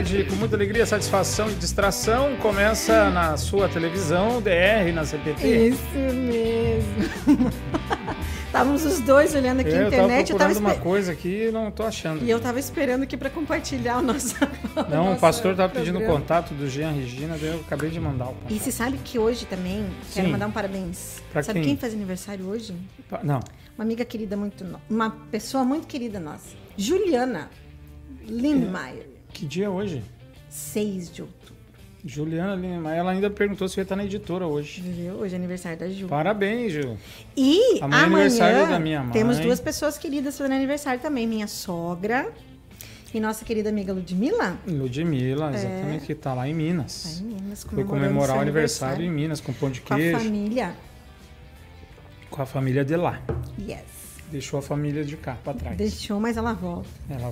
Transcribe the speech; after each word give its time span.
tarde, 0.00 0.24
com 0.24 0.34
muita 0.36 0.56
alegria, 0.56 0.86
satisfação 0.86 1.50
e 1.50 1.54
distração. 1.54 2.34
Começa 2.36 3.10
na 3.10 3.36
sua 3.36 3.68
televisão, 3.68 4.40
DR, 4.40 4.90
na 4.94 5.04
CPT. 5.04 5.68
Isso 5.68 5.94
mesmo. 5.94 7.50
Estávamos 8.46 8.84
os 8.84 9.00
dois 9.00 9.34
olhando 9.34 9.60
aqui 9.60 9.68
É, 9.70 9.74
na 9.74 9.82
eu 9.82 9.86
internet. 9.88 10.30
Eu 10.30 10.36
procurando 10.38 10.62
tava 10.64 10.74
uma 10.74 10.82
coisa 10.82 11.12
aqui 11.12 11.48
e 11.48 11.50
não 11.52 11.70
tô 11.70 11.82
achando. 11.82 12.24
E 12.24 12.30
eu 12.30 12.40
tava 12.40 12.58
esperando 12.58 13.02
aqui 13.02 13.16
para 13.16 13.28
compartilhar 13.28 13.98
o 13.98 14.02
nosso. 14.02 14.34
Não, 14.90 15.02
o 15.02 15.08
nosso 15.10 15.20
pastor 15.20 15.54
tava 15.54 15.72
pedindo 15.72 15.98
o 15.98 16.06
contato 16.06 16.52
do 16.54 16.68
Jean 16.68 16.92
Regina, 16.92 17.36
daí 17.38 17.50
eu 17.50 17.60
acabei 17.60 17.90
de 17.90 18.00
mandar 18.00 18.24
o 18.24 18.34
contato. 18.34 18.52
E 18.52 18.58
você 18.58 18.72
sabe 18.72 18.98
que 19.04 19.18
hoje 19.18 19.46
também 19.46 19.86
quero 20.12 20.26
Sim. 20.26 20.32
mandar 20.32 20.46
um 20.46 20.50
parabéns. 20.50 21.22
Pra 21.32 21.42
sabe 21.42 21.60
quem? 21.60 21.68
quem? 21.70 21.76
faz 21.76 21.92
aniversário 21.92 22.46
hoje? 22.46 22.74
Não, 23.22 23.40
Uma 23.76 23.84
amiga 23.84 24.04
querida 24.04 24.36
muito, 24.36 24.64
uma 24.88 25.10
pessoa 25.30 25.64
muito 25.64 25.86
querida 25.86 26.18
nossa, 26.18 26.48
Juliana 26.76 27.50
Lindmeier, 28.26 29.09
que 29.32 29.46
dia 29.46 29.66
é 29.66 29.68
hoje? 29.68 30.02
6 30.48 31.12
de 31.12 31.22
outubro. 31.22 31.40
Juliana 32.04 32.54
Lima, 32.54 32.94
ela 32.94 33.10
ainda 33.12 33.28
perguntou 33.28 33.68
se 33.68 33.78
eu 33.78 33.82
ia 33.82 33.84
estar 33.84 33.94
na 33.96 34.04
editora 34.04 34.46
hoje. 34.46 34.80
Viu? 34.80 35.14
Hoje 35.16 35.34
é 35.34 35.36
aniversário 35.36 35.78
da 35.78 35.88
Ju. 35.88 36.08
Parabéns, 36.08 36.72
Ju. 36.72 36.96
E 37.36 37.78
Amanhã 37.82 38.00
é 38.00 38.04
aniversário 38.06 38.56
amanhã 38.56 38.70
da 38.70 38.78
minha 38.80 39.02
mãe. 39.02 39.12
temos 39.12 39.38
duas 39.38 39.60
pessoas 39.60 39.98
queridas 39.98 40.36
fazendo 40.38 40.54
aniversário 40.54 40.98
também, 41.00 41.26
minha 41.26 41.46
sogra 41.46 42.32
e 43.12 43.20
nossa 43.20 43.44
querida 43.44 43.68
amiga 43.68 43.92
Ludmilla. 43.92 44.56
Ludmilla, 44.66 45.52
exatamente, 45.54 46.06
que 46.06 46.14
tá 46.14 46.32
lá 46.32 46.48
em 46.48 46.54
Minas. 46.54 47.18
Tá 47.18 47.22
em 47.22 47.26
Minas, 47.34 47.64
Foi 47.64 47.84
comemorar 47.84 48.30
o 48.30 48.32
seu 48.32 48.40
aniversário 48.40 49.04
em 49.04 49.10
Minas 49.10 49.40
com 49.40 49.52
pão 49.52 49.70
de 49.70 49.82
com 49.82 49.92
a 49.92 49.96
queijo, 49.98 50.18
família. 50.18 50.74
com 52.30 52.40
a 52.40 52.46
família 52.46 52.82
de 52.84 52.96
lá. 52.96 53.20
Yes. 53.60 53.82
Deixou 54.30 54.58
a 54.58 54.62
família 54.62 55.04
de 55.04 55.16
cá 55.18 55.36
pra 55.44 55.52
trás. 55.52 55.76
Deixou, 55.76 56.18
mas 56.18 56.36
ela 56.38 56.54
volta. 56.54 56.88
Ela 57.10 57.30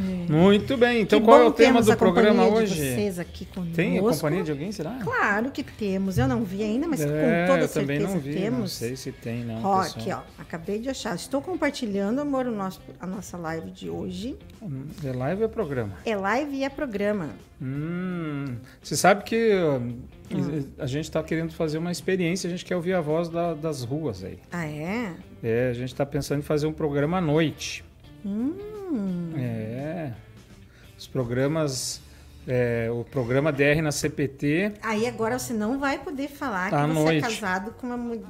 vai. 0.00 0.26
Muito 0.28 0.76
bem, 0.76 1.02
então 1.02 1.18
Que 1.20 1.24
qual 1.24 1.40
é 1.42 1.44
o 1.44 1.52
tema 1.52 1.82
do 1.82 1.96
programa 1.96 2.46
hoje? 2.46 2.74
Vocês 2.74 3.18
aqui 3.18 3.44
conosco. 3.46 3.74
Tem 3.74 3.98
a 3.98 4.02
companhia 4.02 4.42
de 4.42 4.50
alguém, 4.50 4.72
será? 4.72 4.98
Claro 5.02 5.50
que 5.50 5.62
temos. 5.62 6.18
Eu 6.18 6.26
não 6.28 6.42
vi 6.44 6.62
ainda, 6.62 6.86
mas 6.86 7.00
é, 7.00 7.06
com 7.06 7.52
toda 7.52 7.64
eu 7.64 7.68
também 7.68 7.98
certeza 7.98 8.14
não 8.14 8.20
vi, 8.20 8.34
temos. 8.34 8.58
não 8.60 8.66
sei 8.66 8.96
se 8.96 9.12
tem, 9.12 9.44
não. 9.44 9.62
Ó, 9.64 9.82
pessoal. 9.82 10.00
aqui, 10.00 10.12
ó. 10.12 10.42
Acabei 10.42 10.78
de 10.78 10.88
achar. 10.88 11.14
Estou 11.14 11.40
compartilhando, 11.40 12.20
amor, 12.20 12.46
o 12.46 12.50
nosso, 12.52 12.80
a 13.00 13.06
nossa 13.06 13.36
live 13.36 13.70
de 13.70 13.88
hoje. 13.88 14.36
É 15.04 15.12
live 15.12 15.42
ou 15.42 15.48
é 15.48 15.50
programa? 15.50 15.92
É 16.04 16.16
live 16.16 16.56
e 16.56 16.64
é 16.64 16.68
programa. 16.68 17.30
Hum, 17.62 18.56
você 18.82 18.96
sabe 18.96 19.24
que 19.24 19.54
hum, 19.54 20.64
a 20.78 20.86
gente 20.86 21.04
está 21.04 21.22
querendo 21.22 21.52
fazer 21.52 21.78
uma 21.78 21.90
experiência, 21.92 22.46
a 22.48 22.50
gente 22.50 22.64
quer 22.64 22.76
ouvir 22.76 22.92
a 22.94 23.00
voz 23.00 23.28
da- 23.28 23.54
das 23.54 23.82
ruas 23.84 24.22
aí. 24.24 24.38
Ah, 24.52 24.66
é? 24.66 25.12
É, 25.42 25.68
a 25.70 25.72
gente 25.72 25.92
está 25.92 26.04
pensando 26.04 26.40
em 26.40 26.42
fazer 26.42 26.66
um 26.66 26.72
programa 26.72 27.18
à 27.18 27.20
noite. 27.20 27.84
Hum. 28.24 28.54
É. 29.36 30.12
Os 30.98 31.06
programas. 31.06 32.00
é, 32.46 32.88
o 32.90 33.04
programa 33.04 33.50
DR 33.52 33.80
na 33.82 33.90
CPT. 33.92 34.72
Aí 34.82 35.06
agora 35.06 35.38
você 35.38 35.52
não 35.54 35.78
vai 35.78 35.98
poder 35.98 36.28
falar 36.28 36.70
que 36.70 36.76
você 36.76 36.86
noite. 36.92 37.18
é 37.18 37.20
casado 37.28 37.70
com 37.72 37.86
uma 37.86 37.96
mu- 37.96 38.22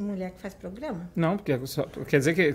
mulher 0.00 0.30
que 0.32 0.40
faz 0.40 0.54
programa. 0.54 1.08
Não, 1.16 1.36
porque 1.36 1.66
só- 1.66 1.84
quer 2.06 2.18
dizer 2.18 2.34
que 2.34 2.52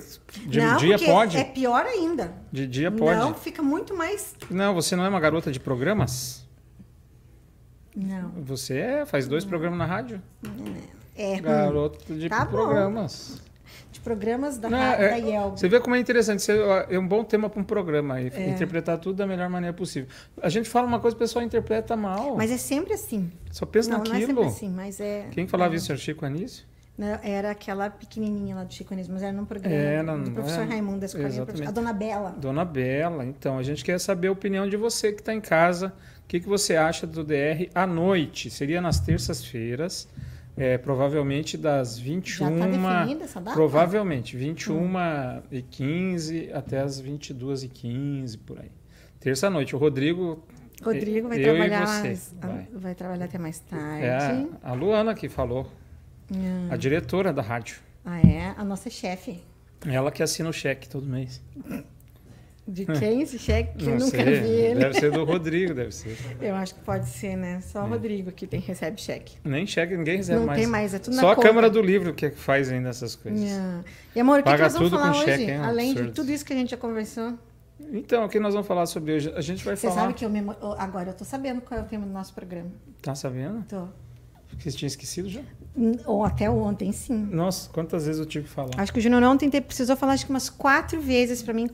de 0.48 0.60
não, 0.62 0.78
dia 0.78 0.98
pode? 1.00 1.38
é 1.38 1.44
pior 1.46 1.86
ainda. 1.86 2.34
De 2.52 2.66
dia 2.68 2.92
pode. 2.92 3.18
Não, 3.20 3.30
Não. 3.30 3.34
fica 3.36 3.62
muito 3.64 3.96
mais... 3.96 4.36
você 4.74 4.96
não 4.96 5.06
é 5.06 5.10
uma 5.10 5.20
garota 5.20 5.52
de 5.52 5.60
programas? 5.60 6.46
Não. 7.96 8.30
Você 8.44 8.78
é, 8.78 9.06
faz 9.06 9.28
dois 9.28 9.44
programas 9.44 9.78
na 9.80 9.86
rádio. 9.86 10.22
É 11.16 11.32
ruim. 11.34 11.42
Garota 11.42 12.14
de 12.14 12.30
Tá 12.30 12.46
bom. 12.46 13.10
De 13.92 14.00
programas 14.02 14.58
da, 14.58 14.70
Não, 14.70 14.78
é- 14.78 15.10
da 15.10 15.16
Yelp. 15.16 15.58
Você 15.58 15.68
vê 15.68 15.80
como 15.80 15.96
é 15.96 16.00
interessante, 16.00 16.42
você- 16.44 16.60
é 16.90 17.00
um 17.00 17.08
bom 17.08 17.24
tema 17.24 17.50
para 17.50 17.60
um 17.60 17.64
programa, 17.64 18.22
e 18.22 18.32
É. 18.34 18.50
interpretar 18.50 18.98
tudo 19.00 19.16
da 19.18 19.26
melhor 19.28 19.50
maneira 19.50 19.74
possível. 19.76 20.08
A 20.42 20.50
gente 20.50 20.70
fala 20.70 20.86
uma 20.88 21.00
coisa, 21.00 21.16
o 21.16 21.20
pessoal 21.20 21.44
interpreta 21.44 21.96
mal. 21.96 22.36
Mas 22.36 22.52
é 22.52 22.58
sempre 22.58 22.94
assim. 22.94 23.32
Só 23.52 23.66
pensa 23.66 23.90
não, 23.90 24.00
não 24.00 24.06
é 24.06 24.10
naquilo. 24.20 24.28
sempre 24.44 24.46
assim, 24.46 24.70
mas 24.70 25.00
é... 25.00 25.28
Quem 25.32 25.48
falava 25.48 25.74
é. 25.74 25.78
isso 25.78 25.92
era 25.92 26.00
Chico 26.00 26.26
Anísio? 26.26 26.66
Não, 26.98 27.18
era 27.24 27.50
aquela 27.52 27.90
pequenininha 27.90 28.56
lá 28.58 28.64
do 28.66 28.74
Chico 28.74 28.94
Anísio, 28.94 29.14
mas 29.14 29.24
era 29.24 29.32
num 29.32 29.46
programa 29.46 29.74
É, 29.74 30.04
não- 30.04 30.22
do 30.22 30.32
professor 30.32 30.62
é, 30.64 30.66
Raimundo 30.66 31.00
da 31.00 31.06
escolinha. 31.06 31.46
A 31.68 31.72
dona 31.72 31.94
Bela. 31.94 32.32
Dona 32.38 32.66
Bela, 32.66 33.26
então, 33.26 33.58
a 33.58 33.64
gente 33.64 33.84
quer 33.86 33.98
saber 34.00 34.28
a 34.28 34.32
opinião 34.34 34.68
de 34.68 34.76
você 34.76 35.12
que 35.14 35.22
está 35.22 35.34
em 35.34 35.40
casa. 35.42 35.94
O 36.26 36.28
que, 36.28 36.42
que 36.42 36.48
você 36.48 36.76
acha 36.76 37.08
do 37.08 37.24
DR 37.24 37.70
à 37.74 37.88
noite? 37.88 38.50
Seria 38.52 38.82
nas 38.82 39.00
terças-feiras, 39.00 40.08
é, 40.60 40.78
provavelmente 40.78 41.58
das 41.58 41.98
21. 41.98 42.38
Já 42.38 42.52
tá 42.52 42.68
definida 42.68 43.24
essa 43.24 43.40
data? 43.40 43.56
Provavelmente, 43.56 44.36
21 44.36 44.92
e 45.50 45.62
15 45.62 46.52
até 46.52 46.82
as 46.82 47.00
22 47.00 47.64
e 47.64 47.70
15 47.70 48.38
por 48.40 48.60
aí. 48.60 48.70
Terça-noite. 49.22 49.74
O 49.74 49.80
Rodrigo. 49.80 50.44
Rodrigo 50.84 51.30
vai 51.30 51.40
trabalhar, 51.42 51.86
você, 51.88 52.36
vai. 52.42 52.68
vai 52.74 52.96
trabalhar 52.96 53.26
até 53.26 53.38
mais 53.38 53.60
tarde. 53.60 54.06
É, 54.06 54.48
a 54.62 54.74
Luana 54.74 55.14
que 55.16 55.30
falou, 55.30 55.72
Ah, 56.34 56.74
a 56.74 56.78
diretora 56.78 57.32
da 57.32 57.42
rádio. 57.42 57.78
Ah, 58.04 58.20
é? 58.20 58.54
A 58.58 58.64
nossa 58.66 58.90
chefe. 58.90 59.42
Ela 59.86 60.12
que 60.12 60.22
assina 60.22 60.50
o 60.50 60.54
cheque 60.54 60.90
todo 60.90 61.06
mês. 61.06 61.42
De 62.72 62.86
quem 62.86 63.22
esse 63.24 63.40
cheque? 63.40 63.78
Que 63.80 63.86
Não 63.86 63.94
nunca 63.94 64.06
sei, 64.24 64.24
vi 64.42 64.48
ele. 64.48 64.80
Deve 64.80 64.94
ser 65.00 65.12
do 65.12 65.24
Rodrigo, 65.24 65.74
deve 65.74 65.92
ser. 65.92 66.16
Eu 66.40 66.54
acho 66.56 66.76
que 66.76 66.82
pode 66.82 67.08
ser, 67.08 67.36
né? 67.36 67.62
Só 67.62 67.84
o 67.84 67.88
Rodrigo 67.90 68.32
que 68.32 68.46
tem, 68.46 68.60
recebe 68.60 69.02
cheque. 69.02 69.38
Nem 69.44 69.66
cheque, 69.66 69.98
ninguém 69.98 70.18
recebe 70.18 70.40
Não 70.40 70.46
mais. 70.46 70.60
tem 70.60 70.68
mais, 70.68 70.94
é 70.94 71.00
tudo 71.00 71.16
na 71.16 71.22
Só 71.22 71.32
a 71.32 71.36
conta. 71.36 71.48
Câmara 71.48 71.70
do 71.70 71.82
Livro 71.82 72.14
que 72.14 72.30
faz 72.30 72.72
ainda 72.72 72.90
essas 72.90 73.16
coisas. 73.16 73.50
Ah. 73.52 73.82
E 74.16 74.20
amor, 74.20 74.42
o 74.42 74.44
que, 74.44 74.52
que 74.56 74.62
nós 74.62 74.74
vamos 74.74 74.90
falar 74.92 75.12
hoje? 75.12 75.26
cheque, 75.26 75.44
hein? 75.44 75.58
Além 75.58 75.94
de 75.94 76.00
Absurdo. 76.00 76.14
tudo 76.16 76.32
isso 76.32 76.46
que 76.46 76.54
a 76.54 76.56
gente 76.56 76.70
já 76.72 76.78
conversou. 76.78 77.34
Então, 77.92 78.26
o 78.26 78.30
que 78.30 78.40
nós 78.40 78.54
vamos 78.54 78.68
falar 78.68 78.86
sobre 78.86 79.14
hoje? 79.14 79.34
A 79.36 79.42
gente 79.42 79.64
vai 79.66 79.76
Você 79.76 79.88
falar. 79.88 80.02
sabe 80.02 80.14
que 80.14 80.24
eu 80.26 80.32
oh, 80.62 80.76
agora 80.78 81.10
eu 81.10 81.14
tô 81.14 81.24
sabendo 81.26 81.62
qual 81.62 81.80
é 81.80 81.84
o 81.84 81.86
tema 81.88 82.06
do 82.06 82.12
nosso 82.12 82.34
programa. 82.34 82.70
Tá 83.02 83.16
sabendo? 83.16 83.64
Tô. 83.68 83.88
Porque 84.50 84.70
você 84.70 84.78
tinha 84.78 84.88
esquecido 84.88 85.30
já? 85.30 85.42
Ou 86.06 86.24
até 86.24 86.50
ontem, 86.50 86.92
sim. 86.92 87.30
Nossa, 87.32 87.70
quantas 87.70 88.06
vezes 88.06 88.20
eu 88.20 88.26
tive 88.26 88.46
que 88.46 88.52
falar? 88.52 88.72
Acho 88.78 88.92
que 88.92 89.00
o 89.00 89.02
Júnior 89.02 89.24
ontem 89.24 89.50
te- 89.50 89.62
precisou 89.62 89.96
falar 89.96 90.14
acho 90.14 90.26
que 90.26 90.32
umas 90.32 90.50
quatro 90.50 91.00
vezes 91.00 91.42
para 91.42 91.54
mim 91.54 91.70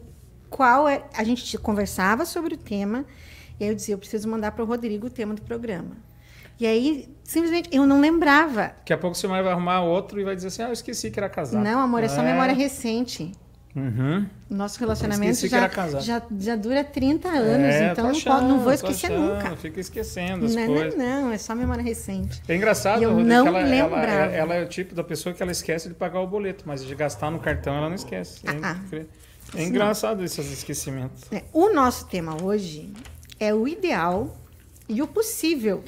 qual 0.56 0.88
é. 0.88 1.04
A 1.14 1.24
gente 1.24 1.58
conversava 1.58 2.26
sobre 2.26 2.54
o 2.54 2.58
tema 2.58 3.04
e 3.60 3.64
aí 3.66 3.70
eu 3.70 3.76
dizia, 3.76 3.94
eu 3.94 3.98
preciso 4.00 4.28
mandar 4.30 4.52
para 4.52 4.64
o 4.64 4.66
Rodrigo 4.68 5.08
o 5.08 5.10
tema 5.10 5.34
do 5.34 5.42
programa. 5.42 5.92
E 6.58 6.66
aí, 6.66 7.10
simplesmente, 7.24 7.68
eu 7.74 7.86
não 7.86 8.00
lembrava. 8.00 8.68
Daqui 8.78 8.94
a 8.94 8.98
pouco 8.98 9.18
você 9.18 9.28
vai 9.28 9.46
arrumar 9.46 9.82
outro 9.82 10.20
e 10.22 10.24
vai 10.24 10.34
dizer 10.36 10.48
assim: 10.48 10.64
ah, 10.64 10.68
eu 10.68 10.74
esqueci 10.74 11.12
que 11.12 11.20
era 11.20 11.28
casado. 11.28 11.62
Não, 11.62 11.80
amor, 11.82 12.02
é 12.04 12.08
só 12.08 12.24
memória 12.24 12.54
recente. 12.54 13.32
Uhum. 13.76 14.26
O 14.50 14.54
nosso 14.56 14.80
relacionamento 14.80 15.46
já, 15.50 15.68
já, 16.00 16.22
já 16.40 16.56
dura 16.56 16.82
30 16.82 17.28
anos, 17.28 17.76
É, 17.76 17.92
então 17.92 18.06
não, 18.10 18.22
pode- 18.22 18.46
não 18.46 18.60
vou 18.60 18.72
achando, 18.72 18.90
esquecer 18.92 19.12
achando, 19.12 19.34
nunca. 19.36 19.56
Fica 19.58 19.80
esquecendo 19.82 20.46
as 20.46 20.56
Não, 20.56 20.66
coisas. 20.68 20.96
não, 20.98 21.22
não, 21.24 21.32
é 21.34 21.38
só 21.38 21.54
memória 21.54 21.84
recente. 21.84 22.42
É 22.48 22.56
engraçado, 22.56 23.02
E 23.02 23.04
eu 23.04 23.10
Rodrigo, 23.10 23.28
não 23.30 23.44
que 23.44 23.50
ela, 23.50 23.60
ela, 23.60 23.70
lembrava. 23.70 24.32
ela 24.32 24.56
é 24.56 24.64
o 24.64 24.68
tipo 24.70 24.96
da 24.96 25.04
pessoa 25.04 25.36
que 25.36 25.44
ela 25.44 25.52
esquece 25.52 25.90
de 25.90 25.94
pagar 25.94 26.22
o 26.22 26.28
boleto, 26.28 26.64
mas 26.66 26.86
de 26.86 26.96
gastar 26.96 27.30
no 27.30 27.40
cartão 27.40 27.76
ela 27.76 27.90
não 27.90 27.96
esquece. 27.96 28.40
É, 28.48 28.52
Ah, 28.64 28.78
ah. 28.94 29.06
É 29.54 29.64
engraçado 29.64 30.24
esses 30.24 30.52
esquecimentos. 30.52 31.24
É, 31.32 31.44
O 31.54 31.70
nosso 31.74 32.08
tema 32.08 32.42
hoje 32.42 32.92
é 33.40 33.54
o 33.54 33.68
ideal 33.68 34.36
e 34.88 35.02
o 35.02 35.08
possível 35.08 35.84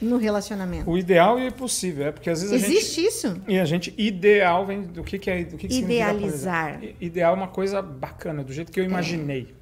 no 0.00 0.16
relacionamento. 0.18 0.90
O 0.90 0.98
ideal 0.98 1.38
e 1.38 1.48
o 1.48 1.52
possível, 1.52 2.06
é 2.06 2.12
porque 2.12 2.28
às 2.28 2.42
vezes 2.42 2.54
a 2.54 2.58
gente. 2.58 2.76
Existe 2.76 3.04
isso? 3.06 3.40
E 3.48 3.58
a 3.58 3.64
gente 3.64 3.94
ideal 3.96 4.66
vem 4.66 4.82
do 4.82 5.02
que, 5.02 5.18
que 5.18 5.30
é 5.30 5.44
do 5.44 5.56
que, 5.56 5.66
que 5.68 5.78
Idealizar. 5.78 6.80
Ideal 7.00 7.34
é 7.34 7.36
uma 7.36 7.48
coisa 7.48 7.80
bacana, 7.80 8.42
do 8.44 8.52
jeito 8.52 8.70
que 8.70 8.78
eu 8.80 8.84
imaginei. 8.84 9.54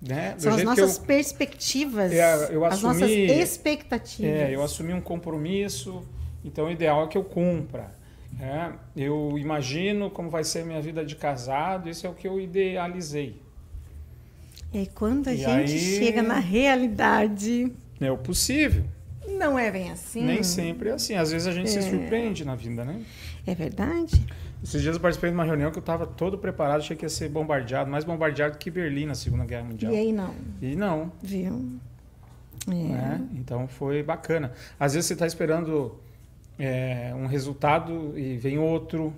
Né? 0.00 0.34
Do 0.34 0.42
São 0.42 0.54
as 0.54 0.62
nossas 0.64 0.98
que 0.98 1.06
perspectivas, 1.06 2.12
É, 2.12 2.48
eu 2.50 2.64
as 2.64 2.82
nossas 2.82 3.02
assumi- 3.02 3.30
eu, 3.30 3.40
expectativas. 3.40 4.32
é, 4.32 4.52
eu 4.52 4.60
assumi 4.62 4.92
um 4.92 5.00
compromisso, 5.00 6.02
então 6.44 6.66
o 6.66 6.70
ideal 6.72 7.04
é 7.04 7.06
que 7.06 7.16
eu 7.16 7.22
cumpra. 7.22 7.94
Né? 8.38 8.72
Eu 8.96 9.36
imagino 9.38 10.10
como 10.10 10.28
vai 10.30 10.44
ser 10.44 10.60
a 10.60 10.64
minha 10.64 10.80
vida 10.80 11.04
de 11.04 11.16
casado, 11.16 11.88
isso 11.88 12.06
é 12.06 12.10
o 12.10 12.14
que 12.14 12.26
eu 12.26 12.40
idealizei. 12.40 13.40
E 14.72 14.78
aí, 14.78 14.86
quando 14.86 15.28
a 15.28 15.32
E 15.34 15.36
gente 15.36 15.72
aí- 15.72 15.78
chega 15.98 16.22
na 16.22 16.38
realidade, 16.38 17.70
É 18.00 18.10
o 18.10 18.16
possível. 18.16 18.84
não 19.38 19.58
é 19.58 19.70
bem 19.70 19.90
assim. 19.90 20.22
Nem 20.24 20.42
sempre 20.42 20.88
é 20.88 20.92
assim. 20.92 21.14
Às 21.14 21.30
vezes 21.30 21.46
a 21.46 21.52
gente 21.52 21.68
se 21.70 21.78
É. 21.78 21.82
surpreende 21.82 22.44
na 22.44 22.54
vida, 22.54 22.84
né? 22.84 23.02
É 23.46 23.54
verdade? 23.54 24.24
Esses 24.64 24.80
dias 24.80 24.94
eu 24.94 25.00
participei 25.02 25.28
de 25.30 25.34
uma 25.34 25.44
reunião 25.44 25.70
que 25.72 25.76
eu 25.78 25.80
estava 25.82 26.06
todo 26.06 26.38
preparado, 26.38 26.78
achei 26.78 26.96
que 26.96 27.04
ia 27.04 27.08
ser 27.08 27.28
bombardeado, 27.28 27.90
mais 27.90 28.04
bombardeado 28.04 28.56
que 28.58 28.70
Berlim 28.70 29.06
na 29.06 29.14
Segunda 29.14 29.44
Guerra 29.44 29.64
Mundial. 29.64 29.92
E 29.92 29.96
aí 29.96 30.12
não, 30.12 30.34
E 30.62 30.76
não, 30.76 31.12
viu? 31.20 31.68
É. 32.68 32.72
né? 32.72 33.28
Então 33.34 33.66
foi 33.66 34.02
bacana. 34.04 34.52
Às 34.78 34.94
vezes 34.94 35.06
você 35.08 35.14
está 35.14 35.26
esperando 35.26 35.98
é, 36.64 37.12
um 37.12 37.26
resultado 37.26 38.16
e 38.16 38.36
vem 38.36 38.56
outro, 38.56 39.12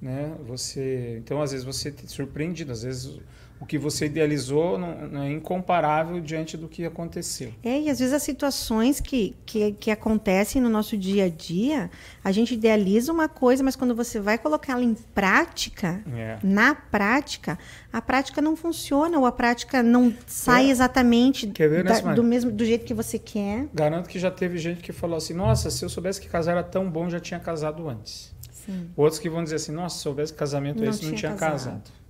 né? 0.00 0.34
Você, 0.46 1.20
então 1.22 1.42
às 1.42 1.52
vezes 1.52 1.62
você 1.64 1.92
te 1.92 2.10
surpreendido, 2.10 2.72
às 2.72 2.82
vezes 2.82 3.20
o 3.60 3.66
que 3.66 3.78
você 3.78 4.06
idealizou 4.06 4.76
não, 4.78 5.08
não 5.08 5.22
é 5.22 5.30
incomparável 5.32 6.20
diante 6.20 6.54
do 6.56 6.68
que 6.68 6.84
aconteceu. 6.84 7.52
É, 7.62 7.80
e 7.80 7.88
às 7.88 7.98
vezes 7.98 8.12
as 8.12 8.22
situações 8.22 9.00
que, 9.00 9.34
que, 9.46 9.72
que 9.72 9.90
acontecem 9.90 10.60
no 10.60 10.68
nosso 10.68 10.96
dia 10.98 11.24
a 11.24 11.28
dia, 11.30 11.90
a 12.22 12.30
gente 12.30 12.52
idealiza 12.52 13.10
uma 13.12 13.28
coisa, 13.28 13.62
mas 13.62 13.74
quando 13.74 13.94
você 13.94 14.20
vai 14.20 14.36
colocá-la 14.36 14.82
em 14.82 14.94
prática, 14.94 16.02
É. 16.14 16.38
na 16.42 16.74
prática, 16.74 17.58
a 17.92 18.02
prática 18.02 18.42
não 18.42 18.54
funciona, 18.56 19.18
ou 19.18 19.24
a 19.24 19.32
prática 19.32 19.82
não 19.82 20.12
sai 20.26 20.66
É. 20.66 20.70
exatamente 20.70 21.46
ver, 21.56 21.84
né, 21.84 22.00
da- 22.00 22.12
do 22.14 22.22
mesmo 22.24 22.50
do 22.50 22.64
jeito 22.64 22.84
que 22.84 22.92
você 22.92 23.18
quer. 23.18 23.66
Garanto 23.72 24.08
que 24.08 24.18
já 24.18 24.30
teve 24.30 24.58
gente 24.58 24.82
que 24.82 24.92
falou 24.92 25.16
assim: 25.16 25.32
nossa, 25.32 25.70
se 25.70 25.82
eu 25.84 25.88
soubesse 25.88 26.20
que 26.20 26.28
casar 26.28 26.52
era 26.52 26.62
tão 26.62 26.90
bom, 26.90 27.08
já 27.08 27.20
tinha 27.20 27.40
casado 27.40 27.88
antes. 27.88 28.34
Sim. 28.52 28.90
Outros 28.96 29.18
que 29.18 29.30
vão 29.30 29.42
dizer 29.42 29.56
assim: 29.56 29.72
nossa, 29.72 29.96
se 29.96 30.02
soubesse 30.02 30.32
que 30.32 30.38
casamento 30.38 30.80
é 30.82 30.86
Não 30.86 30.90
esse, 30.90 31.02
não 31.04 31.08
tinha 31.10 31.18
tinha 31.30 31.34
casado. 31.34 31.74
casado. 31.80 32.03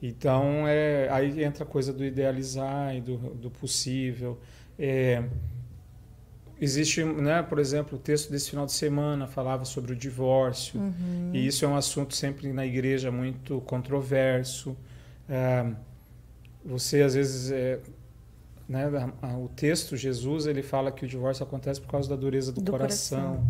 Então, 0.00 0.66
é, 0.66 1.08
aí 1.10 1.42
entra 1.42 1.64
a 1.64 1.66
coisa 1.66 1.92
do 1.92 2.04
idealizar 2.04 2.94
e 2.94 3.00
do, 3.00 3.16
do 3.16 3.50
possível. 3.50 4.38
É, 4.78 5.24
existe, 6.60 7.02
né, 7.02 7.42
por 7.42 7.58
exemplo, 7.58 7.98
o 7.98 8.00
texto 8.00 8.30
desse 8.30 8.50
final 8.50 8.64
de 8.64 8.72
semana 8.72 9.26
falava 9.26 9.64
sobre 9.64 9.92
o 9.92 9.96
divórcio. 9.96 10.80
Uhum. 10.80 11.30
E 11.32 11.46
isso 11.46 11.64
é 11.64 11.68
um 11.68 11.76
assunto 11.76 12.14
sempre 12.14 12.52
na 12.52 12.64
igreja 12.64 13.10
muito 13.10 13.60
controverso. 13.62 14.76
É, 15.28 15.66
você, 16.64 17.02
às 17.02 17.14
vezes, 17.14 17.50
é, 17.50 17.80
né, 18.68 18.86
o 19.42 19.48
texto, 19.48 19.96
Jesus, 19.96 20.46
ele 20.46 20.62
fala 20.62 20.92
que 20.92 21.04
o 21.04 21.08
divórcio 21.08 21.42
acontece 21.42 21.80
por 21.80 21.90
causa 21.90 22.08
da 22.08 22.16
dureza 22.16 22.52
do, 22.52 22.60
Do 22.60 22.70
coração. 22.70 23.20
coração. 23.20 23.46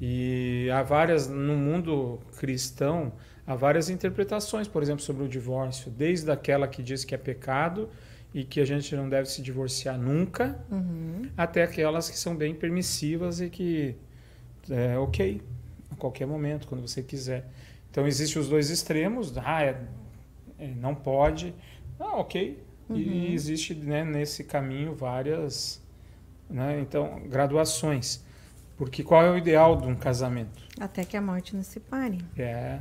E 0.00 0.68
há 0.72 0.82
várias, 0.82 1.28
no 1.28 1.56
mundo 1.56 2.20
cristão, 2.38 3.12
há 3.46 3.54
várias 3.54 3.88
interpretações, 3.88 4.66
por 4.68 4.82
exemplo, 4.82 5.02
sobre 5.02 5.24
o 5.24 5.28
divórcio. 5.28 5.90
Desde 5.90 6.30
aquela 6.30 6.66
que 6.68 6.82
diz 6.82 7.04
que 7.04 7.14
é 7.14 7.18
pecado 7.18 7.88
e 8.34 8.44
que 8.44 8.60
a 8.60 8.64
gente 8.64 8.94
não 8.96 9.08
deve 9.08 9.28
se 9.30 9.40
divorciar 9.40 9.96
nunca, 9.98 10.58
Uhum. 10.70 11.28
até 11.36 11.62
aquelas 11.62 12.10
que 12.10 12.18
são 12.18 12.34
bem 12.36 12.54
permissivas 12.54 13.40
e 13.40 13.48
que 13.48 13.94
é 14.68 14.98
ok, 14.98 15.40
a 15.90 15.94
qualquer 15.96 16.26
momento, 16.26 16.66
quando 16.66 16.80
você 16.86 17.02
quiser. 17.02 17.46
Então, 17.90 18.06
existem 18.06 18.40
os 18.42 18.48
dois 18.48 18.68
extremos, 18.68 19.32
ah, 19.38 19.62
é- 19.62 19.80
é, 20.58 20.66
não 20.74 20.94
pode, 20.94 21.54
ah, 22.00 22.16
ok. 22.18 22.62
Uhum. 22.88 22.96
E 22.96 23.32
existe 23.34 23.74
né, 23.74 24.04
nesse 24.04 24.44
caminho 24.44 24.94
várias 24.94 25.80
né, 26.48 26.78
então, 26.80 27.20
graduações. 27.28 28.24
Porque 28.76 29.02
qual 29.02 29.24
é 29.24 29.30
o 29.30 29.38
ideal 29.38 29.76
de 29.76 29.86
um 29.88 29.96
casamento? 29.96 30.62
Até 30.78 31.04
que 31.04 31.16
a 31.16 31.20
morte 31.22 31.56
nos 31.56 31.66
separe. 31.66 32.18
É. 32.36 32.80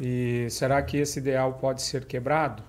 E 0.00 0.46
será 0.50 0.80
que 0.82 0.96
esse 0.96 1.18
ideal 1.18 1.54
pode 1.54 1.82
ser 1.82 2.04
quebrado? 2.04 2.62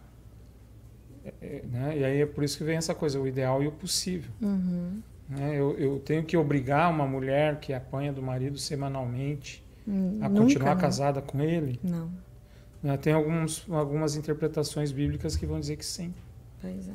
É, 1.25 1.33
é, 1.41 1.63
né? 1.69 1.97
E 1.97 2.03
aí 2.05 2.21
é 2.21 2.25
por 2.25 2.43
isso 2.43 2.57
que 2.57 2.63
vem 2.63 2.77
essa 2.77 2.95
coisa, 2.95 3.19
o 3.19 3.27
ideal 3.27 3.61
e 3.61 3.67
o 3.67 3.71
possível. 3.71 4.31
Uhum. 4.41 5.01
né? 5.27 5.55
Eu, 5.55 5.77
eu 5.77 5.99
tenho 5.99 6.23
que 6.23 6.37
obrigar 6.37 6.89
uma 6.89 7.05
mulher 7.05 7.59
que 7.59 7.73
apanha 7.73 8.13
do 8.13 8.21
marido 8.21 8.57
semanalmente 8.57 9.65
Hum, 9.87 10.19
a 10.21 10.29
continuar 10.29 10.75
né? 10.75 10.81
casada 10.81 11.21
com 11.21 11.41
ele. 11.41 11.79
Não, 11.81 12.11
né? 12.83 12.97
Tem 12.97 13.13
alguns, 13.13 13.65
algumas 13.69 14.15
interpretações 14.15 14.91
bíblicas 14.91 15.37
que 15.37 15.45
vão 15.45 15.59
dizer 15.59 15.77
que 15.77 15.85
sim. 15.85 16.13
pois 16.61 16.89
é. 16.89 16.91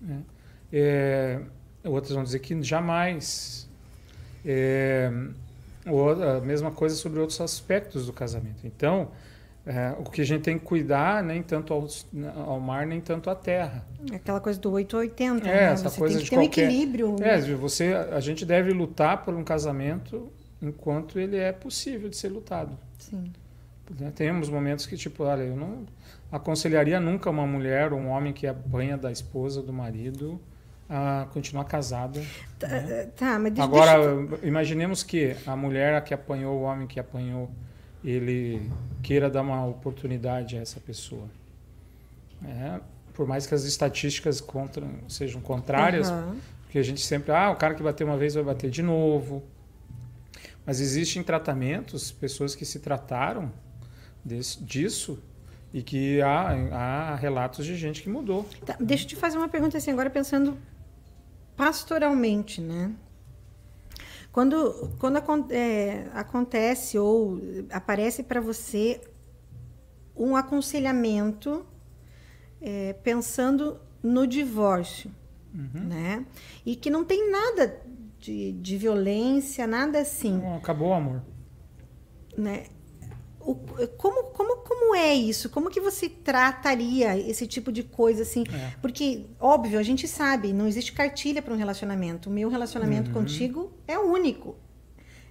né? 0.00 0.22
É, 0.70 1.40
outras 1.84 2.12
vão 2.12 2.22
dizer 2.22 2.40
que 2.40 2.62
jamais. 2.62 3.66
É, 4.44 5.10
ou 5.86 6.10
a 6.10 6.40
mesma 6.40 6.70
coisa 6.70 6.94
sobre 6.94 7.18
outros 7.18 7.40
aspectos 7.40 8.04
do 8.04 8.12
casamento. 8.12 8.66
Então, 8.66 9.10
é, 9.70 9.94
o 9.98 10.04
que 10.04 10.22
a 10.22 10.24
gente 10.24 10.42
tem 10.42 10.58
que 10.58 10.64
cuidar, 10.64 11.22
nem 11.22 11.42
tanto 11.42 11.74
ao, 11.74 11.86
ao 12.46 12.58
mar, 12.58 12.86
nem 12.86 13.00
tanto 13.02 13.28
à 13.28 13.34
terra. 13.34 13.84
Aquela 14.12 14.40
coisa 14.40 14.58
do 14.58 14.72
8 14.72 14.94
ou 14.94 15.00
80, 15.00 15.46
É, 15.46 15.52
né? 15.52 15.72
essa 15.72 15.90
Você 15.90 15.98
coisa 15.98 16.14
tem 16.14 16.24
que 16.24 16.24
de 16.24 16.30
ter 16.30 16.36
um 16.36 16.40
qualquer- 16.42 16.64
equilíbrio. 16.64 17.16
É, 17.20 17.38
você, 17.54 17.92
a 18.10 18.18
gente 18.20 18.46
deve 18.46 18.72
lutar 18.72 19.22
por 19.24 19.34
um 19.34 19.44
casamento 19.44 20.28
enquanto 20.62 21.18
ele 21.20 21.36
é 21.36 21.52
possível 21.52 22.08
de 22.08 22.16
ser 22.16 22.28
lutado. 22.30 22.76
Sim. 22.98 23.30
né? 24.00 24.10
Temos 24.14 24.48
momentos 24.48 24.86
que, 24.86 24.96
tipo, 24.96 25.22
olha, 25.24 25.42
eu 25.42 25.54
não 25.56 25.84
aconselharia 26.32 26.98
nunca 26.98 27.28
uma 27.30 27.46
mulher 27.46 27.92
ou 27.92 27.98
um 27.98 28.08
homem 28.08 28.32
que 28.32 28.46
apanha 28.46 28.96
da 28.96 29.10
esposa, 29.12 29.62
do 29.62 29.72
marido, 29.72 30.40
a 30.88 31.26
continuar 31.32 31.64
casada. 31.64 32.20
Tá, 32.58 32.68
né? 32.68 33.08
tá, 33.16 33.38
mas 33.38 33.52
deixa, 33.52 33.62
Agora, 33.62 34.16
deixa- 34.26 34.46
imaginemos 34.46 35.02
que 35.02 35.36
a 35.46 35.54
mulher 35.54 36.02
que 36.04 36.12
apanhou, 36.14 36.58
o 36.58 36.62
homem 36.62 36.86
que 36.86 36.98
apanhou, 36.98 37.50
ele 38.10 38.70
queira 39.02 39.28
dar 39.28 39.42
uma 39.42 39.66
oportunidade 39.66 40.56
a 40.56 40.60
essa 40.60 40.80
pessoa. 40.80 41.28
É, 42.44 42.80
por 43.14 43.26
mais 43.26 43.46
que 43.46 43.54
as 43.54 43.64
estatísticas 43.64 44.40
contra, 44.40 44.86
sejam 45.08 45.40
contrárias, 45.40 46.08
Aham. 46.08 46.36
porque 46.62 46.78
a 46.78 46.82
gente 46.82 47.00
sempre, 47.00 47.32
ah, 47.32 47.50
o 47.50 47.56
cara 47.56 47.74
que 47.74 47.82
bateu 47.82 48.06
uma 48.06 48.16
vez 48.16 48.34
vai 48.34 48.44
bater 48.44 48.70
de 48.70 48.82
novo. 48.82 49.42
Mas 50.64 50.80
existem 50.80 51.22
tratamentos, 51.22 52.12
pessoas 52.12 52.54
que 52.54 52.64
se 52.64 52.78
trataram 52.78 53.50
desse- 54.24 54.62
disso 54.62 55.18
e 55.72 55.82
que 55.82 56.20
há, 56.22 56.50
há 56.72 57.14
relatos 57.16 57.64
de 57.66 57.74
gente 57.76 58.02
que 58.02 58.08
mudou. 58.08 58.46
Tá, 58.64 58.76
deixa 58.78 59.04
eu 59.04 59.08
te 59.08 59.16
fazer 59.16 59.36
uma 59.38 59.48
pergunta 59.48 59.78
assim, 59.78 59.90
agora 59.90 60.10
pensando 60.10 60.56
pastoralmente, 61.56 62.60
né? 62.60 62.92
Quando, 64.38 64.88
quando 65.00 65.18
é, 65.50 66.06
acontece 66.14 66.96
ou 66.96 67.40
aparece 67.72 68.22
para 68.22 68.40
você 68.40 69.00
um 70.16 70.36
aconselhamento 70.36 71.66
é, 72.60 72.92
pensando 72.92 73.80
no 74.00 74.28
divórcio, 74.28 75.10
Uhum. 75.52 75.88
né? 75.88 76.24
E 76.64 76.76
que 76.76 76.88
não 76.88 77.04
tem 77.04 77.28
nada 77.32 77.82
de, 78.20 78.52
de 78.52 78.76
violência, 78.76 79.66
nada 79.66 79.98
assim. 79.98 80.40
Acabou 80.56 80.90
o 80.90 80.94
amor. 80.94 81.20
né? 82.36 82.66
O- 83.50 83.88
como, 83.96 84.24
como, 84.24 84.56
como 84.58 84.94
é 84.94 85.14
isso? 85.14 85.48
Como 85.48 85.70
que 85.70 85.80
você 85.80 86.08
trataria 86.08 87.16
esse 87.18 87.46
tipo 87.46 87.72
de 87.72 87.82
coisa 87.82 88.22
assim? 88.22 88.44
É. 88.52 88.74
Porque, 88.82 89.24
óbvio, 89.40 89.78
a 89.78 89.82
gente 89.82 90.06
sabe, 90.06 90.52
não 90.52 90.66
existe 90.66 90.92
cartilha 90.92 91.40
para 91.40 91.54
um 91.54 91.56
relacionamento. 91.56 92.28
O 92.28 92.32
meu 92.32 92.48
relacionamento 92.50 93.08
Uhum. 93.08 93.14
contigo 93.14 93.72
é 93.86 93.98
único. 93.98 94.56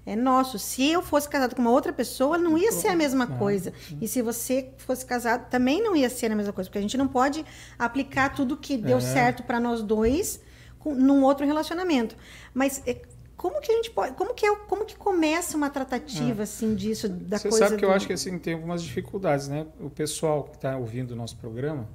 É 0.06 0.16
nosso. 0.16 0.58
Se 0.58 0.90
eu 0.90 1.02
fosse 1.02 1.28
casado 1.28 1.54
com 1.54 1.62
uma 1.62 1.70
outra 1.72 1.92
pessoa, 1.92 2.38
não 2.38 2.58
ia 2.58 2.72
ser 2.72 2.88
a 2.88 2.96
mesma 2.96 3.26
Ah, 3.26 3.38
coisa. 3.38 3.74
E 4.02 4.08
se 4.08 4.22
você 4.22 4.72
fosse 4.78 5.06
casado, 5.06 5.50
também 5.50 5.84
não 5.84 5.96
ia 5.96 6.10
ser 6.10 6.32
a 6.32 6.36
mesma 6.36 6.54
coisa. 6.54 6.70
Porque 6.70 6.80
a 6.80 6.82
gente 6.82 6.98
não 6.98 7.08
pode 7.10 7.46
aplicar 7.78 8.34
tudo 8.34 8.56
que 8.58 8.78
deu 8.78 8.98
É. 8.98 9.02
certo 9.02 9.44
para 9.44 9.60
nós 9.60 9.82
dois 9.84 10.40
com, 10.80 10.96
num 10.96 11.24
outro 11.24 11.46
relacionamento. 11.46 12.16
Mas 12.54 12.82
é, 12.88 13.02
como 13.38 13.62
que 13.62 13.72
a 13.72 13.76
gente 13.76 13.92
pode. 13.92 14.16
Como 14.16 14.34
que, 14.34 14.46
é, 14.46 14.56
como 14.56 14.84
que 14.84 14.96
começa 14.96 15.56
uma 15.56 15.70
tratativa 15.70 16.44
assim 16.44 16.74
disso? 16.76 17.08
Da 17.08 17.36
É. 17.36 17.40
Você 17.40 17.50
coisa 17.50 17.66
sabe 17.68 17.78
que 17.78 17.86
eu 17.86 17.90
do- 17.90 17.96
acho 17.96 18.08
que 18.08 18.14
assim, 18.14 18.38
tem 18.40 18.56
algumas 18.56 18.82
dificuldades, 18.84 19.48
né? 19.48 19.68
O 19.80 19.90
pessoal 19.90 20.44
que 20.46 20.56
está 20.56 20.76
ouvindo 20.76 21.12
o 21.12 21.16
nosso 21.16 21.38
programa 21.38 21.88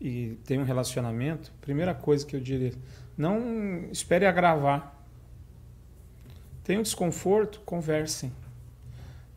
e 0.00 0.38
tem 0.46 0.58
um 0.58 0.64
relacionamento, 0.64 1.52
primeira 1.60 1.94
coisa 1.94 2.24
que 2.26 2.34
eu 2.34 2.40
diria, 2.40 2.72
não 3.16 3.84
espere 3.92 4.24
agravar. 4.26 4.94
Tem 6.64 6.78
um 6.78 6.82
desconforto, 6.82 7.60
conversem. 7.64 8.32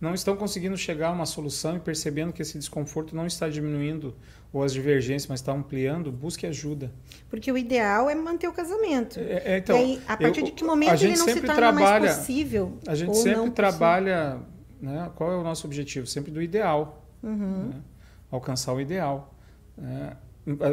Não 0.02 0.16
estão 0.16 0.36
conseguindo 0.36 0.76
chegar 0.76 1.10
a 1.10 1.12
uma 1.12 1.28
solução 1.28 1.78
e 1.78 1.80
percebendo 1.80 2.34
que 2.34 2.42
esse 2.42 2.58
desconforto 2.58 3.16
não 3.16 3.28
está 3.28 3.48
diminuindo 3.48 4.16
ou 4.52 4.64
as 4.64 4.74
divergências, 4.74 5.28
mas 5.28 5.40
está 5.40 5.54
ampliando, 5.54 6.12
busque 6.12 6.48
ajuda. 6.48 6.92
Porque 7.30 7.52
o 7.52 7.58
ideal 7.58 8.10
é 8.10 8.16
manter 8.16 8.48
o 8.48 8.52
casamento. 8.54 9.20
É, 9.20 9.44
é, 9.54 9.58
então, 9.60 9.78
e 9.78 9.80
aí, 9.80 10.02
a 10.08 10.18
partir 10.18 10.40
eu- 10.40 10.46
de 10.46 10.52
que 10.54 10.64
momento 10.64 10.90
ele 10.90 10.98
gente 10.98 11.20
não 11.20 11.28
se 11.28 11.36
torna 11.42 11.54
trabalha- 11.56 12.00
mais 12.00 12.18
possível? 12.18 12.78
A 12.88 12.96
gente 12.96 13.16
sempre 13.16 13.52
trabalha, 13.52 14.40
né? 14.82 15.12
Qual 15.16 15.32
é 15.32 15.36
o 15.38 15.44
nosso 15.44 15.68
objetivo? 15.68 16.08
Sempre 16.08 16.32
do 16.32 16.42
ideal, 16.42 17.06
Uhum. 17.22 17.70
né? 17.70 17.76
alcançar 18.32 18.74
o 18.74 18.82
ideal. 18.82 19.34
né? 19.78 20.16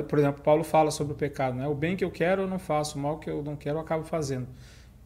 Por 0.09 0.19
exemplo, 0.19 0.43
Paulo 0.43 0.65
fala 0.65 0.91
sobre 0.91 1.13
o 1.13 1.17
pecado, 1.17 1.55
né? 1.57 1.67
O 1.69 1.75
bem 1.75 1.95
que 1.97 2.05
eu 2.05 2.11
quero 2.11 2.43
eu 2.43 2.47
não 2.49 2.59
faço, 2.59 2.99
o 2.99 3.01
mal 3.03 3.19
que 3.19 3.29
eu 3.29 3.43
não 3.43 3.55
quero 3.57 3.77
eu 3.77 3.81
acabo 3.83 4.03
fazendo. 4.05 4.47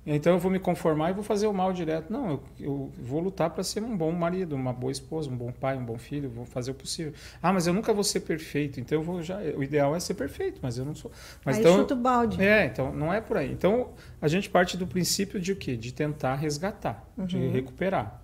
Então 0.05 0.33
eu 0.33 0.39
vou 0.39 0.51
me 0.51 0.59
conformar 0.59 1.11
e 1.11 1.13
vou 1.13 1.23
fazer 1.23 1.47
o 1.47 1.53
mal 1.53 1.73
direto. 1.73 2.13
Não, 2.13 2.31
eu, 2.31 2.43
eu 2.59 2.93
vou 2.99 3.21
lutar 3.21 3.51
para 3.51 3.63
ser 3.63 3.83
um 3.85 3.97
bom 3.97 4.11
marido, 4.11 4.57
uma 4.57 4.73
boa 4.73 4.91
esposa, 4.91 5.31
um 5.31 5.37
bom 5.37 5.53
pai, 5.53 5.77
um 5.77 5.85
bom 5.85 5.97
filho, 5.97 6.29
vou 6.29 6.45
fazer 6.45 6.73
o 6.73 6.75
possível. 6.75 7.13
Ah, 7.41 7.53
mas 7.53 7.69
eu 7.69 7.73
nunca 7.73 7.93
vou 7.95 8.03
ser 8.03 8.21
perfeito, 8.21 8.81
então 8.81 8.99
eu 8.99 9.03
vou 9.03 9.23
já. 9.23 9.39
O 9.57 9.63
ideal 9.63 9.95
é 9.95 10.01
ser 10.01 10.15
perfeito, 10.15 10.59
mas 10.61 10.77
eu 10.77 10.85
não 10.85 10.95
sou. 10.95 11.11
Mas 11.45 11.57
Aí 11.57 11.63
então, 11.63 11.77
chuta 11.77 11.95
o 11.95 11.97
balde. 11.97 12.43
é, 12.43 12.67
então 12.67 12.93
não 12.93 13.13
é 13.13 13.21
por 13.21 13.37
aí. 13.37 13.53
Então 13.53 13.91
a 14.21 14.27
gente 14.27 14.51
parte 14.51 14.77
do 14.77 14.89
princípio 14.89 15.41
de 15.41 15.53
o 15.53 15.57
quê? 15.57 15.77
De 15.77 15.95
tentar 15.95 16.35
resgatar, 16.35 17.07
de 17.17 17.37
Uhum. 17.37 17.53
recuperar. 17.53 18.21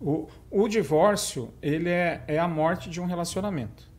O, 0.00 0.28
o 0.50 0.68
divórcio, 0.68 1.52
ele 1.60 1.88
é, 1.88 2.22
é 2.28 2.38
a 2.38 2.46
morte 2.48 2.88
de 2.90 3.00
um 3.00 3.06
relacionamento. 3.06 3.90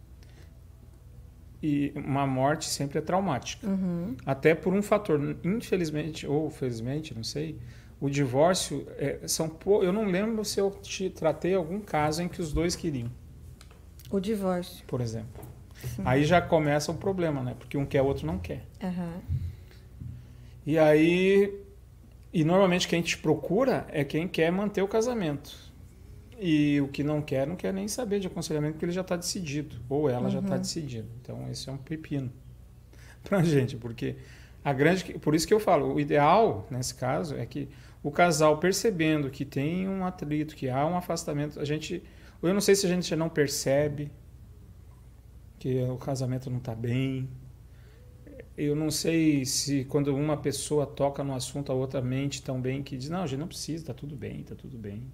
E 1.66 1.94
uma 1.96 2.28
morte 2.28 2.66
sempre 2.66 3.00
é 3.00 3.02
traumática. 3.02 3.66
Uhum. 3.66 4.18
Até 4.26 4.54
por 4.54 4.74
um 4.74 4.82
fator, 4.82 5.38
infelizmente 5.46 6.28
ou 6.28 6.50
felizmente, 6.50 7.16
não 7.16 7.24
sei, 7.24 7.58
o 8.02 8.10
divórcio 8.10 8.86
é, 8.98 9.20
são 9.26 9.50
eu 9.82 9.94
não 9.94 10.06
lembro 10.06 10.44
se 10.44 10.60
eu 10.60 10.70
te 10.70 11.10
tratei 11.10 11.56
algum 11.56 11.80
caso 11.80 12.22
em 12.22 12.28
que 12.28 12.42
os 12.42 12.52
dois 12.52 12.76
queriam, 12.76 13.10
O 14.12 14.20
divórcio. 14.20 14.84
por 14.86 15.00
exemplo. 15.00 15.42
Aí 16.04 16.26
já 16.26 16.42
começa 16.42 16.92
o 16.92 16.96
problema, 16.96 17.42
né? 17.42 17.56
Porque 17.58 17.78
um 17.78 17.86
quer, 17.86 18.02
o 18.02 18.06
outro 18.06 18.28
não 18.28 18.38
quer. 18.38 18.66
Aham. 18.82 19.22
E 20.66 20.78
aí. 20.78 21.60
E 22.32 22.44
normalmente 22.44 22.88
quem 22.88 23.02
te 23.02 23.18
procura 23.18 23.86
é 23.90 24.04
quem 24.04 24.28
quer 24.28 24.52
manter 24.52 24.82
o 24.82 24.88
casamento. 24.88 25.73
E 26.40 26.82
o 26.82 26.88
que 26.88 27.04
não 27.04 27.22
quer, 27.22 27.48
não 27.48 27.56
quer 27.56 27.74
nem 27.74 27.88
saber 27.88 28.20
de 28.20 28.28
aconselhamento, 28.28 28.74
porque 28.74 28.86
ele 28.86 28.92
já 28.92 29.02
está 29.02 29.16
decidido. 29.16 29.76
Ou 29.88 30.10
ela 30.10 30.30
já 30.30 30.40
está 30.40 30.58
decidida. 30.58 31.08
Então, 31.22 31.50
esse 31.50 31.70
é 31.70 31.72
um 31.72 31.78
pepino 31.78 32.32
pra 33.24 33.44
gente, 33.44 33.78
porque 33.78 34.16
a 34.64 34.74
grande. 34.74 35.20
Por 35.20 35.36
isso 35.36 35.48
que 35.48 35.54
eu 35.54 35.60
falo, 35.60 35.94
o 35.94 36.00
ideal, 36.00 36.68
nesse 36.72 36.96
caso, 36.96 37.36
é 37.36 37.46
que 37.46 37.70
o 38.02 38.12
casal 38.12 38.58
percebendo 38.58 39.30
que 39.30 39.46
tem 39.46 39.88
um 39.88 40.06
atrito, 40.06 40.56
que 40.56 40.70
há 40.70 40.86
um 40.86 40.98
afastamento, 40.98 41.60
a 41.60 41.66
gente. 41.66 42.04
Eu 42.42 42.54
não 42.54 42.62
sei 42.62 42.76
se 42.76 42.86
a 42.86 42.90
gente 42.90 43.08
já 43.08 43.16
não 43.16 43.30
percebe 43.30 44.12
que 45.58 45.82
o 45.84 45.96
casamento 45.98 46.50
não 46.50 46.58
está 46.58 46.76
bem. 46.76 47.30
Eu 48.58 48.76
não 48.76 48.92
sei 48.92 49.46
se 49.46 49.86
quando 49.86 50.14
uma 50.14 50.36
pessoa 50.38 50.86
toca 50.86 51.24
no 51.24 51.34
assunto, 51.34 51.72
a 51.72 51.76
outra 51.76 52.02
mente 52.02 52.42
tão 52.42 52.60
bem 52.62 52.84
que 52.84 52.98
diz, 52.98 53.10
não, 53.10 53.24
a 53.24 53.28
gente 53.28 53.40
não 53.40 53.48
precisa, 53.48 53.84
está 53.84 53.94
tudo 53.94 54.16
bem, 54.16 54.42
está 54.42 54.56
tudo 54.56 54.78
bem. 54.78 55.10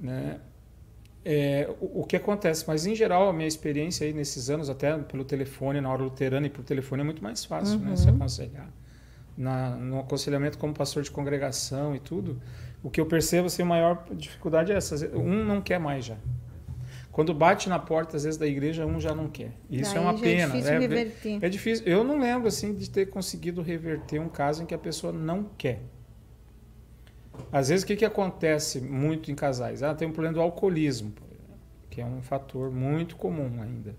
Né? 0.00 0.38
É, 1.24 1.68
o, 1.80 2.02
o 2.02 2.04
que 2.04 2.16
acontece, 2.16 2.64
mas 2.68 2.86
em 2.86 2.94
geral 2.94 3.28
a 3.28 3.32
minha 3.32 3.48
experiência 3.48 4.06
aí 4.06 4.12
nesses 4.12 4.48
anos, 4.48 4.70
até 4.70 4.96
pelo 4.96 5.24
telefone, 5.24 5.80
na 5.80 5.90
hora 5.90 6.02
luterana 6.02 6.46
e 6.46 6.50
por 6.50 6.64
telefone 6.64 7.02
é 7.02 7.04
muito 7.04 7.22
mais 7.22 7.44
fácil 7.44 7.78
né, 7.80 7.96
se 7.96 8.08
aconselhar. 8.08 8.68
Na, 9.36 9.70
no 9.76 9.98
aconselhamento 9.98 10.56
como 10.56 10.72
pastor 10.72 11.02
de 11.02 11.10
congregação 11.10 11.94
e 11.94 11.98
tudo, 11.98 12.40
o 12.82 12.88
que 12.88 13.00
eu 13.00 13.06
percebo 13.06 13.48
assim, 13.48 13.62
a 13.62 13.66
maior 13.66 14.06
dificuldade 14.12 14.72
é 14.72 14.76
essa. 14.76 15.08
Um 15.16 15.44
não 15.44 15.60
quer 15.60 15.80
mais 15.80 16.04
já. 16.04 16.16
Quando 17.16 17.32
bate 17.32 17.68
na 17.68 17.78
porta, 17.78 18.16
às 18.16 18.24
vezes, 18.24 18.38
da 18.38 18.46
igreja, 18.46 18.84
um 18.84 19.00
já 19.00 19.14
não 19.14 19.26
quer. 19.26 19.50
E 19.70 19.80
Isso 19.80 19.92
é 19.92 19.94
Daí 19.94 20.04
uma 20.04 20.12
já 20.12 20.18
é 20.18 20.22
pena. 20.22 20.46
difícil 20.52 20.70
é, 20.70 20.78
reverter. 20.78 21.38
é 21.40 21.48
difícil. 21.48 21.86
Eu 21.86 22.04
não 22.04 22.18
lembro 22.20 22.46
assim 22.46 22.74
de 22.74 22.90
ter 22.90 23.06
conseguido 23.06 23.62
reverter 23.62 24.20
um 24.20 24.28
caso 24.28 24.62
em 24.62 24.66
que 24.66 24.74
a 24.74 24.78
pessoa 24.78 25.14
não 25.14 25.44
quer. 25.56 25.80
Às 27.52 27.68
vezes, 27.68 27.84
o 27.84 27.86
que, 27.86 27.96
que 27.96 28.04
acontece 28.04 28.80
muito 28.80 29.30
em 29.30 29.34
casais? 29.34 29.82
Ah, 29.82 29.94
tem 29.94 30.08
um 30.08 30.12
problema 30.12 30.34
do 30.34 30.40
alcoolismo, 30.40 31.12
que 31.90 32.00
é 32.00 32.04
um 32.04 32.20
fator 32.22 32.70
muito 32.70 33.16
comum 33.16 33.62
ainda, 33.62 33.94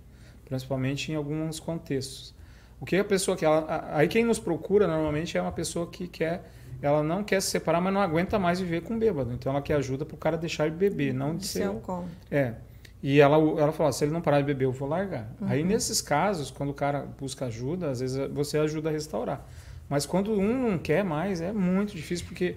principalmente 0.46 1.12
em 1.12 1.15
alguns 1.15 1.60
contextos. 1.60 2.34
O 2.79 2.86
que 2.86 2.96
a 2.96 3.03
pessoa 3.03 3.36
quer? 3.36 3.46
Ela, 3.48 3.60
a- 3.62 3.98
aí 3.98 4.08
quem 4.08 4.24
nos 4.24 4.38
procura 4.39 4.88
normalmente 4.88 5.38
é 5.38 5.41
uma 5.41 5.51
pessoa 5.51 5.88
que 5.88 6.08
quer, 6.08 6.44
ela 6.82 7.01
não 7.01 7.24
quer 7.24 7.41
se 7.41 7.50
separar, 7.50 7.82
mas 7.82 7.91
não 7.94 8.01
aguenta 8.01 8.38
mais 8.38 8.60
viver 8.60 8.82
com 8.82 8.98
bêbado. 9.00 9.34
Então 9.34 9.51
ela 9.51 9.62
quer 9.62 9.74
ajuda 9.75 10.06
para 10.06 10.13
o 10.13 10.17
cara 10.17 10.38
deixar 10.38 10.70
de 10.70 10.75
beber, 10.75 11.13
não 11.13 11.32
de 11.34 11.39
De 11.41 11.48
ser 11.48 11.60
ser 11.60 11.63
alcoólatra. 11.65 12.12
é. 12.29 12.53
E 13.01 13.20
ela, 13.20 13.38
ela 13.38 13.72
falou: 13.72 13.91
se 13.94 14.03
ele 14.03 14.12
não 14.12 14.22
parar 14.22 14.39
de 14.41 14.46
beber, 14.48 14.65
eu 14.65 14.72
vou 14.72 14.88
largar. 14.88 15.32
Aí, 15.41 15.63
nesses 15.63 16.01
casos, 16.01 16.50
quando 16.50 16.70
o 16.70 16.74
cara 16.74 17.08
busca 17.20 17.46
ajuda, 17.46 17.91
às 17.91 18.00
vezes 18.00 18.17
você 18.32 18.58
ajuda 18.58 18.89
a 18.89 18.91
restaurar. 18.91 19.48
Mas 19.88 20.06
quando 20.06 20.32
um 20.34 20.70
não 20.70 20.77
quer 20.79 21.03
mais, 21.03 21.39
é 21.39 21.51
muito 21.53 21.96
difícil, 21.96 22.25
porque 22.25 22.56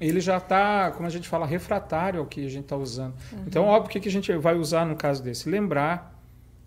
ele 0.00 0.20
já 0.20 0.38
está, 0.38 0.90
como 0.92 1.06
a 1.06 1.10
gente 1.10 1.28
fala, 1.28 1.46
refratário 1.46 2.20
ao 2.20 2.26
que 2.26 2.44
a 2.44 2.48
gente 2.48 2.64
está 2.64 2.76
usando. 2.76 3.14
Então, 3.46 3.64
óbvio, 3.64 3.98
o 3.98 4.00
que 4.00 4.08
a 4.08 4.12
gente 4.12 4.32
vai 4.36 4.54
usar 4.54 4.84
no 4.86 4.96
caso 4.96 5.22
desse? 5.22 5.48
Lembrar. 5.48 6.16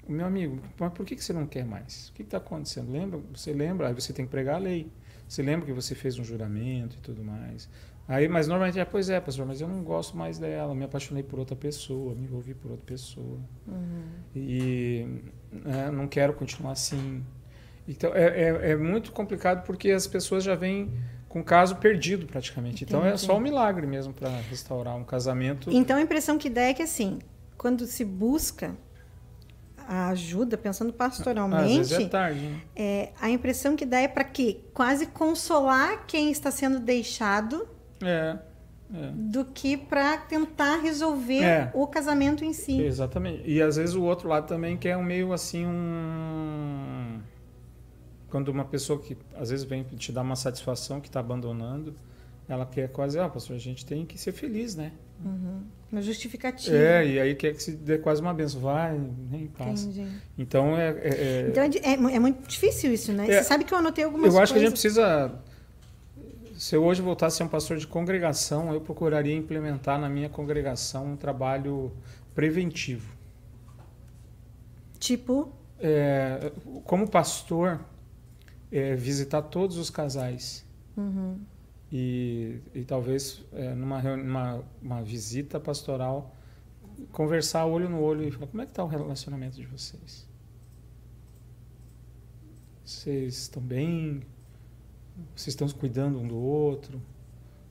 O 0.08 0.12
meu 0.12 0.26
amigo, 0.26 0.60
mas 0.80 0.92
por 0.92 1.06
que 1.06 1.16
você 1.16 1.32
não 1.32 1.46
quer 1.46 1.64
mais? 1.64 2.10
O 2.10 2.14
que 2.14 2.24
está 2.24 2.38
acontecendo? 2.38 2.92
Lembra? 2.92 3.20
Você 3.34 3.54
lembra? 3.54 3.88
Aí 3.88 3.94
você 3.94 4.12
tem 4.12 4.26
que 4.26 4.32
pregar 4.32 4.56
a 4.56 4.58
lei. 4.58 4.92
Você 5.28 5.42
lembra 5.42 5.66
que 5.66 5.72
você 5.72 5.96
fez 5.96 6.20
um 6.20 6.24
juramento 6.24 6.98
e 6.98 7.00
tudo 7.00 7.24
mais. 7.24 7.70
Aí, 8.08 8.28
mas 8.28 8.48
normalmente 8.48 8.78
é, 8.78 8.84
pois 8.84 9.10
é, 9.10 9.22
pastor, 9.22 9.46
mas 9.46 9.62
eu 9.62 9.68
não 9.70 9.84
gosto 9.84 10.18
mais 10.18 10.38
dela, 10.38 10.76
me 10.76 10.84
apaixonei 10.84 11.24
por 11.24 11.40
outra 11.40 11.56
pessoa, 11.56 12.14
me 12.14 12.24
envolvi 12.24 12.54
por 12.54 12.72
outra 12.72 12.86
pessoa. 12.86 13.40
E 14.36 15.08
né, 15.52 15.90
não 15.92 16.08
quero 16.08 16.34
continuar 16.34 16.74
assim. 16.74 17.24
Então 17.88 18.14
é, 18.14 18.26
é, 18.26 18.72
é 18.72 18.76
muito 18.76 19.14
complicado 19.14 19.66
porque 19.66 19.92
as 19.92 20.08
pessoas 20.08 20.44
já 20.44 20.56
vêm 20.56 20.92
com 21.32 21.42
caso 21.42 21.78
perdido 21.78 22.26
praticamente. 22.28 22.84
Então 22.84 23.06
é 23.06 23.16
só 23.16 23.38
um 23.38 23.40
milagre 23.40 23.88
mesmo 23.88 24.14
para 24.14 24.30
restaurar 24.50 24.98
um 24.98 25.04
casamento. 25.04 25.72
Então 25.72 25.96
a 25.98 26.02
impressão 26.02 26.38
que 26.38 26.50
dá 26.50 26.64
é 26.64 26.74
que 26.74 26.84
assim, 26.84 27.20
quando 27.58 27.86
se 27.86 28.04
busca 28.04 28.76
a 29.88 30.10
ajuda, 30.10 30.58
pensando 30.58 30.92
pastoralmente, 30.92 31.94
é 31.94 32.08
tarde. 32.08 32.40
Né? 32.42 32.62
é, 32.76 33.10
a 33.20 33.30
impressão 33.30 33.76
que 33.78 33.86
dá 33.86 34.00
é 34.00 34.08
para 34.10 34.26
quê? 34.26 34.60
Quase 34.74 35.08
consolar 35.08 36.06
quem 36.06 36.32
está 36.32 36.52
sendo 36.52 36.80
deixado 36.80 37.66
É, 38.04 38.38
é. 38.94 39.12
do 39.14 39.46
que 39.46 39.78
para 39.78 40.18
tentar 40.18 40.82
resolver 40.82 41.44
É. 41.44 41.72
o 41.74 41.88
casamento 41.88 42.44
em 42.44 42.52
si. 42.52 42.82
Exatamente. 42.82 43.44
E 43.50 43.62
às 43.62 43.78
vezes 43.78 43.96
o 43.96 44.04
outro 44.04 44.28
lado 44.28 44.48
também 44.48 44.76
quer 44.76 44.98
um 44.98 45.04
meio 45.04 45.32
assim 45.32 45.66
um 45.66 47.01
quando 48.32 48.48
uma 48.50 48.66
pessoa 48.66 48.98
que 49.00 49.16
às 49.36 49.50
vezes 49.52 49.66
vem 49.66 49.84
te 49.84 50.12
dar 50.12 50.22
uma 50.22 50.36
satisfação 50.36 51.00
que 51.02 51.08
está 51.10 51.20
abandonando, 51.20 51.94
ela 52.50 52.66
quer 52.66 52.90
quase, 52.90 53.20
ah, 53.20 53.30
pastor, 53.30 53.56
a 53.56 53.60
gente 53.60 53.86
tem 53.86 54.06
que 54.06 54.18
ser 54.18 54.32
feliz, 54.32 54.76
né? 54.76 54.92
Uma 55.92 56.02
justificativa. 56.02 56.76
É, 56.76 57.06
e 57.06 57.20
aí 57.20 57.36
quer 57.36 57.54
que 57.54 57.62
se 57.62 57.74
dê 57.74 57.98
quase 57.98 58.22
uma 58.22 58.34
benção. 58.34 58.62
Vai, 58.62 58.98
nem 59.30 59.48
passa. 59.48 59.88
Entendi. 59.88 60.08
Então 60.38 60.76
é. 60.78 60.90
é- 60.90 61.08
é- 61.10 61.48
Então 61.50 61.64
é, 61.64 61.68
é 61.68 62.16
é 62.16 62.20
muito 62.20 62.48
difícil 62.48 62.92
isso, 62.94 63.12
né? 63.14 63.30
É. 63.30 63.38
Você 63.38 63.44
sabe 63.44 63.64
que 63.66 63.74
eu 63.74 63.78
anotei 63.78 64.04
algumas 64.04 64.34
eu 64.34 64.40
acho 64.42 64.54
que 64.54 64.60
a 64.60 64.62
gente 64.62 64.72
coisas. 64.82 64.94
precisa. 64.96 65.40
Se 66.58 66.76
eu 66.76 66.84
hoje 66.84 67.02
voltasse 67.02 67.36
a 67.36 67.38
ser 67.40 67.44
um 67.44 67.48
pastor 67.48 67.78
de 67.78 67.86
congregação, 67.88 68.74
eu 68.74 68.80
procuraria 68.82 69.36
implementar 69.36 70.00
na 70.00 70.08
minha 70.10 70.30
congregação 70.30 71.06
um 71.14 71.16
trabalho 71.18 71.92
preventivo. 72.34 73.14
Tipo, 75.00 75.52
É, 75.84 76.52
como 76.86 77.08
pastor, 77.10 77.80
é, 78.72 78.96
visitar 78.96 79.42
todos 79.44 79.78
os 79.78 79.90
casais. 79.90 80.66
uhum, 80.96 81.40
E, 81.92 82.60
e 82.74 82.84
talvez 82.84 83.44
é, 83.54 83.74
numa, 83.76 84.64
uma 84.82 85.04
visita 85.04 85.60
pastoral 85.60 86.36
conversar 87.12 87.66
olho 87.66 87.90
no 87.90 88.02
olho 88.02 88.28
e 88.28 88.32
falar 88.32 88.48
como 88.48 88.62
é 88.62 88.66
que 88.66 88.72
está 88.72 88.84
o 88.84 88.88
relacionamento 88.88 89.56
de 89.56 89.66
vocês? 89.66 90.28
Vocês 92.86 93.38
estão 93.38 93.62
bem? 93.62 94.22
Vocês 95.36 95.50
estão 95.50 95.68
cuidando 95.70 96.20
um 96.20 96.28
do 96.28 96.38
outro? 96.38 97.02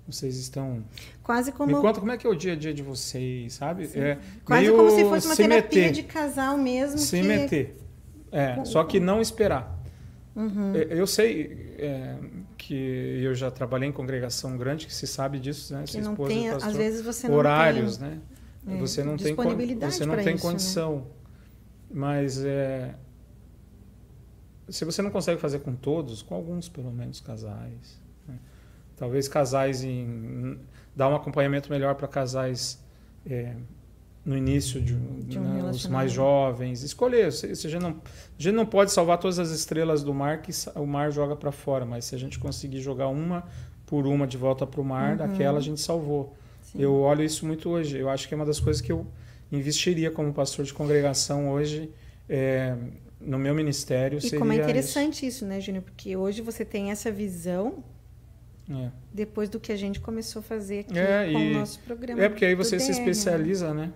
Vocês 0.06 0.36
estão... 0.36 0.84
quase 1.22 1.52
como 1.52 1.72
Me 1.72 1.80
conta 1.80 2.00
como 2.00 2.10
é 2.10 2.16
que 2.16 2.26
é 2.26 2.30
o 2.30 2.34
dia 2.34 2.54
a 2.54 2.56
dia 2.56 2.74
de 2.74 2.82
vocês, 2.82 3.52
sabe? 3.52 3.88
É 3.94 4.18
quase 4.44 4.70
como 4.70 4.90
se 4.90 5.04
fosse 5.04 5.26
uma 5.26 5.36
terapia 5.36 5.82
meter, 5.82 5.92
de 5.92 6.02
casal 6.02 6.58
mesmo. 6.58 6.98
se 6.98 7.20
que... 7.20 7.26
meter. 7.26 7.76
É, 8.32 8.64
só 8.64 8.82
que 8.84 8.98
não 8.98 9.20
esperar. 9.20 9.79
Uhum. 10.34 10.74
É, 10.74 10.86
Eu 10.90 11.06
sei 11.06 11.74
é, 11.78 12.16
que 12.56 12.74
eu 12.74 13.34
já 13.34 13.50
trabalhei 13.50 13.88
em 13.88 13.92
congregação 13.92 14.56
grande, 14.56 14.86
que 14.86 14.94
se 14.94 15.06
sabe 15.06 15.38
disso, 15.38 15.74
né? 15.74 15.82
Que 15.84 15.92
Sua 15.92 16.00
não 16.02 16.12
esposa 16.12 16.34
tem, 16.34 16.50
pastor. 16.50 16.68
às 16.68 16.76
vezes 16.76 17.02
você 17.02 17.28
não 17.28 17.36
horários, 17.36 17.96
tem 17.98 18.08
né? 18.08 18.20
é, 18.68 18.76
você 18.76 19.02
não 19.02 19.16
tem 19.16 19.34
você 19.34 20.06
não 20.06 20.16
tem 20.16 20.34
isso, 20.34 20.46
né? 20.46 20.52
condição. 20.52 21.06
Mas 21.92 22.44
é, 22.44 22.94
se 24.68 24.84
você 24.84 25.02
não 25.02 25.10
consegue 25.10 25.40
fazer 25.40 25.60
com 25.60 25.74
todos, 25.74 26.22
com 26.22 26.34
alguns 26.34 26.68
pelo 26.68 26.92
menos 26.92 27.20
casais, 27.20 28.00
né? 28.26 28.38
talvez 28.96 29.26
casais 29.26 29.82
em 29.82 30.58
dar 30.94 31.08
um 31.08 31.16
acompanhamento 31.16 31.70
melhor 31.70 31.96
para 31.96 32.06
casais 32.06 32.78
é, 33.26 33.56
no 34.24 34.36
início 34.36 34.80
de, 34.80 34.94
De 34.94 35.38
um 35.38 35.42
né, 35.42 35.70
os 35.70 35.86
mais 35.86 36.12
jovens, 36.12 36.82
escolher. 36.82 37.32
Se, 37.32 37.54
se 37.56 37.66
a, 37.66 37.70
gente 37.70 37.82
não, 37.82 37.90
a 37.90 38.42
gente 38.42 38.54
não 38.54 38.66
pode 38.66 38.92
salvar 38.92 39.18
todas 39.18 39.38
as 39.38 39.50
estrelas 39.50 40.02
do 40.02 40.12
mar 40.12 40.42
que 40.42 40.52
o 40.76 40.86
mar 40.86 41.10
joga 41.10 41.34
para 41.34 41.50
fora, 41.50 41.86
mas 41.86 42.04
se 42.04 42.14
a 42.14 42.18
gente 42.18 42.38
conseguir 42.38 42.80
jogar 42.80 43.08
uma 43.08 43.44
por 43.86 44.06
uma 44.06 44.26
de 44.26 44.36
volta 44.36 44.66
para 44.66 44.80
o 44.80 44.84
mar, 44.84 45.16
daquela 45.16 45.58
a 45.58 45.62
gente 45.62 45.80
salvou. 45.80 46.20
Uhum. 46.20 46.30
Sim. 46.62 46.82
Eu 46.82 46.94
olho 46.94 47.24
isso 47.24 47.44
muito 47.44 47.68
hoje. 47.68 47.98
Eu 47.98 48.08
acho 48.08 48.28
que 48.28 48.34
é 48.34 48.36
uma 48.36 48.46
das 48.46 48.60
coisas 48.60 48.80
que 48.80 48.92
eu 48.92 49.06
investiria 49.50 50.10
como 50.10 50.32
pastor 50.32 50.64
de 50.64 50.72
congregação 50.72 51.50
hoje 51.50 51.90
é, 52.28 52.76
no 53.20 53.38
meu 53.38 53.54
ministério. 53.54 54.18
E 54.18 54.20
seria 54.20 54.38
como 54.38 54.52
é 54.52 54.56
interessante 54.56 55.26
isso, 55.26 55.44
né, 55.44 55.60
Júnior? 55.60 55.82
Porque 55.82 56.16
hoje 56.16 56.40
você 56.40 56.64
tem 56.64 56.90
essa 56.92 57.10
visão 57.10 57.82
isso. 58.68 58.80
É. 58.80 58.92
depois 59.12 59.48
do 59.48 59.58
que 59.58 59.72
a 59.72 59.76
gente 59.76 59.98
começou 59.98 60.38
a 60.40 60.42
fazer 60.42 60.80
aqui 60.80 60.96
É, 60.96 61.32
com 61.32 61.38
o 61.38 61.50
nosso 61.50 61.80
programa. 61.80 62.22
É 62.22 62.28
porque 62.28 62.44
aí 62.44 62.54
você 62.54 62.78
se 62.78 62.92
né? 62.92 62.98
especializa, 62.98 63.74
né? 63.74 63.92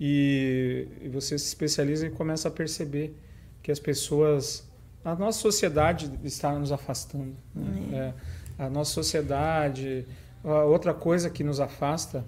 E, 0.00 0.86
e 1.02 1.08
você 1.08 1.38
se 1.38 1.46
especializa 1.46 2.06
e 2.06 2.10
começa 2.10 2.48
a 2.48 2.50
perceber 2.50 3.16
que 3.62 3.70
as 3.70 3.78
pessoas. 3.78 4.66
A 5.04 5.14
nossa 5.14 5.40
sociedade 5.40 6.10
está 6.24 6.52
nos 6.52 6.70
afastando. 6.72 7.34
né? 7.54 8.14
É, 8.58 8.64
a 8.64 8.70
nossa 8.70 8.92
sociedade. 8.92 10.06
Outra 10.44 10.94
coisa 10.94 11.28
que 11.28 11.42
nos 11.42 11.58
afasta, 11.60 12.24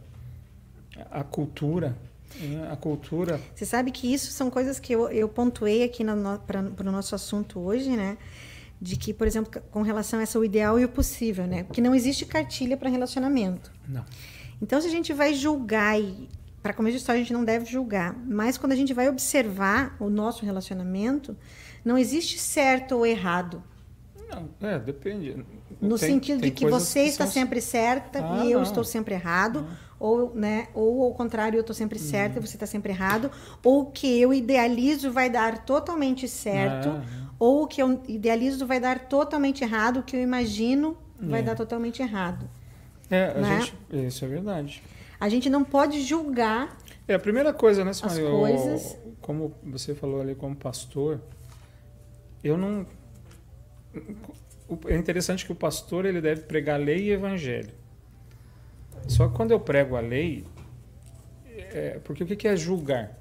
a 1.10 1.22
cultura. 1.22 1.96
né? 2.40 2.68
A 2.72 2.76
cultura. 2.76 3.40
Você 3.54 3.64
sabe 3.64 3.90
que 3.90 4.12
isso 4.12 4.32
são 4.32 4.50
coisas 4.50 4.80
que 4.80 4.92
eu, 4.92 5.08
eu 5.10 5.28
pontuei 5.28 5.82
aqui 5.84 6.04
para 6.46 6.60
o 6.60 6.92
nosso 6.92 7.14
assunto 7.14 7.60
hoje, 7.60 7.90
né? 7.96 8.18
De 8.80 8.96
que, 8.96 9.12
por 9.12 9.26
exemplo, 9.26 9.62
com 9.70 9.82
relação 9.82 10.18
a 10.18 10.22
essa 10.22 10.38
o 10.38 10.44
ideal 10.44 10.78
e 10.78 10.84
o 10.84 10.88
possível, 10.88 11.46
né? 11.46 11.62
Porque 11.64 11.80
não 11.80 11.94
existe 11.94 12.24
cartilha 12.24 12.76
para 12.76 12.88
relacionamento. 12.88 13.70
Não. 13.86 14.04
Então, 14.60 14.80
se 14.80 14.86
a 14.86 14.90
gente 14.90 15.12
vai 15.12 15.34
julgar 15.34 16.00
e, 16.00 16.28
para 16.62 16.72
começo 16.74 16.92
de 16.96 16.98
história, 17.00 17.20
a 17.20 17.22
gente 17.22 17.32
não 17.32 17.44
deve 17.44 17.64
julgar. 17.64 18.14
Mas 18.26 18.58
quando 18.58 18.72
a 18.72 18.76
gente 18.76 18.92
vai 18.92 19.08
observar 19.08 19.96
o 19.98 20.10
nosso 20.10 20.44
relacionamento, 20.44 21.36
não 21.84 21.96
existe 21.96 22.38
certo 22.38 22.96
ou 22.96 23.06
errado. 23.06 23.62
Não, 24.28 24.68
é, 24.68 24.78
depende. 24.78 25.44
No 25.80 25.98
Tem- 25.98 26.08
sentido 26.10 26.40
tem 26.40 26.50
de 26.50 26.54
que 26.56 26.66
você 26.66 27.04
que 27.04 27.08
está 27.08 27.24
são- 27.24 27.32
sempre 27.32 27.60
certa 27.60 28.20
Ah, 28.24 28.44
e 28.44 28.52
eu 28.52 28.58
não. 28.58 28.62
estou 28.62 28.84
sempre 28.84 29.14
errado, 29.14 29.66
ou, 29.98 30.32
né, 30.34 30.68
ou 30.74 31.02
ao 31.04 31.12
contrário, 31.14 31.56
eu 31.56 31.62
estou 31.62 31.74
sempre 31.74 31.98
certa 31.98 32.38
e 32.38 32.40
você 32.40 32.56
está 32.56 32.66
sempre 32.66 32.92
errado, 32.92 33.30
ou 33.64 33.86
que 33.86 34.20
eu 34.20 34.32
idealizo 34.32 35.10
vai 35.10 35.28
dar 35.30 35.64
totalmente 35.64 36.28
certo, 36.28 36.88
É, 36.90 37.02
ou 37.38 37.66
que 37.66 37.82
eu 37.82 38.00
idealizo 38.06 38.66
vai 38.66 38.78
dar 38.78 39.00
totalmente 39.08 39.64
errado, 39.64 40.00
o 40.00 40.02
que 40.02 40.14
eu 40.16 40.20
imagino 40.20 40.96
vai 41.18 41.40
É. 41.40 41.42
dar 41.42 41.54
totalmente 41.56 42.00
errado. 42.02 42.48
É, 43.10 43.34
Né? 43.40 43.60
gente, 43.62 43.74
isso 44.06 44.24
é 44.24 44.28
verdade. 44.28 44.82
A 45.20 45.28
gente 45.28 45.50
não 45.50 45.62
pode 45.62 46.00
julgar 46.02 46.76
É 47.06 47.14
a 47.14 47.18
primeira 47.18 47.52
coisa, 47.52 47.84
né, 47.84 47.92
Simone? 47.92 48.20
Eu- 48.20 48.30
coisas. 48.30 48.96
como 49.20 49.54
você 49.62 49.94
falou 49.94 50.20
ali 50.20 50.34
como 50.34 50.56
pastor, 50.56 51.20
eu 52.42 52.56
não. 52.56 52.86
É 54.88 54.96
interessante 54.96 55.44
que 55.44 55.52
o 55.52 55.54
pastor 55.54 56.04
ele 56.06 56.20
deve 56.20 56.42
pregar 56.42 56.78
lei 56.80 57.08
e 57.08 57.10
evangelho. 57.10 57.72
Só 59.08 59.28
que 59.28 59.34
quando 59.34 59.50
eu 59.50 59.58
prego 59.60 59.96
a 59.96 60.00
lei, 60.00 60.44
é, 61.46 61.98
porque 62.04 62.22
o 62.22 62.26
que 62.26 62.46
é 62.46 62.54
julgar? 62.56 63.18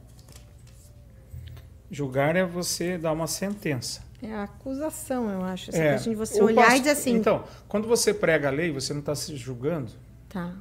Julgar 1.91 2.35
é 2.35 2.45
você 2.45 2.97
dar 2.97 3.11
uma 3.11 3.27
sentença. 3.27 4.07
é 4.21 4.33
a 4.33 4.43
acusação, 4.43 5.29
eu 5.31 5.41
acho. 5.43 5.69
Essa 5.71 5.79
É, 5.79 5.93
questão 5.93 6.11
de 6.13 6.19
você 6.19 6.43
olhar 6.43 6.61
pasto- 6.63 6.75
e 6.75 6.79
dizer 6.79 6.91
assim, 6.91 7.15
Então, 7.15 7.43
quando 7.69 7.87
você 7.87 8.13
prega 8.13 8.49
a 8.49 8.51
lei, 8.51 8.69
você 8.71 8.91
não 8.93 8.99
está 8.99 9.15
se 9.15 9.35
julgando. 9.37 9.91
tá, 10.27 10.53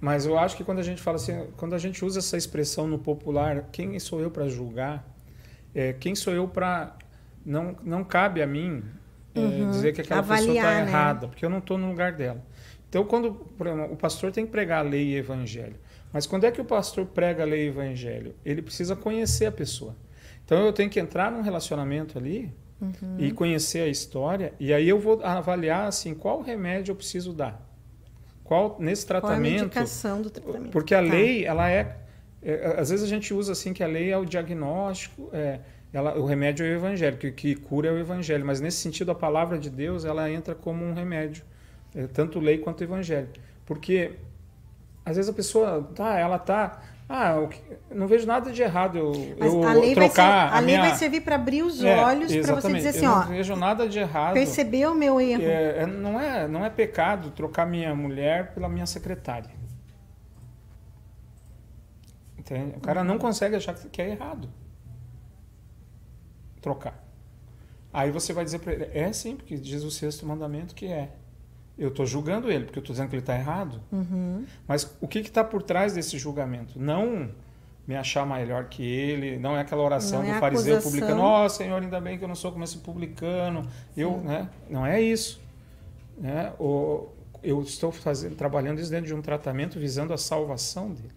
Mas 0.00 0.26
eu 0.26 0.38
acho 0.38 0.56
que 0.56 0.64
quando 0.64 0.78
a 0.78 0.82
gente 0.82 1.00
fala 1.00 1.16
assim, 1.16 1.46
quando 1.56 1.74
a 1.74 1.78
gente 1.78 2.04
usa 2.04 2.18
essa 2.18 2.36
expressão 2.36 2.86
no 2.86 2.98
popular, 2.98 3.68
quem 3.72 3.98
sou 3.98 4.20
eu 4.20 4.30
para 4.30 4.48
julgar? 4.48 5.06
É, 5.74 5.92
quem 5.92 6.14
sou 6.14 6.32
eu 6.32 6.46
para 6.48 6.96
não 7.44 7.76
não 7.82 8.04
cabe 8.04 8.42
a 8.42 8.46
mim 8.46 8.82
é, 9.34 9.40
Uhum. 9.40 9.68
dizer 9.70 9.92
que 9.92 10.00
aquela 10.00 10.22
pessoa 10.22 10.38
Avaliar, 10.40 10.56
está 10.56 10.84
né? 10.84 10.90
errada, 10.90 11.28
porque 11.28 11.44
eu 11.44 11.50
não 11.50 11.58
estou 11.58 11.76
no 11.78 11.88
lugar 11.88 12.12
dela. 12.12 12.42
Então, 12.88 13.04
quando 13.04 13.46
exemplo, 13.60 13.92
o 13.92 13.96
pastor 13.96 14.32
tem 14.32 14.46
que 14.46 14.52
pregar 14.52 14.78
a 14.84 14.88
lei 14.88 15.08
e 15.08 15.16
evangelho, 15.16 15.76
mas 16.12 16.26
quando 16.26 16.44
é 16.44 16.50
que 16.50 16.60
o 16.60 16.64
pastor 16.64 17.04
prega 17.06 17.42
a 17.42 17.46
lei 17.46 17.64
e 17.64 17.68
evangelho? 17.68 18.34
Ele 18.44 18.62
precisa 18.62 18.94
conhecer 18.96 19.46
a 19.46 19.52
pessoa. 19.52 19.94
Então, 20.44 20.64
eu 20.64 20.72
tenho 20.72 20.88
que 20.88 21.00
entrar 21.00 21.30
num 21.30 21.42
relacionamento 21.42 22.16
ali 22.18 22.52
Uhum. 22.80 23.16
e 23.18 23.32
conhecer 23.32 23.80
a 23.80 23.88
história, 23.88 24.52
e 24.60 24.72
aí 24.72 24.86
eu 24.88 24.98
vou 24.98 25.20
avaliar 25.24 25.86
assim 25.88 26.14
qual 26.14 26.42
remédio 26.42 26.92
eu 26.92 26.96
preciso 26.96 27.32
dar. 27.32 27.65
Qual 28.46 28.76
nesse 28.78 29.04
qual 29.06 29.16
é 29.16 29.18
a 29.18 29.20
tratamento? 29.22 29.60
medicação 29.60 30.22
do 30.22 30.30
tratamento? 30.30 30.70
Porque 30.70 30.94
a 30.94 31.02
Tá. 31.02 31.08
lei, 31.08 31.44
ela 31.44 31.70
é, 31.70 31.96
é, 32.42 32.76
Às 32.78 32.90
vezes 32.90 33.04
a 33.04 33.08
gente 33.08 33.34
usa 33.34 33.52
assim 33.52 33.72
que 33.72 33.82
a 33.82 33.86
lei 33.86 34.10
é 34.10 34.16
o 34.16 34.24
diagnóstico, 34.24 35.28
é, 35.32 35.60
ela, 35.92 36.16
o 36.18 36.24
remédio 36.26 36.64
é 36.64 36.70
o 36.70 36.76
evangelho, 36.76 37.16
que, 37.16 37.30
que 37.32 37.54
cura 37.54 37.88
é 37.88 37.92
o 37.92 37.98
evangelho. 37.98 38.44
Mas 38.44 38.60
nesse 38.60 38.78
sentido, 38.78 39.10
a 39.10 39.14
palavra 39.14 39.58
de 39.58 39.70
Deus 39.70 40.04
ela 40.04 40.30
entra 40.30 40.54
como 40.54 40.84
um 40.84 40.92
remédio, 40.92 41.44
é, 41.94 42.06
tanto 42.06 42.38
lei 42.38 42.58
quanto 42.58 42.84
evangelho. 42.84 43.28
Porque 43.64 44.12
às 45.04 45.16
vezes 45.16 45.30
a 45.30 45.34
pessoa, 45.34 45.88
tá, 45.94 46.18
ela 46.18 46.38
tá. 46.38 46.82
Ah, 47.08 47.34
não 47.90 48.08
vejo 48.08 48.26
nada 48.26 48.50
de 48.50 48.60
errado 48.62 48.98
eu, 48.98 49.12
Mas 49.38 49.54
eu 49.54 49.62
a 49.62 49.72
lei, 49.74 49.94
vai, 49.94 50.08
ser, 50.08 50.14
trocar 50.14 50.52
a 50.52 50.58
lei 50.58 50.76
minha... 50.76 50.88
vai 50.88 50.98
servir 50.98 51.20
para 51.20 51.36
abrir 51.36 51.62
os 51.62 51.82
É, 51.82 51.96
olhos 52.04 52.34
para 52.34 52.54
você 52.56 52.72
dizer 52.74 52.88
assim, 52.88 53.04
eu 53.06 53.12
ó, 53.12 53.20
não 53.20 53.28
vejo 53.28 53.54
nada 53.54 53.88
de 53.88 53.98
errado. 54.00 54.34
percebeu 54.34 54.90
o 54.90 54.94
meu 54.94 55.20
erro. 55.20 55.42
É, 55.42 55.82
é- 55.82 55.86
não, 55.86 56.20
é, 56.20 56.48
não 56.48 56.64
é 56.64 56.70
pecado 56.70 57.30
trocar 57.30 57.64
minha 57.64 57.94
mulher 57.94 58.52
pela 58.54 58.68
minha 58.68 58.86
secretária. 58.86 59.50
Entende? 62.36 62.76
O 62.76 62.80
cara 62.80 63.04
não 63.04 63.18
consegue 63.18 63.54
achar 63.56 63.74
que 63.74 63.88
que 63.88 64.02
é 64.02 64.10
errado 64.10 64.48
trocar. 66.60 67.04
Aí 67.92 68.10
você 68.10 68.32
vai 68.32 68.44
dizer 68.44 68.58
para 68.58 68.72
ele, 68.72 68.90
é 68.92 69.12
sim, 69.12 69.36
porque 69.36 69.56
diz 69.56 69.84
o 69.84 69.90
sexto 69.90 70.26
mandamento 70.26 70.74
que 70.74 70.86
é. 70.86 71.10
Eu 71.78 71.88
estou 71.88 72.06
julgando 72.06 72.50
ele, 72.50 72.64
porque 72.64 72.78
eu 72.78 72.82
estou 72.82 72.94
dizendo 72.94 73.08
que 73.08 73.14
ele 73.14 73.22
está 73.22 73.36
errado. 73.36 73.80
Uhum. 73.92 74.44
Mas 74.66 74.96
o 75.00 75.06
que 75.06 75.18
está 75.18 75.44
por 75.44 75.62
trás 75.62 75.92
desse 75.92 76.18
julgamento? 76.18 76.78
Não 76.80 77.30
me 77.86 77.94
achar 77.94 78.26
melhor 78.26 78.64
que 78.64 78.82
ele, 78.82 79.38
não 79.38 79.56
é 79.56 79.60
aquela 79.60 79.82
oração 79.82 80.22
Não 80.22 80.30
é 80.30 80.34
do 80.34 80.40
fariseu 80.40 80.74
acusação. 80.74 80.90
publicano, 80.90 81.22
ó 81.22 81.48
Senhor, 81.48 81.80
ainda 81.80 82.00
bem 82.00 82.18
que 82.18 82.24
eu 82.24 82.28
não 82.28 82.34
sou 82.34 82.50
como 82.50 82.64
esse 82.64 82.78
publicano, 82.78 83.68
eu, 83.96 84.18
né? 84.18 84.48
Não 84.68 84.84
é 84.84 85.00
isso. 85.00 85.40
Né? 86.18 86.52
O, 86.58 87.08
eu 87.42 87.62
estou 87.62 87.92
fazendo, 87.92 88.34
trabalhando 88.34 88.80
isso 88.80 88.90
dentro 88.90 89.06
de 89.06 89.14
um 89.14 89.22
tratamento 89.22 89.78
visando 89.78 90.12
a 90.12 90.18
salvação 90.18 90.90
dele. 90.90 91.14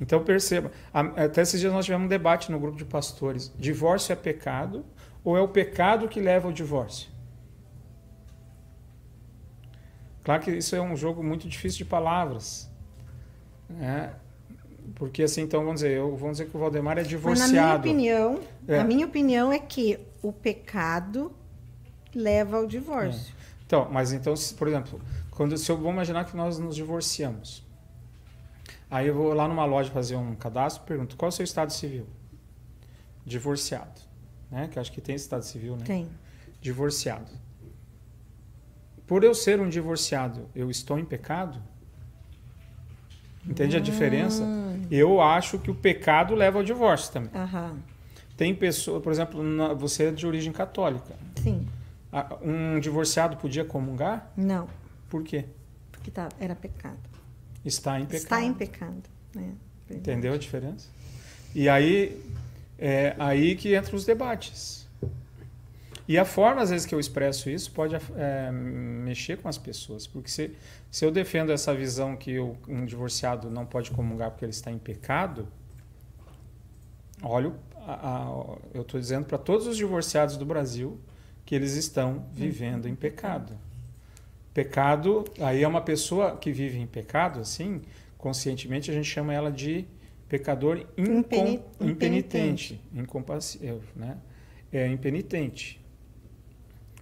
Então 0.00 0.22
perceba, 0.22 0.70
até 0.92 1.40
esses 1.40 1.58
dias 1.58 1.72
nós 1.72 1.84
tivemos 1.84 2.04
um 2.04 2.08
debate 2.08 2.52
no 2.52 2.60
grupo 2.60 2.76
de 2.76 2.84
pastores, 2.84 3.52
divórcio 3.58 4.12
é 4.12 4.16
pecado 4.16 4.84
ou 5.24 5.36
é 5.36 5.40
o 5.40 5.48
pecado 5.48 6.06
que 6.06 6.20
leva 6.20 6.46
ao 6.46 6.52
divórcio? 6.52 7.08
Claro 10.26 10.42
que 10.42 10.50
isso 10.50 10.74
é 10.74 10.80
um 10.82 10.96
jogo 10.96 11.22
muito 11.22 11.48
difícil 11.48 11.78
de 11.78 11.84
palavras. 11.84 12.68
Né? 13.70 14.12
Porque 14.96 15.22
assim, 15.22 15.42
então 15.42 15.60
vamos 15.60 15.76
dizer, 15.82 15.92
eu, 15.92 16.16
vamos 16.16 16.38
dizer 16.38 16.50
que 16.50 16.56
o 16.56 16.58
Valdemar 16.58 16.98
é 16.98 17.02
Mas 17.02 17.06
na 17.12 17.16
minha 17.16 17.18
divorciado. 17.20 17.78
opinião, 17.88 18.40
É. 18.66 18.80
a 18.80 18.82
minha 18.82 19.06
opinião 19.06 19.52
é 19.52 19.60
que 19.60 20.00
o 20.20 20.32
pecado 20.32 21.30
leva 22.12 22.56
ao 22.56 22.66
divórcio. 22.66 23.32
Então, 23.64 23.88
mas 23.88 24.12
então, 24.12 24.34
por 24.58 24.66
exemplo, 24.66 25.00
quando 25.30 25.56
se 25.56 25.70
eu 25.70 25.76
vou 25.78 25.92
imaginar 25.92 26.24
que 26.24 26.36
nós 26.36 26.58
nos 26.58 26.74
divorciamos. 26.74 27.64
Aí 28.90 29.06
eu 29.06 29.14
vou 29.14 29.32
lá 29.32 29.46
numa 29.46 29.64
loja 29.64 29.92
fazer 29.92 30.16
um 30.16 30.34
cadastro, 30.34 30.82
pergunto, 30.84 31.16
qual 31.16 31.28
é 31.28 31.30
o 31.30 31.32
seu 31.32 31.44
estado 31.44 31.72
civil? 31.72 32.04
Divorciado, 33.24 34.00
né? 34.50 34.66
Que 34.72 34.80
acho 34.80 34.90
que 34.90 35.00
tem 35.00 35.14
estado 35.14 35.44
civil, 35.44 35.76
né? 35.76 35.84
Tem. 35.84 36.08
Divorciado. 36.60 37.30
Por 39.06 39.22
eu 39.24 39.34
ser 39.34 39.60
um 39.60 39.68
divorciado, 39.68 40.48
eu 40.54 40.70
estou 40.70 40.98
em 40.98 41.04
pecado? 41.04 41.62
Entende 43.46 43.76
a 43.76 43.80
diferença? 43.80 44.42
Hum, 44.42 44.82
Eu 44.90 45.20
acho 45.20 45.58
que 45.58 45.70
o 45.70 45.74
pecado 45.74 46.34
leva 46.34 46.58
ao 46.58 46.64
divórcio 46.64 47.12
também. 47.12 47.30
Aham. 47.34 47.78
Tem 48.36 48.54
pessoa, 48.54 49.00
por 49.00 49.12
exemplo, 49.12 49.40
você 49.78 50.04
é 50.04 50.10
de 50.10 50.26
origem 50.26 50.52
católica. 50.52 51.14
Sim. 51.42 51.66
Um 52.42 52.80
divorciado 52.80 53.36
podia 53.36 53.64
comungar? 53.64 54.30
Não, 54.36 54.68
Por 55.08 55.22
quê? 55.22 55.44
porque 55.92 56.10
tá, 56.10 56.28
era 56.38 56.54
pecado. 56.54 56.98
Está 57.64 57.98
em 58.00 58.04
pecado. 58.06 58.22
Está 58.22 58.42
em 58.42 58.52
pecado. 58.54 59.02
né? 59.34 59.52
Entendeu 59.90 60.32
a 60.34 60.36
diferença? 60.38 60.88
E 61.54 61.68
aí 61.68 62.20
é 62.78 63.14
aí 63.18 63.54
que 63.56 63.76
entram 63.76 63.96
os 63.96 64.04
debates. 64.04 64.85
E 66.08 66.16
a 66.18 66.24
forma, 66.24 66.62
às 66.62 66.70
vezes, 66.70 66.86
que 66.86 66.94
eu 66.94 67.00
expresso 67.00 67.50
isso 67.50 67.70
pode 67.72 67.94
é, 68.16 68.50
mexer 68.52 69.38
com 69.38 69.48
as 69.48 69.58
pessoas. 69.58 70.06
Porque 70.06 70.30
se, 70.30 70.52
se 70.90 71.04
eu 71.04 71.10
defendo 71.10 71.50
essa 71.50 71.74
visão 71.74 72.16
que 72.16 72.38
o- 72.38 72.56
um 72.68 72.84
divorciado 72.84 73.50
não 73.50 73.66
pode 73.66 73.90
comungar 73.90 74.30
porque 74.30 74.44
ele 74.44 74.52
está 74.52 74.70
em 74.70 74.78
pecado, 74.78 75.48
olha, 77.22 77.52
a- 77.76 78.18
a- 78.20 78.56
eu 78.74 78.82
estou 78.82 79.00
dizendo 79.00 79.24
para 79.26 79.38
todos 79.38 79.66
os 79.66 79.76
divorciados 79.76 80.36
do 80.36 80.44
Brasil 80.44 80.98
que 81.44 81.54
eles 81.54 81.74
estão 81.74 82.24
vivendo 82.32 82.88
em 82.88 82.94
pecado. 82.94 83.52
Pecado, 84.52 85.24
aí 85.40 85.62
é 85.62 85.68
uma 85.68 85.80
pessoa 85.82 86.36
que 86.36 86.50
vive 86.50 86.78
em 86.78 86.86
pecado, 86.86 87.40
assim, 87.40 87.82
conscientemente 88.16 88.90
a 88.90 88.94
gente 88.94 89.06
chama 89.08 89.32
ela 89.34 89.50
de 89.52 89.84
pecador 90.28 90.84
Impeni- 90.96 91.60
impenitente, 91.80 92.80
incompassível, 92.94 93.80
né? 93.94 94.16
É 94.72 94.86
impenitente. 94.88 95.80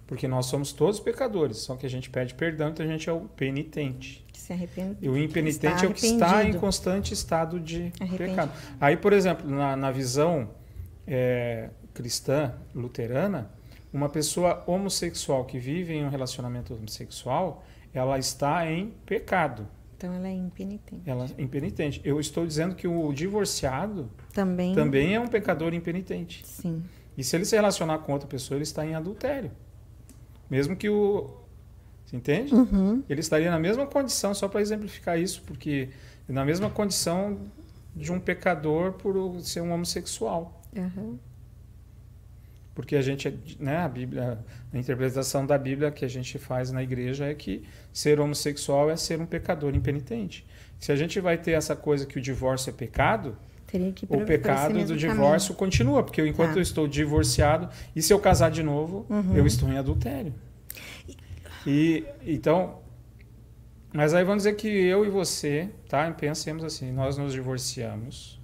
Porque 0.07 0.27
nós 0.27 0.45
somos 0.45 0.71
todos 0.71 0.99
pecadores, 0.99 1.57
só 1.57 1.75
que 1.75 1.85
a 1.85 1.89
gente 1.89 2.09
pede 2.11 2.35
perdão, 2.35 2.69
então 2.69 2.85
a 2.85 2.89
gente 2.89 3.09
é 3.09 3.13
o 3.13 3.21
penitente. 3.21 4.23
Que 4.31 4.39
se 4.39 4.53
arrepende. 4.53 4.97
E 5.01 5.09
o 5.09 5.17
impenitente 5.17 5.83
é 5.83 5.87
o 5.87 5.93
que 5.93 6.05
está 6.05 6.43
em 6.43 6.53
constante 6.53 7.13
estado 7.13 7.59
de 7.59 7.91
Arrependido. 7.99 8.17
pecado. 8.17 8.51
Aí, 8.79 8.95
por 8.95 9.13
exemplo, 9.13 9.49
na, 9.49 9.75
na 9.75 9.91
visão 9.91 10.49
é, 11.07 11.69
cristã 11.93 12.53
luterana, 12.73 13.49
uma 13.91 14.07
pessoa 14.09 14.63
homossexual 14.67 15.45
que 15.45 15.57
vive 15.57 15.93
em 15.93 16.05
um 16.05 16.09
relacionamento 16.09 16.75
homossexual, 16.75 17.63
ela 17.93 18.19
está 18.19 18.69
em 18.69 18.93
pecado, 19.05 19.67
Então 19.97 20.13
ela 20.13 20.27
é 20.27 20.33
impenitente. 20.33 21.01
ela 21.09 21.25
é 21.35 21.41
impenitente. 21.41 22.01
Eu 22.03 22.19
estou 22.19 22.45
dizendo 22.45 22.75
que 22.75 22.87
o 22.87 23.11
divorciado 23.13 24.11
Também. 24.33 24.75
também 24.75 25.15
é 25.15 25.19
um 25.19 25.27
pecador 25.27 25.73
impenitente. 25.73 26.45
Sim. 26.45 26.83
E 27.17 27.23
se 27.23 27.35
ele 27.35 27.45
se 27.45 27.55
relacionar 27.55 27.99
com 27.99 28.11
outra 28.11 28.27
pessoa, 28.27 28.57
ele 28.57 28.63
está 28.63 28.85
em 28.85 28.93
adultério. 28.93 29.49
Mesmo 30.49 30.75
que 30.75 30.89
o. 30.89 31.29
Você 32.05 32.15
entende? 32.15 32.53
Uhum. 32.53 33.03
Ele 33.09 33.19
estaria 33.19 33.49
na 33.49 33.59
mesma 33.59 33.85
condição, 33.87 34.33
só 34.33 34.47
para 34.47 34.61
exemplificar 34.61 35.19
isso, 35.19 35.41
porque 35.45 35.89
na 36.27 36.45
mesma 36.45 36.69
condição 36.69 37.39
de 37.95 38.11
um 38.11 38.19
pecador 38.19 38.93
por 38.93 39.39
ser 39.41 39.61
um 39.61 39.71
homossexual. 39.71 40.61
Aham. 40.77 41.17
Porque 42.75 42.97
a 42.97 43.01
gente, 43.01 43.33
né, 43.57 43.77
a 43.77 43.87
Bíblia, 43.87 44.37
a 44.73 44.77
interpretação 44.77 45.45
da 45.45 45.57
Bíblia 45.57 45.91
que 45.91 46.03
a 46.03 46.09
gente 46.09 46.37
faz 46.37 46.71
na 46.71 46.83
igreja 46.83 47.25
é 47.25 47.33
que 47.33 47.63
ser 47.93 48.19
homossexual 48.19 48.91
é 48.91 48.97
ser 48.97 49.21
um 49.21 49.25
pecador 49.25 49.73
impenitente. 49.73 50.45
Se 50.77 50.91
a 50.91 50.95
gente 50.95 51.21
vai 51.21 51.37
ter 51.37 51.51
essa 51.51 51.73
coisa 51.73 52.05
que 52.05 52.17
o 52.17 52.21
divórcio 52.21 52.69
é 52.69 52.73
pecado, 52.73 53.37
o 54.09 54.25
pecado 54.25 54.73
do 54.85 54.95
divórcio 54.95 55.49
caminho. 55.49 55.57
continua, 55.57 56.03
porque 56.03 56.25
enquanto 56.25 56.53
tá. 56.53 56.57
eu 56.57 56.61
estou 56.61 56.87
divorciado, 56.87 57.69
e 57.95 58.01
se 58.01 58.13
eu 58.13 58.19
casar 58.19 58.51
de 58.51 58.63
novo, 58.63 59.05
uhum. 59.09 59.35
eu 59.35 59.45
estou 59.45 59.69
em 59.69 59.77
adultério. 59.77 60.33
E 61.65 62.05
então, 62.25 62.79
mas 63.93 64.13
aí 64.13 64.23
vamos 64.23 64.43
dizer 64.43 64.55
que 64.55 64.67
eu 64.67 65.05
e 65.05 65.09
você, 65.09 65.69
tá? 65.87 66.11
Pensemos 66.11 66.63
assim, 66.63 66.91
nós 66.91 67.17
nos 67.17 67.31
divorciamos. 67.31 68.39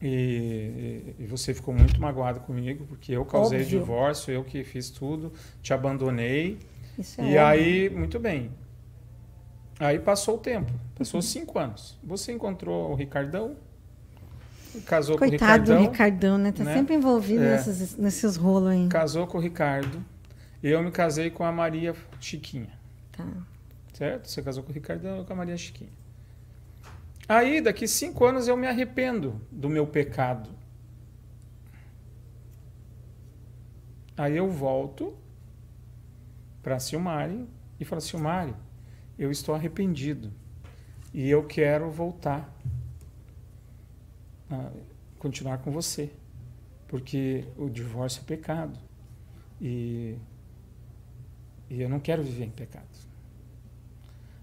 E, 0.00 1.14
e, 1.18 1.26
você 1.26 1.54
ficou 1.54 1.72
muito 1.72 2.00
magoado 2.00 2.40
comigo, 2.40 2.84
porque 2.86 3.12
eu 3.12 3.24
causei 3.24 3.62
Óbvio. 3.62 3.78
o 3.78 3.80
divórcio, 3.80 4.32
eu 4.32 4.42
que 4.42 4.64
fiz 4.64 4.90
tudo, 4.90 5.32
te 5.62 5.72
abandonei. 5.72 6.58
Isso 6.98 7.20
é 7.20 7.24
e 7.24 7.26
óbvio. 7.26 7.46
aí, 7.46 7.90
muito 7.90 8.18
bem. 8.18 8.50
Aí 9.78 9.98
passou 9.98 10.36
o 10.36 10.38
tempo, 10.38 10.72
passou 10.96 11.18
uhum. 11.18 11.22
cinco 11.22 11.58
anos. 11.58 11.98
Você 12.04 12.32
encontrou 12.32 12.90
o 12.90 12.94
Ricardão, 12.94 13.56
casou 14.80 15.18
Coitado 15.18 15.18
com 15.18 15.24
o 15.24 15.30
Ricardão. 15.30 15.76
do 15.76 15.90
Ricardão, 15.90 16.38
né? 16.38 16.52
Tá 16.52 16.64
né? 16.64 16.74
sempre 16.74 16.94
envolvido 16.94 17.44
é. 17.44 17.56
nesses, 17.56 17.96
nesses 17.96 18.36
rolos 18.36 18.70
aí. 18.70 18.88
Casou 18.88 19.26
com 19.26 19.38
o 19.38 19.40
Ricardo. 19.40 20.04
Eu 20.62 20.82
me 20.82 20.90
casei 20.90 21.30
com 21.30 21.44
a 21.44 21.52
Maria 21.52 21.94
Chiquinha. 22.20 22.70
Tá. 23.10 23.26
Certo? 23.92 24.28
Você 24.28 24.42
casou 24.42 24.62
com 24.62 24.70
o 24.70 24.72
Ricardão, 24.72 25.18
eu 25.18 25.24
com 25.24 25.32
a 25.32 25.36
Maria 25.36 25.56
Chiquinha. 25.56 25.90
Aí, 27.28 27.60
daqui 27.60 27.86
cinco 27.86 28.24
anos, 28.24 28.48
eu 28.48 28.56
me 28.56 28.66
arrependo 28.66 29.40
do 29.50 29.68
meu 29.68 29.86
pecado. 29.86 30.50
Aí 34.16 34.36
eu 34.36 34.48
volto 34.48 35.16
para 36.62 36.78
Silmari 36.78 37.48
e 37.80 37.84
falo, 37.84 38.00
Silmari, 38.00 38.54
eu 39.18 39.30
estou 39.30 39.54
arrependido 39.54 40.32
e 41.12 41.28
eu 41.28 41.44
quero 41.44 41.90
voltar 41.90 42.52
continuar 45.18 45.58
com 45.58 45.70
você, 45.70 46.10
porque 46.88 47.44
o 47.56 47.68
divórcio 47.68 48.20
é 48.22 48.24
pecado 48.24 48.78
e, 49.60 50.16
e 51.70 51.80
eu 51.80 51.88
não 51.88 52.00
quero 52.00 52.22
viver 52.22 52.44
em 52.44 52.50
pecado. 52.50 52.86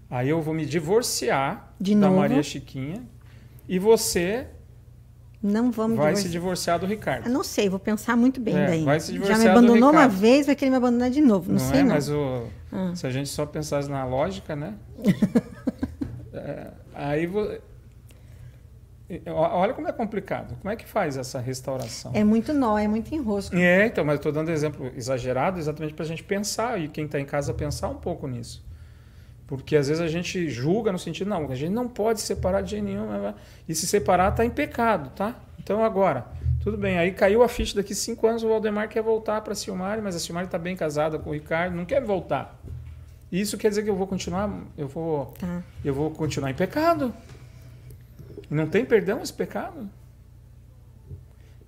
Aí 0.08 0.28
eu 0.28 0.42
vou 0.42 0.52
me 0.52 0.66
divorciar 0.66 1.72
De 1.80 1.94
da 1.94 2.08
novo? 2.08 2.18
Maria 2.18 2.42
Chiquinha 2.42 3.04
e 3.68 3.78
você 3.78 4.48
não 5.42 5.70
vamos 5.70 5.96
vai 5.96 6.08
divorciar. 6.08 6.16
se 6.16 6.28
divorciar 6.28 6.78
do 6.78 6.86
Ricardo. 6.86 7.26
Eu 7.26 7.32
não 7.32 7.44
sei, 7.44 7.68
vou 7.68 7.78
pensar 7.78 8.16
muito 8.16 8.40
bem 8.40 8.56
é, 8.56 8.66
daí. 8.66 8.84
Vai 8.84 9.00
se 9.00 9.12
divorciar 9.12 9.38
Já 9.38 9.44
me 9.44 9.50
abandonou 9.50 9.90
uma 9.90 10.08
vez, 10.08 10.46
vai 10.46 10.56
querer 10.56 10.70
me 10.70 10.76
abandonar 10.76 11.10
de 11.10 11.20
novo. 11.20 11.52
Não, 11.52 11.58
não 11.58 11.70
sei 11.70 11.80
é, 11.80 11.82
não. 11.82 11.94
Mas 11.94 12.10
o, 12.10 12.46
ah. 12.72 12.92
se 12.94 13.06
a 13.06 13.10
gente 13.10 13.28
só 13.28 13.46
pensasse 13.46 13.88
na 13.88 14.04
lógica, 14.04 14.54
né? 14.54 14.74
é, 16.34 16.72
aí 16.92 17.26
vou, 17.26 17.58
Olha 19.26 19.74
como 19.74 19.88
é 19.88 19.92
complicado. 19.92 20.56
Como 20.60 20.72
é 20.72 20.76
que 20.76 20.86
faz 20.86 21.16
essa 21.16 21.40
restauração? 21.40 22.12
É 22.14 22.22
muito 22.22 22.52
nó, 22.52 22.78
é 22.78 22.86
muito 22.86 23.12
enrosco. 23.14 23.56
É, 23.56 23.86
então, 23.86 24.04
mas 24.04 24.16
estou 24.16 24.30
dando 24.30 24.50
exemplo 24.50 24.90
exagerado 24.96 25.58
exatamente 25.58 25.94
para 25.94 26.04
a 26.04 26.08
gente 26.08 26.22
pensar 26.22 26.80
e 26.80 26.88
quem 26.88 27.06
está 27.06 27.18
em 27.18 27.24
casa 27.24 27.52
pensar 27.52 27.88
um 27.88 27.96
pouco 27.96 28.28
nisso. 28.28 28.64
Porque 29.48 29.74
às 29.74 29.88
vezes 29.88 30.00
a 30.00 30.06
gente 30.06 30.48
julga 30.48 30.92
no 30.92 30.98
sentido, 30.98 31.28
não, 31.28 31.50
a 31.50 31.56
gente 31.56 31.72
não 31.72 31.88
pode 31.88 32.20
separar 32.20 32.60
de 32.60 32.70
jeito 32.70 32.84
nenhum. 32.84 33.08
E 33.68 33.74
se 33.74 33.84
separar 33.84 34.30
está 34.30 34.44
em 34.44 34.50
pecado, 34.50 35.10
tá? 35.10 35.34
Então 35.58 35.84
agora, 35.84 36.26
tudo 36.62 36.76
bem. 36.78 36.96
Aí 36.96 37.10
caiu 37.10 37.42
a 37.42 37.48
ficha 37.48 37.74
daqui 37.74 37.94
cinco 37.94 38.28
anos, 38.28 38.44
o 38.44 38.48
Valdemar 38.48 38.88
quer 38.88 39.02
voltar 39.02 39.40
para 39.40 39.54
a 39.54 39.56
Silmar, 39.56 40.00
mas 40.00 40.14
a 40.14 40.20
Silmar 40.20 40.44
está 40.44 40.56
bem 40.56 40.76
casada 40.76 41.18
com 41.18 41.30
o 41.30 41.32
Ricardo, 41.32 41.74
não 41.74 41.84
quer 41.84 42.00
voltar. 42.00 42.60
Isso 43.32 43.58
quer 43.58 43.70
dizer 43.70 43.82
que 43.82 43.90
eu 43.90 43.96
vou 43.96 44.06
continuar, 44.06 44.48
eu 44.78 44.86
vou, 44.86 45.26
tá. 45.38 45.62
eu 45.84 45.94
vou 45.94 46.10
continuar 46.10 46.50
em 46.50 46.54
pecado. 46.54 47.12
Não 48.50 48.66
tem 48.66 48.84
perdão 48.84 49.22
esse 49.22 49.32
pecado? 49.32 49.88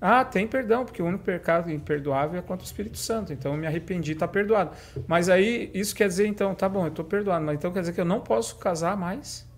Ah, 0.04 0.24
tem 0.24 0.48
perdão, 0.48 0.84
porque 0.84 1.00
o 1.00 1.06
único 1.06 1.22
pecado 1.22 1.70
imperdoável 1.70 2.36
é 2.36 2.42
contra 2.42 2.64
o 2.64 2.66
Espírito 2.66 2.98
Santo. 2.98 3.32
Então 3.32 3.52
eu 3.52 3.58
me 3.58 3.68
arrependi, 3.68 4.10
está 4.10 4.26
perdoado. 4.26 4.76
Mas 5.06 5.28
aí 5.28 5.70
isso 5.72 5.94
quer 5.94 6.08
dizer, 6.08 6.26
então, 6.26 6.52
tá 6.56 6.68
bom, 6.68 6.82
eu 6.82 6.88
estou 6.88 7.04
perdoado. 7.04 7.44
Mas 7.44 7.54
então 7.54 7.72
quer 7.72 7.80
dizer 7.80 7.92
que 7.92 8.00
eu 8.00 8.04
não 8.04 8.20
posso 8.20 8.56
casar 8.56 8.96
mais? 8.96 9.48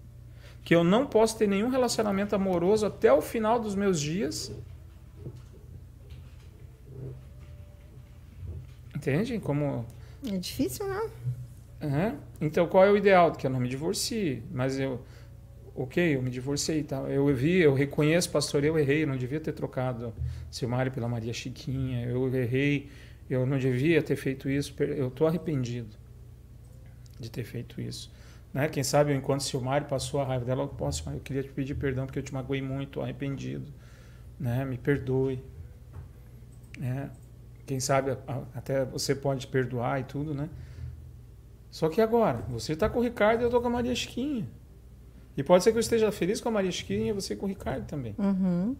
Que 0.62 0.74
eu 0.74 0.84
não 0.84 1.06
posso 1.06 1.38
ter 1.38 1.48
nenhum 1.48 1.70
relacionamento 1.70 2.36
amoroso 2.36 2.84
até 2.84 3.10
o 3.10 3.22
final 3.22 3.58
dos 3.58 3.74
meus 3.74 3.98
dias? 3.98 4.52
Entende? 8.94 9.38
Como. 9.38 9.86
É 10.26 10.36
difícil, 10.36 10.86
não? 10.86 11.06
Uhum. 11.80 12.18
Então 12.38 12.66
qual 12.66 12.84
é 12.84 12.90
o 12.90 12.98
ideal? 12.98 13.32
Que 13.32 13.46
eu 13.46 13.50
não 13.50 13.60
me 13.60 13.68
divorcie. 13.68 14.42
Mas 14.52 14.78
eu 14.78 15.00
ok, 15.74 16.16
eu 16.16 16.22
me 16.22 16.30
divorciei 16.30 16.82
tá? 16.82 17.00
Eu 17.10 17.34
vi, 17.34 17.58
eu 17.58 17.74
reconheço, 17.74 18.30
pastor, 18.30 18.64
eu 18.64 18.78
errei, 18.78 19.02
eu 19.02 19.06
não 19.06 19.16
devia 19.16 19.40
ter 19.40 19.52
trocado 19.52 20.14
Silmari 20.50 20.90
pela 20.90 21.08
Maria 21.08 21.32
Chiquinha, 21.32 22.06
eu 22.06 22.32
errei, 22.34 22.88
eu 23.28 23.44
não 23.44 23.58
devia 23.58 24.02
ter 24.02 24.16
feito 24.16 24.48
isso, 24.48 24.74
eu 24.80 25.08
estou 25.08 25.26
arrependido 25.26 25.96
de 27.18 27.30
ter 27.30 27.44
feito 27.44 27.80
isso. 27.80 28.12
Né? 28.52 28.68
Quem 28.68 28.84
sabe, 28.84 29.12
enquanto 29.12 29.42
Silmari 29.42 29.84
passou 29.86 30.20
a 30.20 30.24
raiva 30.24 30.44
dela, 30.44 30.62
eu 30.62 30.68
posso, 30.68 31.08
eu 31.10 31.20
queria 31.20 31.42
te 31.42 31.50
pedir 31.50 31.74
perdão 31.74 32.06
porque 32.06 32.20
eu 32.20 32.22
te 32.22 32.32
magoei 32.32 32.62
muito, 32.62 33.00
arrependido, 33.00 33.72
né? 34.38 34.64
Me 34.64 34.78
perdoe. 34.78 35.42
Né? 36.78 37.10
Quem 37.66 37.80
sabe 37.80 38.16
até 38.54 38.84
você 38.84 39.14
pode 39.14 39.46
perdoar 39.48 40.00
e 40.00 40.04
tudo, 40.04 40.34
né? 40.34 40.48
Só 41.68 41.88
que 41.88 42.00
agora, 42.00 42.38
você 42.48 42.74
está 42.74 42.88
com 42.88 43.00
o 43.00 43.02
Ricardo 43.02 43.40
e 43.40 43.42
eu 43.42 43.48
estou 43.48 43.60
com 43.60 43.66
a 43.66 43.70
Maria 43.70 43.94
Chiquinha. 43.94 44.46
E 45.36 45.42
pode 45.42 45.64
ser 45.64 45.72
que 45.72 45.78
eu 45.78 45.80
esteja 45.80 46.12
feliz 46.12 46.40
com 46.40 46.48
a 46.48 46.52
Maria 46.52 46.70
Chiquinha 46.70 47.10
e 47.10 47.12
você 47.12 47.34
com 47.34 47.46
o 47.46 47.48
Ricardo 47.48 47.86
também. 47.86 48.14
Uhum. 48.18 48.76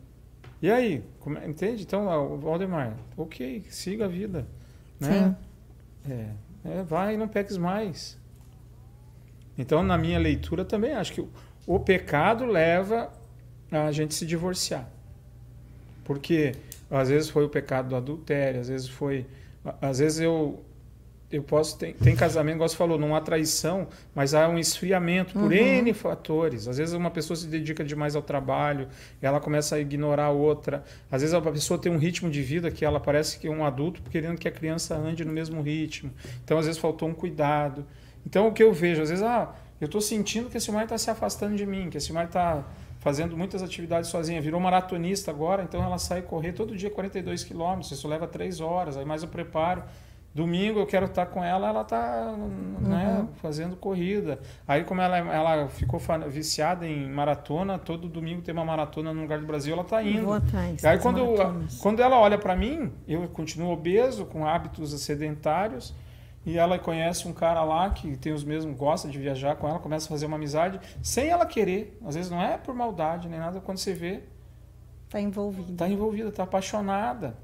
E 0.63 0.71
aí, 0.71 1.03
como, 1.21 1.37
é, 1.39 1.47
entende? 1.47 1.83
Então, 1.83 2.07
o 2.33 2.39
Valdemar, 2.39 2.97
ok, 3.17 3.65
siga 3.69 4.05
a 4.07 4.09
vida. 4.09 4.47
Né? 5.01 5.37
Sim. 6.07 6.13
É, 6.13 6.79
é, 6.79 6.83
vai 6.83 7.15
e 7.15 7.17
não 7.17 7.29
peques 7.29 7.57
mais. 7.57 8.19
Então, 9.59 9.83
na 9.83 9.99
minha 9.99 10.19
leitura 10.19 10.65
também 10.65 10.93
acho 10.93 11.13
que 11.13 11.21
o, 11.21 11.29
o 11.67 11.79
pecado 11.79 12.45
leva 12.47 13.13
a 13.71 13.91
gente 13.93 14.15
se 14.15 14.25
divorciar. 14.25 14.89
Porque 16.05 16.53
às 16.91 17.09
vezes 17.09 17.29
foi 17.29 17.45
o 17.45 17.49
pecado 17.49 17.89
do 17.89 17.97
adultério, 17.97 18.61
às 18.61 18.69
vezes 18.69 18.89
foi. 18.89 19.27
Às 19.81 19.99
vezes 19.99 20.21
eu 20.21 20.63
eu 21.31 21.43
posso 21.43 21.79
tem, 21.79 21.93
tem 21.95 22.15
casamento, 22.15 22.57
igual 22.57 22.69
você 22.69 22.77
falou, 22.77 22.99
não 22.99 23.15
há 23.15 23.21
traição, 23.21 23.89
mas 24.15 24.35
há 24.35 24.49
um 24.49 24.59
esfriamento 24.59 25.33
por 25.33 25.51
uhum. 25.51 25.53
N 25.53 25.93
fatores. 25.93 26.69
Às 26.69 26.79
vezes 26.79 26.95
uma 26.95 27.11
pessoa 27.11 27.37
se 27.37 27.47
dedica 27.47 27.85
demais 27.85 28.15
ao 28.15 28.23
trabalho, 28.23 28.89
ela 29.21 29.41
começa 29.41 29.77
a 29.77 29.81
ignorar 29.81 30.27
a 30.27 30.31
outra. 30.31 30.85
Às 31.11 31.23
vezes 31.23 31.35
a 31.35 31.41
pessoa 31.41 31.79
tem 31.79 31.91
um 31.91 31.99
ritmo 31.99 32.31
de 32.31 32.43
vida 32.43 32.71
que 32.71 32.85
ela 32.85 33.01
parece 33.01 33.39
que 33.39 33.47
é 33.47 33.51
um 33.51 33.65
adulto 33.65 34.03
querendo 34.11 34.39
que 34.39 34.47
a 34.47 34.53
criança 34.53 34.95
ande 34.95 35.25
no 35.25 35.33
mesmo 35.33 35.61
ritmo. 35.61 36.13
Então 36.45 36.59
às 36.59 36.67
vezes 36.67 36.81
faltou 36.81 37.09
um 37.09 37.15
cuidado. 37.15 37.85
Então 38.27 38.47
o 38.47 38.53
que 38.53 38.63
eu 38.63 38.73
vejo, 38.73 39.03
às 39.03 39.11
vezes, 39.11 39.25
ah, 39.25 39.55
eu 39.81 39.87
estou 39.87 40.01
sentindo 40.01 40.49
que 40.49 40.57
esse 40.57 40.71
mar 40.71 40.85
está 40.85 40.97
se 40.97 41.11
afastando 41.11 41.57
de 41.57 41.67
mim, 41.67 41.91
que 41.91 41.99
esse 41.99 42.13
mar 42.13 42.27
está 42.27 42.65
fazendo 43.01 43.37
muitas 43.37 43.63
atividades 43.63 44.09
sozinha, 44.09 44.41
virou 44.41 44.59
maratonista 44.59 45.31
agora, 45.31 45.63
então 45.63 45.85
ela 45.85 45.99
sai 45.99 46.23
correr 46.23 46.53
todo 46.53 46.75
dia 46.75 46.91
42 46.91 47.45
quilômetros, 47.45 47.93
isso 47.93 48.09
leva 48.09 48.27
três 48.27 48.61
horas, 48.61 48.97
aí 48.97 49.05
mais 49.05 49.23
o 49.23 49.29
preparo. 49.29 49.83
Domingo 50.35 50.81
eu 50.81 50.87
quero 50.87 51.07
estar 51.07 51.27
com 51.27 51.45
ela, 51.45 51.69
ela 51.69 51.83
está 51.83 52.35
né, 52.81 53.19
uhum. 53.21 53.29
fazendo 53.37 53.77
corrida. 53.77 54.41
Aí, 54.67 54.83
como 54.83 55.01
ela, 55.01 55.17
ela 55.17 55.69
ficou 55.69 56.01
viciada 56.29 56.85
em 56.85 57.09
maratona, 57.09 57.79
todo 57.79 58.09
domingo 58.09 58.43
tem 58.43 58.53
uma 58.53 58.65
maratona 58.65 59.15
no 59.15 59.23
lugar 59.23 59.39
do 59.39 59.47
Brasil, 59.47 59.73
ela 59.73 59.83
está 59.83 60.03
indo. 60.03 60.33
Atrás, 60.33 60.85
aí, 60.85 60.99
quando, 60.99 61.25
quando 61.81 62.03
ela 62.03 62.19
olha 62.19 62.37
para 62.37 62.57
mim, 62.57 62.93
eu 63.07 63.29
continuo 63.29 63.71
obeso, 63.71 64.27
com 64.27 64.45
hábitos 64.45 65.01
sedentários, 65.01 65.95
e 66.45 66.59
ela 66.59 66.81
conhece 66.81 67.29
um 67.29 67.33
cara 67.33 67.63
lá 67.63 67.89
que 67.91 68.17
tem 68.17 68.33
os 68.33 68.43
mesmos, 68.43 68.77
gosta 68.77 69.09
de 69.09 69.17
viajar 69.17 69.55
com 69.55 69.69
ela, 69.69 69.79
começa 69.79 70.07
a 70.07 70.09
fazer 70.09 70.27
uma 70.27 70.37
amizade, 70.37 70.81
sem 71.01 71.29
ela 71.29 71.47
querer. 71.47 71.97
Às 72.05 72.17
vezes 72.17 72.29
não 72.29 72.43
é 72.43 72.59
por 72.59 72.75
maldade 72.75 73.29
nem 73.29 73.39
nada, 73.39 73.61
quando 73.61 73.79
você 73.79 73.95
vê. 73.95 74.25
Está 75.07 75.21
envolvida. 75.21 75.71
Está 75.71 75.89
envolvida, 75.89 76.29
está 76.29 76.43
apaixonada. 76.43 77.37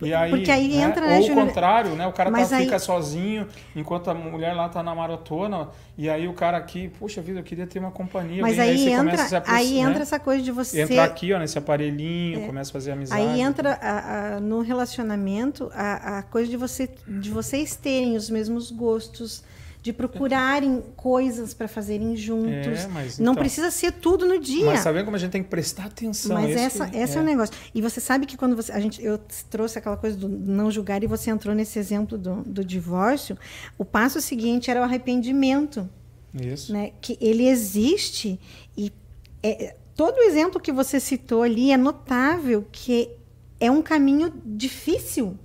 E 0.00 0.14
aí, 0.14 0.30
Porque 0.30 0.50
aí 0.50 0.68
né? 0.68 0.84
entra, 0.84 1.06
né, 1.06 1.18
Ou 1.18 1.32
o 1.32 1.34
contrário, 1.34 1.90
né? 1.96 2.06
O 2.06 2.12
cara 2.12 2.30
tá, 2.30 2.56
aí... 2.56 2.64
fica 2.64 2.78
sozinho 2.78 3.48
enquanto 3.74 4.08
a 4.08 4.14
mulher 4.14 4.54
lá 4.54 4.68
tá 4.68 4.80
na 4.80 4.94
maratona. 4.94 5.70
E 5.96 6.08
aí 6.08 6.28
o 6.28 6.32
cara 6.32 6.56
aqui, 6.56 6.88
puxa 7.00 7.20
vida, 7.20 7.40
eu 7.40 7.42
queria 7.42 7.66
ter 7.66 7.80
uma 7.80 7.90
companhia. 7.90 8.40
Mas 8.40 8.58
aí, 8.60 8.70
aí, 8.70 8.92
entra, 8.92 9.42
aí 9.46 9.74
né? 9.74 9.90
entra 9.90 10.02
essa 10.02 10.20
coisa 10.20 10.42
de 10.42 10.52
você. 10.52 10.82
Entra 10.82 11.02
aqui, 11.02 11.32
ó, 11.32 11.38
nesse 11.40 11.58
aparelhinho, 11.58 12.44
é. 12.44 12.46
começa 12.46 12.70
a 12.70 12.72
fazer 12.72 12.92
amizade. 12.92 13.20
Aí 13.20 13.40
entra 13.40 13.72
a, 13.74 14.36
a, 14.36 14.40
no 14.40 14.60
relacionamento 14.60 15.68
a, 15.74 16.18
a 16.18 16.22
coisa 16.22 16.48
de, 16.48 16.56
você, 16.56 16.88
de 17.06 17.30
vocês 17.30 17.74
terem 17.74 18.16
os 18.16 18.30
mesmos 18.30 18.70
gostos, 18.70 19.42
de 19.80 19.92
procurarem 19.92 20.82
coisas 20.96 21.54
para 21.54 21.68
fazerem 21.68 22.16
juntos. 22.16 22.50
É, 22.84 22.88
mas 22.88 23.18
não 23.18 23.32
então- 23.32 23.42
precisa 23.42 23.70
ser 23.70 23.92
tudo 23.92 24.26
no 24.26 24.38
dia. 24.38 24.66
Mas 24.66 24.80
sabendo 24.80 25.04
como 25.04 25.16
a 25.16 25.20
gente 25.20 25.30
tem 25.30 25.42
que 25.42 25.48
prestar 25.48 25.84
atenção. 25.86 26.34
Mas 26.34 26.50
esse 26.50 26.60
essa, 26.64 26.86
que- 26.88 26.96
esse 26.96 27.16
é. 27.16 27.20
o 27.20 27.24
negócio. 27.24 27.54
E 27.74 27.80
você 27.80 28.00
sabe 28.00 28.26
que 28.26 28.36
quando 28.36 28.56
você, 28.56 28.72
a 28.72 28.80
gente, 28.80 29.02
eu 29.02 29.18
trouxe 29.48 29.78
aquela 29.78 29.96
coisa 29.96 30.16
do 30.16 30.28
não 30.28 30.70
julgar 30.70 31.02
e 31.02 31.06
você 31.06 31.30
entrou 31.30 31.54
nesse 31.54 31.78
exemplo 31.78 32.18
do, 32.18 32.42
do 32.42 32.64
divórcio, 32.64 33.38
o 33.78 33.84
passo 33.84 34.20
seguinte 34.20 34.70
era 34.70 34.80
o 34.80 34.84
arrependimento, 34.84 35.88
Isso. 36.34 36.72
né? 36.72 36.90
Que 37.00 37.16
ele 37.20 37.46
existe 37.48 38.38
e 38.76 38.92
é- 39.42 39.76
todo 39.94 40.16
o 40.18 40.22
exemplo 40.22 40.60
que 40.60 40.72
você 40.72 40.98
citou 41.00 41.42
ali 41.42 41.70
é 41.72 41.76
notável 41.76 42.66
que 42.70 43.10
é 43.60 43.70
um 43.70 43.80
caminho 43.80 44.32
difícil 44.44 45.36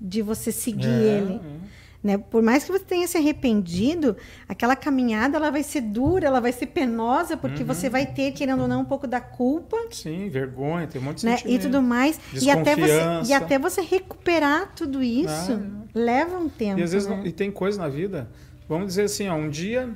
de 0.00 0.22
você 0.22 0.50
seguir 0.52 0.86
É, 0.86 1.18
ele. 1.18 1.34
é. 1.34 1.65
Né? 2.06 2.16
Por 2.18 2.40
mais 2.40 2.62
que 2.62 2.70
você 2.70 2.84
tenha 2.84 3.08
se 3.08 3.18
arrependido, 3.18 4.16
aquela 4.48 4.76
caminhada 4.76 5.36
ela 5.36 5.50
vai 5.50 5.64
ser 5.64 5.80
dura, 5.80 6.24
ela 6.28 6.40
vai 6.40 6.52
ser 6.52 6.66
penosa, 6.66 7.36
porque 7.36 7.62
Uhum. 7.62 7.66
você 7.66 7.90
vai 7.90 8.06
ter, 8.06 8.30
querendo 8.30 8.62
ou 8.62 8.68
não, 8.68 8.82
um 8.82 8.84
pouco 8.84 9.08
da 9.08 9.20
culpa 9.20 9.76
Sim, 9.90 10.28
vergonha, 10.28 10.86
tem 10.86 11.00
um 11.00 11.04
monte 11.04 11.18
de 11.22 11.26
né? 11.26 11.36
E 11.44 11.58
tudo 11.58 11.82
mais. 11.82 12.20
E 12.40 12.48
até, 12.48 12.76
você, 12.76 13.02
e 13.28 13.32
até 13.32 13.58
você 13.58 13.80
recuperar 13.80 14.72
tudo 14.76 15.02
isso 15.02 15.52
Ah, 15.52 15.84
leva 15.92 16.38
um 16.38 16.48
tempo. 16.48 16.78
E 16.78 16.82
às 16.84 16.92
vezes 16.92 17.08
né? 17.08 17.16
não- 17.16 17.26
e 17.26 17.32
tem 17.32 17.50
coisa 17.50 17.76
na 17.76 17.88
vida. 17.88 18.30
Vamos 18.68 18.86
dizer 18.86 19.02
assim, 19.02 19.26
ó, 19.28 19.34
um 19.34 19.50
dia 19.50 19.92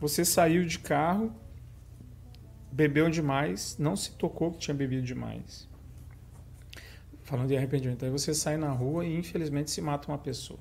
você 0.00 0.24
saiu 0.24 0.64
de 0.64 0.80
carro, 0.80 1.32
bebeu 2.72 3.08
demais, 3.08 3.76
não 3.78 3.94
se 3.94 4.10
tocou 4.12 4.50
que 4.50 4.58
tinha 4.58 4.74
bebido 4.74 5.02
demais. 5.02 5.68
Falando 7.22 7.46
de 7.46 7.56
arrependimento, 7.56 8.04
aí 8.04 8.10
você 8.10 8.34
sai 8.34 8.56
na 8.56 8.70
rua 8.72 9.06
e 9.06 9.16
infelizmente 9.16 9.70
se 9.70 9.80
mata 9.80 10.08
uma 10.08 10.18
pessoa. 10.18 10.58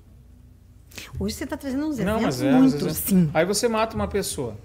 Hoje 1.19 1.35
você 1.35 1.43
está 1.43 1.55
trazendo 1.57 1.85
uns 1.87 1.99
Não, 1.99 2.21
mas 2.21 2.41
é, 2.41 2.51
muito, 2.51 2.77
vezes- 2.85 2.97
sim. 2.97 3.29
Aí 3.33 3.45
você 3.45 3.67
mata 3.67 3.95
uma 3.95 4.07
pessoa. 4.07 4.55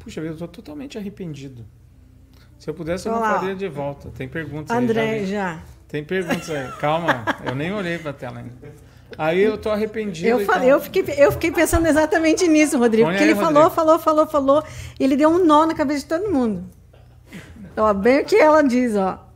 Puxa 0.00 0.20
vida, 0.20 0.34
eu 0.34 0.38
tô 0.38 0.48
totalmente 0.48 0.96
arrependido. 0.96 1.64
Se 2.58 2.68
eu 2.68 2.74
pudesse, 2.74 3.06
eu 3.06 3.12
não 3.12 3.18
Olá. 3.20 3.38
faria 3.38 3.54
de 3.54 3.68
volta. 3.68 4.10
Tem 4.16 4.28
perguntas 4.28 4.70
aí. 4.70 4.76
já 4.76 4.82
André, 4.90 5.24
já. 5.26 5.62
Tem 5.86 6.04
perguntas 6.04 6.50
aí. 6.50 6.70
Calma, 6.80 7.24
eu 7.44 7.54
nem 7.54 7.72
olhei 7.72 7.98
pra 7.98 8.12
tela 8.12 8.38
ainda. 8.38 8.52
Aí 9.16 9.40
eu 9.40 9.56
tô 9.56 9.70
arrependido. 9.70 10.28
Eu, 10.28 10.44
falei, 10.44 10.70
eu, 10.70 10.80
fiquei, 10.80 11.02
eu 11.16 11.32
fiquei 11.32 11.50
pensando 11.50 11.86
exatamente 11.86 12.46
nisso, 12.46 12.78
Rodrigo. 12.78 13.06
Põe 13.06 13.14
Porque 13.14 13.24
aí, 13.24 13.30
ele 13.30 13.38
falou, 13.38 13.62
Rodrigo. 13.64 13.74
falou, 13.74 13.98
falou, 13.98 14.26
falou. 14.26 14.64
E 14.98 15.04
ele 15.04 15.16
deu 15.16 15.30
um 15.30 15.44
nó 15.44 15.66
na 15.66 15.74
cabeça 15.74 16.00
de 16.00 16.06
todo 16.06 16.30
mundo. 16.30 16.64
Ó, 17.76 17.94
bem 17.94 18.20
o 18.20 18.24
que 18.24 18.36
ela 18.36 18.62
diz, 18.62 18.94
ó. 18.96 19.27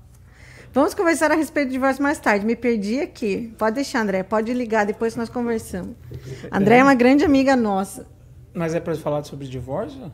Vamos 0.73 0.95
conversar 0.95 1.31
a 1.31 1.35
respeito 1.35 1.69
do 1.69 1.73
divórcio 1.73 2.03
mais 2.03 2.19
tarde. 2.19 2.47
Me 2.47 2.57
perdi 2.57 3.01
aqui. 3.01 3.53
Pode 3.59 3.75
deixar, 3.77 4.01
André. 4.01 4.23
Pode 4.23 4.53
ligar, 4.55 4.87
depois 4.87 5.15
nós 5.17 5.29
conversamos. 5.29 5.95
André 6.51 6.79
é 6.79 6.83
uma 6.83 6.95
grande 6.95 7.25
amiga 7.25 7.55
nossa. 7.55 8.07
Mas 8.55 8.75
é 8.75 8.81
pra 8.81 8.95
falar 8.95 9.23
sobre 9.25 9.47
divórcio? 9.47 10.11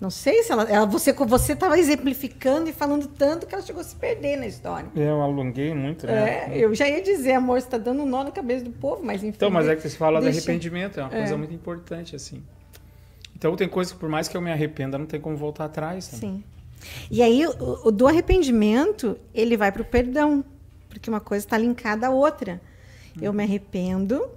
Não 0.00 0.10
sei 0.10 0.42
se 0.42 0.50
ela, 0.52 0.64
ela 0.64 0.84
você 0.86 1.12
você 1.12 1.52
estava 1.52 1.78
exemplificando 1.78 2.68
e 2.68 2.72
falando 2.72 3.06
tanto 3.06 3.46
que 3.46 3.54
ela 3.54 3.62
chegou 3.64 3.80
a 3.80 3.84
se 3.84 3.94
perder 3.94 4.36
na 4.36 4.46
história. 4.46 4.88
É, 4.94 5.00
Eu 5.08 5.22
alonguei 5.22 5.72
muito, 5.72 6.06
né? 6.06 6.50
É, 6.52 6.58
eu 6.58 6.74
já 6.74 6.86
ia 6.88 7.00
dizer, 7.00 7.32
amor, 7.32 7.60
você 7.60 7.66
está 7.68 7.78
dando 7.78 8.02
um 8.02 8.06
nó 8.06 8.24
na 8.24 8.30
cabeça 8.30 8.64
do 8.64 8.72
povo, 8.72 9.02
mas 9.04 9.22
enfim. 9.22 9.34
Então, 9.36 9.50
mas 9.50 9.68
é 9.68 9.76
que 9.76 9.82
você 9.88 9.96
fala 9.96 10.20
deixa- 10.20 10.40
de 10.40 10.46
arrependimento, 10.46 10.98
é 10.98 11.02
uma 11.04 11.10
coisa 11.10 11.34
É. 11.34 11.36
muito 11.36 11.54
importante, 11.54 12.14
assim. 12.16 12.42
Então 13.36 13.54
tem 13.56 13.68
coisas 13.68 13.92
que 13.92 13.98
por 13.98 14.08
mais 14.08 14.26
que 14.28 14.36
eu 14.36 14.40
me 14.40 14.50
arrependa, 14.50 14.98
não 14.98 15.06
tem 15.06 15.20
como 15.20 15.36
voltar 15.36 15.66
atrás. 15.66 16.10
né? 16.12 16.18
Sim. 16.18 16.44
E 17.10 17.22
aí, 17.22 17.46
o, 17.46 17.88
o 17.88 17.90
do 17.90 18.06
arrependimento, 18.06 19.18
ele 19.34 19.56
vai 19.56 19.70
para 19.72 19.82
o 19.82 19.84
perdão, 19.84 20.44
porque 20.88 21.08
uma 21.10 21.20
coisa 21.20 21.44
está 21.46 21.56
linkada 21.58 22.06
à 22.06 22.10
outra. 22.10 22.60
Eu 23.20 23.32
me 23.32 23.42
arrependo, 23.44 24.28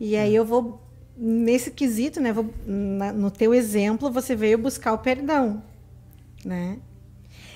e 0.00 0.16
aí 0.16 0.34
eu 0.34 0.44
vou, 0.44 0.80
nesse 1.16 1.70
quesito, 1.70 2.20
né, 2.20 2.32
vou, 2.32 2.52
na- 2.66 3.12
no 3.12 3.30
teu 3.30 3.52
exemplo, 3.54 4.10
você 4.10 4.34
veio 4.34 4.56
buscar 4.58 4.92
o 4.94 4.98
perdão, 4.98 5.62
né? 6.44 6.78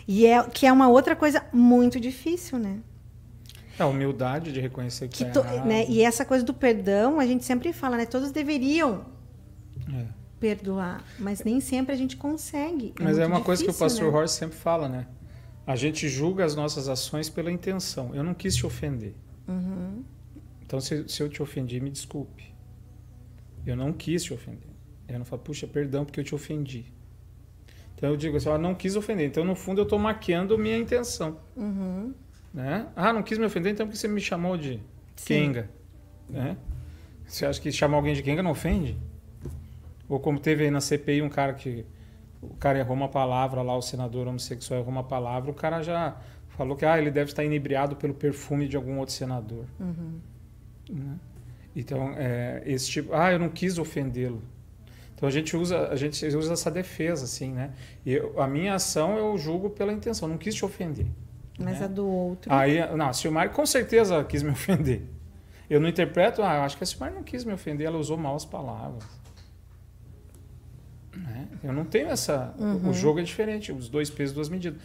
E 0.06 0.26
é, 0.26 0.42
que 0.44 0.66
é 0.66 0.72
uma 0.72 0.88
outra 0.88 1.16
coisa 1.16 1.42
muito 1.52 1.98
difícil, 1.98 2.58
né? 2.58 2.78
É 3.78 3.82
a 3.82 3.86
humildade 3.86 4.52
de 4.52 4.60
reconhecer 4.60 5.08
que, 5.08 5.18
Que 5.18 5.24
tá 5.24 5.30
to- 5.32 5.38
errado. 5.40 5.66
né? 5.66 5.84
E 5.88 6.02
essa 6.02 6.24
coisa 6.24 6.44
do 6.44 6.54
perdão, 6.54 7.18
a 7.18 7.26
gente 7.26 7.44
sempre 7.44 7.72
fala, 7.72 7.96
né? 7.96 8.06
Todos 8.06 8.30
deveriam 8.30 9.04
É. 9.92 10.04
perdoar, 10.38 11.04
mas 11.18 11.42
nem 11.42 11.60
sempre 11.60 11.92
a 11.92 11.96
gente 11.96 12.16
consegue. 12.16 12.94
Mas 13.00 13.18
é 13.18 13.26
uma 13.26 13.40
coisa 13.40 13.62
que 13.62 13.68
o 13.68 13.72
difícil, 13.72 13.86
pastor 13.86 14.12
né? 14.12 14.18
Horst 14.18 14.34
sempre 14.34 14.56
fala, 14.56 14.88
né? 14.88 15.06
A 15.66 15.74
gente 15.74 16.08
julga 16.08 16.44
as 16.44 16.54
nossas 16.54 16.88
ações 16.88 17.28
pela 17.28 17.50
intenção. 17.50 18.14
Eu 18.14 18.22
não 18.22 18.34
quis 18.34 18.54
te 18.54 18.64
ofender. 18.64 19.14
Uhum. 19.48 20.04
Então, 20.64 20.80
se, 20.80 21.08
se 21.08 21.22
eu 21.22 21.28
te 21.28 21.42
ofendi, 21.42 21.80
me 21.80 21.90
desculpe. 21.90 22.54
Eu 23.64 23.74
não 23.76 23.92
quis 23.92 24.22
te 24.22 24.32
ofender. 24.32 24.68
Eu 25.08 25.18
não 25.18 25.24
falo, 25.24 25.42
puxa, 25.42 25.66
perdão 25.66 26.04
porque 26.04 26.20
eu 26.20 26.24
te 26.24 26.34
ofendi. 26.34 26.92
Então 27.94 28.10
eu 28.10 28.16
digo 28.16 28.36
assim, 28.36 28.48
eu 28.48 28.58
não 28.58 28.74
quis 28.74 28.94
ofender. 28.94 29.26
Então, 29.26 29.44
no 29.44 29.54
fundo, 29.54 29.80
eu 29.80 29.84
estou 29.84 29.98
maquiando 29.98 30.58
minha 30.58 30.76
intenção. 30.76 31.38
Uhum. 31.56 32.12
Né? 32.52 32.86
Ah, 32.94 33.12
não 33.12 33.22
quis 33.22 33.38
me 33.38 33.44
ofender, 33.44 33.72
então 33.72 33.86
por 33.86 33.92
que 33.92 33.98
você 33.98 34.08
me 34.08 34.20
chamou 34.20 34.56
de 34.56 34.80
Sim. 35.16 35.52
Kenga? 35.52 35.70
Né? 36.28 36.56
Você 37.26 37.44
acha 37.44 37.60
que 37.60 37.72
chamar 37.72 37.96
alguém 37.96 38.14
de 38.14 38.22
Kenga 38.22 38.42
não 38.42 38.50
ofende? 38.50 38.96
Ou 40.08 40.20
como 40.20 40.38
teve 40.38 40.64
aí 40.64 40.70
na 40.70 40.80
CPI 40.80 41.22
um 41.22 41.28
cara 41.28 41.54
que 41.54 41.84
o 42.40 42.54
cara 42.56 42.78
errou 42.78 42.94
uma 42.94 43.08
palavra 43.08 43.62
lá, 43.62 43.76
o 43.76 43.82
senador 43.82 44.28
homossexual 44.28 44.80
errou 44.80 44.92
uma 44.92 45.04
palavra, 45.04 45.50
o 45.50 45.54
cara 45.54 45.82
já 45.82 46.16
falou 46.48 46.76
que 46.76 46.84
ah, 46.84 46.98
ele 46.98 47.10
deve 47.10 47.30
estar 47.30 47.44
inebriado 47.44 47.96
pelo 47.96 48.14
perfume 48.14 48.68
de 48.68 48.76
algum 48.76 48.98
outro 48.98 49.14
senador. 49.14 49.64
Uhum. 49.80 50.20
né? 50.88 51.18
Então, 51.74 52.14
é, 52.16 52.62
esse 52.64 52.88
tipo, 52.88 53.14
ah, 53.14 53.32
eu 53.32 53.38
não 53.38 53.50
quis 53.50 53.78
ofendê-lo. 53.78 54.42
Então 55.14 55.28
a 55.28 55.32
gente 55.32 55.56
usa, 55.56 55.88
a 55.88 55.96
gente 55.96 56.24
usa 56.26 56.52
essa 56.52 56.70
defesa, 56.70 57.24
assim, 57.24 57.52
né? 57.52 57.72
E 58.04 58.20
a 58.36 58.46
minha 58.46 58.74
ação 58.74 59.16
eu 59.16 59.36
julgo 59.38 59.70
pela 59.70 59.92
intenção, 59.92 60.28
não 60.28 60.38
quis 60.38 60.54
te 60.54 60.64
ofender. 60.64 61.06
Mas 61.58 61.80
né? 61.80 61.86
a 61.86 61.88
do 61.88 62.06
outro. 62.06 62.52
Aí, 62.52 62.78
não, 62.94 63.08
a 63.08 63.12
Silmar 63.14 63.50
com 63.50 63.64
certeza 63.64 64.22
quis 64.24 64.42
me 64.42 64.50
ofender. 64.52 65.02
Eu 65.68 65.80
não 65.80 65.88
interpreto, 65.88 66.42
ah, 66.42 66.64
acho 66.64 66.76
que 66.76 66.84
a 66.84 66.86
Silmar 66.86 67.12
não 67.12 67.22
quis 67.22 67.44
me 67.44 67.52
ofender, 67.52 67.86
ela 67.86 67.98
usou 67.98 68.16
mal 68.16 68.36
as 68.36 68.44
palavras. 68.44 69.04
Eu 71.62 71.72
não 71.72 71.84
tenho 71.84 72.08
essa. 72.08 72.54
Uhum. 72.58 72.90
O 72.90 72.92
jogo 72.94 73.20
é 73.20 73.22
diferente, 73.22 73.72
os 73.72 73.88
dois 73.88 74.10
pesos, 74.10 74.34
duas 74.34 74.48
medidas. 74.48 74.80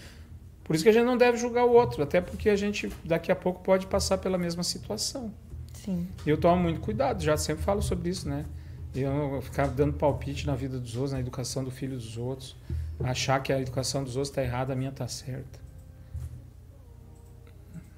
Por 0.64 0.76
isso 0.76 0.84
que 0.84 0.90
a 0.90 0.94
gente 0.94 1.06
não 1.06 1.18
deve 1.18 1.38
julgar 1.38 1.66
o 1.66 1.72
outro, 1.72 2.04
até 2.04 2.22
porque 2.22 2.50
a 2.50 2.56
gente 2.56 2.92
daqui 3.04 3.32
a 3.32 3.36
pouco 3.36 3.62
pode 3.62 3.88
passar 3.88 4.18
pela 4.18 4.38
mesma 4.38 4.64
situação. 4.64 5.34
Sim. 5.74 6.08
E 6.26 6.30
eu 6.30 6.38
tomo 6.38 6.62
muito 6.62 6.80
cuidado, 6.80 7.24
já 7.24 7.36
sempre 7.36 7.64
falo 7.64 7.82
sobre 7.82 8.10
isso, 8.10 8.30
né? 8.30 8.46
Eu 8.94 9.42
ficar 9.42 9.68
dando 9.68 9.94
palpite 9.94 10.46
na 10.46 10.56
vida 10.56 10.78
dos 10.78 10.96
outros, 10.96 11.14
na 11.14 11.20
educação 11.20 11.64
do 11.64 11.72
filho 11.72 11.96
dos 11.96 12.18
outros. 12.18 12.56
Achar 13.00 13.42
que 13.42 13.52
a 13.52 13.60
educação 13.60 14.04
dos 14.04 14.16
outros 14.16 14.30
está 14.30 14.44
errada, 14.44 14.74
a 14.74 14.76
minha 14.76 14.90
está 14.90 15.08
certa. 15.08 15.60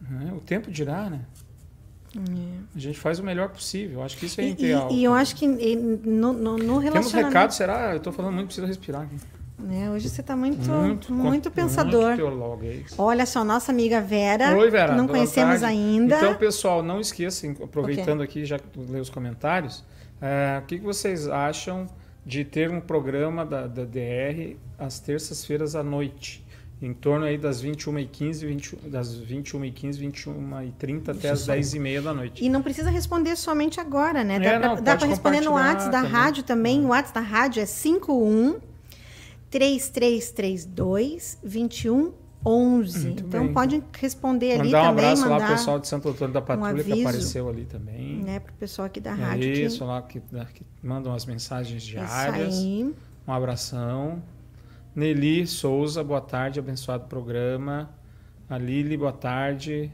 Né? 0.02 0.32
O 0.34 0.40
tempo 0.40 0.72
dirá, 0.72 1.10
né? 1.10 1.26
A 2.76 2.80
gente 2.80 3.00
faz 3.00 3.20
o 3.20 3.24
melhor 3.24 3.50
possível. 3.50 4.04
Acho 4.04 4.18
que 4.18 4.26
isso 4.28 4.40
é 4.40 4.48
ideal. 4.50 4.90
e- 4.92 5.00
e 5.00 5.04
eu 5.04 5.14
acho 5.14 5.36
que 5.36 5.48
no, 5.48 6.32
no, 6.34 6.34
no 6.34 6.58
Temos 6.58 6.84
relacionamento. 6.84 7.28
recados, 7.28 7.56
será? 7.56 7.92
Eu 7.92 7.98
estou 7.98 8.14
falando 8.14 8.34
muito, 8.36 8.48
preciso 8.48 8.68
respirar 8.68 9.02
aqui. 9.04 9.16
né, 9.60 9.90
hoje 9.92 10.10
você 10.10 10.22
está 10.22 10.36
muito, 10.36 10.70
muito, 10.70 11.14
Muito 11.14 11.52
pensador. 11.52 12.08
Muito 12.18 12.22
é. 12.22 12.86
Olha 12.98 13.26
só, 13.26 13.44
nossa 13.44 13.72
amiga 13.72 14.02
Vera, 14.02 14.56
Oi, 14.58 14.70
Vera. 14.70 14.94
não 14.96 15.08
conhecemos 15.08 15.62
tarde. 15.62 15.66
ainda. 15.78 16.18
Então, 16.18 16.36
pessoal, 16.36 16.84
não 16.84 17.00
esqueçam, 17.00 17.56
aproveitando 17.64 18.22
aqui, 18.22 18.46
já 18.46 18.60
que 18.60 18.66
os 18.80 18.90
comentários, 19.10 19.84
é, 20.22 20.60
o 20.62 20.66
que, 20.66 20.80
que 20.80 20.84
vocês 20.84 21.28
acham 21.28 21.88
de 22.26 22.44
ter 22.44 22.70
um 22.70 22.80
programa 22.82 23.46
da, 23.46 23.66
da 23.68 23.84
DR 23.86 24.56
às 24.78 25.00
terças-feiras 25.00 25.76
à 25.76 25.84
noite? 25.84 26.44
Em 26.86 26.94
torno 26.94 27.26
aí 27.26 27.38
das 27.38 27.64
21h15, 27.64 28.46
20, 28.46 28.76
das 28.90 29.16
21h15, 29.22 30.00
21h30 30.02 31.10
até 31.18 31.30
as 31.30 31.48
10h30 31.48 32.02
da 32.02 32.14
noite. 32.14 32.44
E 32.44 32.50
não 32.50 32.62
precisa 32.62 32.90
responder 32.90 33.38
somente 33.38 33.80
agora, 33.80 34.22
né? 34.22 34.38
Dá 34.38 34.46
É, 34.46 34.60
não, 34.60 34.76
dá 34.82 34.98
para 34.98 35.08
responder 35.08 35.40
no 35.40 35.52
WhatsApp 35.54 35.92
da 35.92 35.98
também. 36.00 36.12
rádio 36.12 36.44
também. 36.44 36.84
O 36.84 36.90
WhatsApp 36.90 37.14
da 37.14 37.22
rádio 37.22 37.62
é 37.64 37.66
51 37.66 38.60
3332 39.50 41.38
2111. 41.42 42.14
Muito 43.08 43.24
Então 43.24 43.44
bem. 43.46 43.54
pode 43.54 43.84
responder 43.98 44.60
ali 44.60 44.66
Mandar 44.66 44.82
um 44.84 44.88
também, 44.88 45.06
abraço 45.06 45.22
lá 45.24 45.30
mandar 45.30 45.46
pro 45.48 45.56
pessoal 45.56 45.80
de 45.80 45.88
Santo 45.88 46.10
Antônio 46.10 46.34
da 46.34 46.42
Patrulha 46.42 46.84
que 46.84 46.92
aviso. 46.92 47.08
apareceu 47.08 47.48
ali 47.50 47.64
também. 47.66 48.24
né, 48.24 48.40
para 48.42 48.52
o 48.52 48.56
pessoal 48.56 48.86
aqui 48.88 49.00
da 49.00 49.12
É 49.12 49.14
rádio. 49.14 49.54
que- 49.54 49.62
isso, 49.64 49.86
lá 49.86 50.02
que, 50.02 50.20
da- 50.32 50.46
que 50.46 50.64
mandam 50.84 51.14
as 51.14 51.26
mensagens 51.26 51.82
Isso 51.84 51.92
diárias. 51.92 52.58
aí. 52.60 52.94
Um 53.26 53.32
abração. 53.32 54.22
Nelly 54.96 55.48
Souza, 55.48 56.04
boa 56.04 56.22
tarde, 56.22 56.60
abençoado 56.60 57.06
programa. 57.08 57.90
A 58.50 58.58
Lili, 58.58 58.96
boa 58.96 59.12
tarde. 59.14 59.92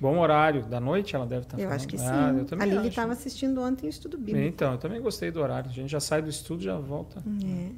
Bom 0.00 0.18
horário. 0.18 0.64
Da 0.66 0.80
noite 0.80 1.14
ela 1.14 1.26
deve 1.26 1.42
estar 1.42 1.56
Eu 1.56 1.62
falando. 1.64 1.76
acho 1.76 1.88
que 1.88 1.96
sim. 1.98 2.04
Ah, 2.04 2.34
a 2.60 2.64
Lili 2.64 2.88
estava 2.88 3.12
assistindo 3.12 3.60
ontem 3.60 3.86
o 3.86 3.88
estudo 3.90 4.18
bíblico. 4.18 4.38
Então, 4.46 4.72
eu 4.72 4.78
também 4.78 5.00
gostei 5.00 5.30
do 5.30 5.40
horário. 5.40 5.70
A 5.70 5.72
gente 5.72 5.90
já 5.90 6.00
sai 6.00 6.20
do 6.20 6.28
estúdio 6.28 6.64
e 6.64 6.66
já 6.66 6.78
volta. 6.78 7.22
É. 7.44 7.70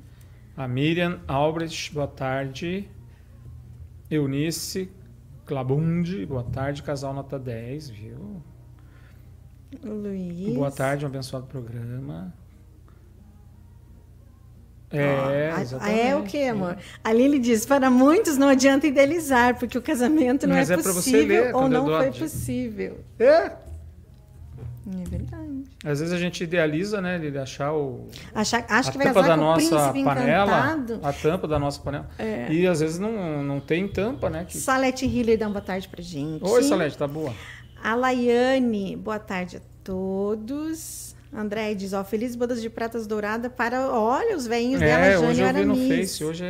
A 0.56 0.66
Miriam 0.66 1.20
Albrecht, 1.28 1.92
boa 1.92 2.06
tarde. 2.06 2.88
Eunice 4.10 4.90
Clabundi, 5.44 6.24
boa 6.24 6.42
tarde, 6.44 6.82
casal 6.82 7.12
nota 7.12 7.38
10, 7.38 7.90
viu? 7.90 8.42
Luiz. 9.84 10.54
Boa 10.54 10.70
tarde, 10.70 11.04
um 11.04 11.08
abençoado 11.08 11.46
programa. 11.46 12.32
É, 15.00 15.54
exatamente. 15.60 16.00
é 16.00 16.16
o 16.16 16.22
que, 16.22 16.44
amor? 16.48 16.76
A 17.04 17.12
Lili 17.12 17.38
diz: 17.38 17.64
para 17.66 17.90
muitos 17.90 18.36
não 18.36 18.48
adianta 18.48 18.86
idealizar, 18.86 19.58
porque 19.58 19.76
o 19.78 19.82
casamento 19.82 20.46
não 20.46 20.56
Mas 20.56 20.70
é 20.70 20.74
é 20.74 20.76
possível 20.76 21.42
ler, 21.44 21.54
ou 21.54 21.60
quando 21.62 21.72
eu 21.74 21.82
não 21.86 21.98
foi 21.98 22.10
possível. 22.12 22.98
É. 23.18 23.52
É 24.88 25.08
verdade. 25.08 25.64
Às 25.84 25.98
vezes 25.98 26.14
a 26.14 26.18
gente 26.18 26.44
idealiza, 26.44 27.00
né, 27.00 27.18
de 27.18 27.36
achar 27.36 27.72
o, 27.72 28.06
Achar, 28.32 28.64
acho 28.68 28.88
a 28.88 28.92
que 28.92 28.98
vai 28.98 29.06
tampa 29.08 29.22
da 29.22 29.36
nossa 29.36 29.92
panela, 29.92 30.44
encantado. 30.44 31.00
a 31.02 31.12
tampa 31.12 31.48
da 31.48 31.58
nossa 31.58 31.80
panela. 31.80 32.08
É. 32.18 32.46
E 32.52 32.66
às 32.68 32.78
vezes 32.78 32.98
não, 32.98 33.42
não 33.42 33.58
tem 33.58 33.88
tampa, 33.88 34.30
né? 34.30 34.44
que- 34.48 34.56
Salete 34.56 35.04
Hiller 35.04 35.36
dá 35.38 35.46
uma 35.46 35.54
boa 35.54 35.64
tarde 35.64 35.88
pra 35.88 36.00
gente. 36.00 36.44
Oi, 36.44 36.62
Salete, 36.62 36.96
tá 36.96 37.08
boa? 37.08 37.32
A 37.82 37.96
Laiane, 37.96 38.96
boa 38.96 39.18
tarde 39.18 39.56
a 39.56 39.60
todos. 39.82 41.15
André 41.36 41.74
diz, 41.74 41.92
ó, 41.92 42.02
feliz 42.02 42.34
bodas 42.34 42.62
de 42.62 42.70
pratas 42.70 43.06
dourada 43.06 43.50
para, 43.50 43.88
olha, 43.90 44.34
os 44.36 44.46
veinhos 44.46 44.80
dela, 44.80 45.04
É, 45.04 45.12
Jane 45.12 45.26
hoje 45.26 45.40
eu 45.42 45.46
vi 45.48 45.52
no 45.64 45.72
Aramis. 45.74 45.88
Face, 45.98 46.24
hoje 46.24 46.44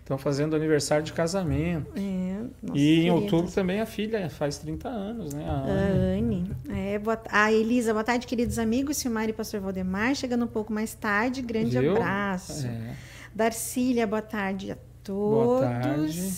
estão 0.00 0.18
fazendo 0.18 0.54
aniversário 0.54 1.02
de 1.04 1.12
casamento. 1.12 1.90
É, 1.96 2.42
nossa, 2.62 2.78
e 2.78 3.06
em 3.06 3.10
outubro 3.10 3.50
também 3.50 3.80
a 3.80 3.86
filha 3.86 4.28
faz 4.28 4.58
30 4.58 4.88
anos, 4.88 5.32
né? 5.32 5.44
A 5.48 5.64
Anne. 5.64 6.54
Anne. 6.68 6.82
É, 6.94 6.98
boa, 6.98 7.20
a 7.30 7.50
Elisa, 7.52 7.92
boa 7.92 8.04
tarde, 8.04 8.26
queridos 8.26 8.58
amigos. 8.58 8.98
Silmar 8.98 9.28
e 9.28 9.32
Pastor 9.32 9.58
Valdemar, 9.60 10.14
chegando 10.14 10.44
um 10.44 10.48
pouco 10.48 10.72
mais 10.72 10.92
tarde. 10.94 11.40
Grande 11.42 11.78
Viu? 11.78 11.92
abraço. 11.96 12.66
É. 12.66 12.94
Darcília, 13.34 14.06
boa 14.06 14.22
tarde 14.22 14.72
a 14.72 14.76
Boa 15.06 15.60
todos. 15.60 15.60
tarde. 15.60 16.32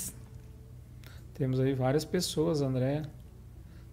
Temos 1.35 1.61
aí 1.61 1.73
várias 1.75 2.05
pessoas, 2.05 2.61
André. 2.63 3.03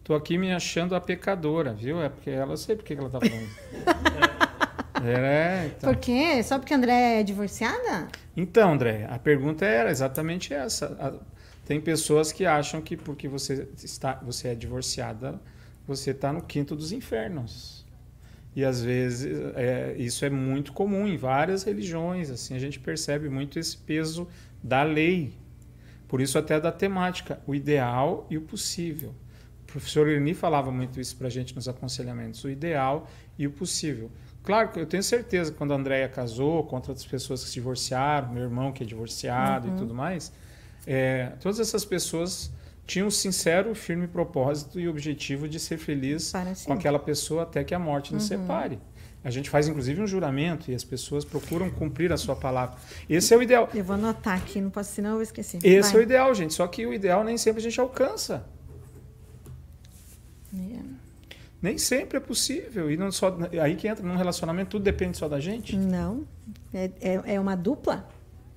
Tô 0.06 0.13
aqui 0.13 0.38
me 0.38 0.54
achando 0.54 0.96
a 0.96 1.02
pecadora, 1.02 1.74
viu? 1.74 2.00
É 2.02 2.08
porque 2.10 2.30
ela, 2.30 2.54
eu 2.54 2.58
sei 2.58 2.76
porque 2.76 2.96
que 2.96 3.02
ela 3.02 3.10
tá 3.10 3.20
falando. 3.20 3.50
é, 5.04 5.72
então. 5.76 5.91
Por 5.91 6.00
quê? 6.00 6.41
Só 6.44 6.60
porque 6.60 6.74
a 6.74 6.78
André 6.78 7.20
é 7.20 7.24
divorciada? 7.24 8.08
Então, 8.38 8.74
André, 8.74 9.08
a 9.10 9.18
pergunta 9.18 9.65
era 9.65 9.89
exatamente 9.89 10.54
essa. 10.54 10.96
A- 11.00 11.13
Tem 11.65 11.82
pessoas 11.82 12.32
que 12.32 12.46
acham 12.46 12.82
que 12.82 12.96
porque 12.96 13.28
você 13.28 13.68
está, 13.84 14.13
você 14.24 14.50
é 14.50 14.56
divorciada, 14.56 15.41
você 15.88 16.12
está 16.12 16.32
no 16.32 16.44
quinto 16.44 16.76
dos 16.76 16.91
infernos. 16.91 17.84
E 18.56 18.63
às 18.63 18.82
vezes 18.84 19.36
é, 19.56 19.96
isso 19.98 20.24
é 20.24 20.30
muito 20.30 20.72
comum 20.72 21.08
em 21.08 21.18
várias 21.18 21.63
religiões. 21.63 22.30
Assim 22.30 22.56
a 22.56 22.60
gente 22.60 22.80
percebe 22.80 23.28
muito 23.28 23.58
esse 23.58 23.76
peso 23.76 24.28
da 24.63 24.84
lei. 24.84 25.34
Por 26.08 26.22
isso 26.22 26.38
até 26.38 26.60
da 26.62 26.72
temática, 26.72 27.39
o 27.48 27.56
ideal 27.56 28.28
e 28.30 28.38
o 28.38 28.41
possível. 28.41 29.13
O 29.76 29.78
professor 29.78 30.08
Irni 30.08 30.34
falava 30.34 30.72
muito 30.72 31.02
isso 31.02 31.18
para 31.18 31.28
a 31.28 31.30
gente 31.30 31.54
nos 31.54 31.68
aconselhamentos, 31.68 32.42
o 32.46 32.50
ideal 32.50 33.10
e 33.38 33.46
o 33.46 33.52
possível. 33.52 34.10
Claro 34.42 34.72
que 34.72 34.80
eu 34.80 34.86
tenho 34.86 35.04
certeza 35.04 35.52
que 35.52 35.58
quando 35.58 35.74
a 35.74 35.76
Andrea 35.76 36.08
casou, 36.08 36.64
com 36.64 36.78
outras 36.78 37.06
pessoas 37.06 37.44
que 37.44 37.50
se 37.50 37.56
divorciaram, 37.56 38.32
meu 38.32 38.44
irmão 38.44 38.72
que 38.72 38.84
é 38.84 38.86
divorciado 38.86 39.68
e 39.68 39.72
tudo 39.72 39.94
mais, 39.94 40.32
é, 40.88 41.34
todas 41.42 41.60
essas 41.60 41.84
pessoas 41.84 42.50
tinham 42.88 43.10
um 43.10 43.12
sincero, 43.12 43.76
firme 43.76 44.08
propósito 44.08 44.80
e 44.80 44.88
objetivo 44.88 45.46
de 45.46 45.60
ser 45.60 45.78
feliz 45.78 46.32
Para 46.32 46.54
com 46.64 46.72
aquela 46.72 47.00
pessoa 47.00 47.44
até 47.44 47.62
que 47.62 47.76
a 47.76 47.80
morte 47.80 48.14
nos 48.14 48.24
separe. 48.24 48.80
A 49.26 49.30
gente 49.30 49.50
faz 49.50 49.68
inclusive 49.68 50.02
um 50.02 50.08
juramento 50.08 50.72
e 50.72 50.76
as 50.76 50.86
pessoas 50.86 51.26
procuram 51.26 51.70
cumprir 51.70 52.14
a 52.14 52.18
sua 52.18 52.38
palavra. 52.38 52.78
Esse 53.10 53.34
é 53.34 53.38
o 53.38 53.44
ideal. 53.44 53.68
Eu 53.74 53.84
vou 53.84 53.96
anotar 53.96 54.38
aqui, 54.38 54.62
não 54.62 54.70
posso, 54.70 54.94
senão 54.94 55.10
eu 55.10 55.16
vou 55.16 55.24
esquecer. 55.24 55.60
Esse 55.66 55.92
Vai. 55.92 56.00
é 56.00 56.02
o 56.02 56.04
ideal, 56.04 56.34
gente. 56.34 56.54
Só 56.54 56.66
que 56.66 56.86
o 56.86 56.94
ideal 56.94 57.26
nem 57.26 57.38
sempre 57.38 57.60
a 57.60 57.64
gente 57.64 57.78
alcança. 57.78 58.48
É. 60.56 60.80
Nem 61.65 61.80
sempre 61.80 62.17
é 62.17 62.19
possível. 62.19 62.91
E 62.91 62.95
não 62.95 63.12
só 63.12 63.36
aí 63.60 63.75
que 63.75 63.88
entra 63.88 64.06
num 64.06 64.15
relacionamento, 64.15 64.69
tudo 64.69 64.84
depende 64.84 65.17
só 65.17 65.28
da 65.28 65.39
gente. 65.39 65.75
Não. 65.75 66.23
É, 66.71 66.91
é, 67.01 67.21
é 67.34 67.39
uma 67.39 67.56
dupla? 67.56 68.08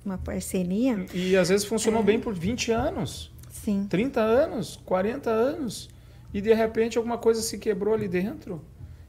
Uma 0.05 0.19
parceria? 0.19 1.07
E 1.11 1.35
às 1.35 1.49
vezes 1.49 1.65
É. 1.65 1.69
funcionou 1.69 2.03
bem 2.03 2.19
por 2.19 2.35
20 2.35 2.71
anos, 2.71 3.33
Sim. 3.49 3.87
30 3.89 4.21
anos, 4.21 4.79
40 4.85 5.27
anos. 5.31 5.89
E 6.31 6.39
de 6.39 6.53
repente 6.53 6.99
alguma 6.99 7.17
coisa 7.17 7.41
se 7.41 7.57
quebrou 7.57 7.95
ali 7.95 8.07
dentro. 8.07 8.61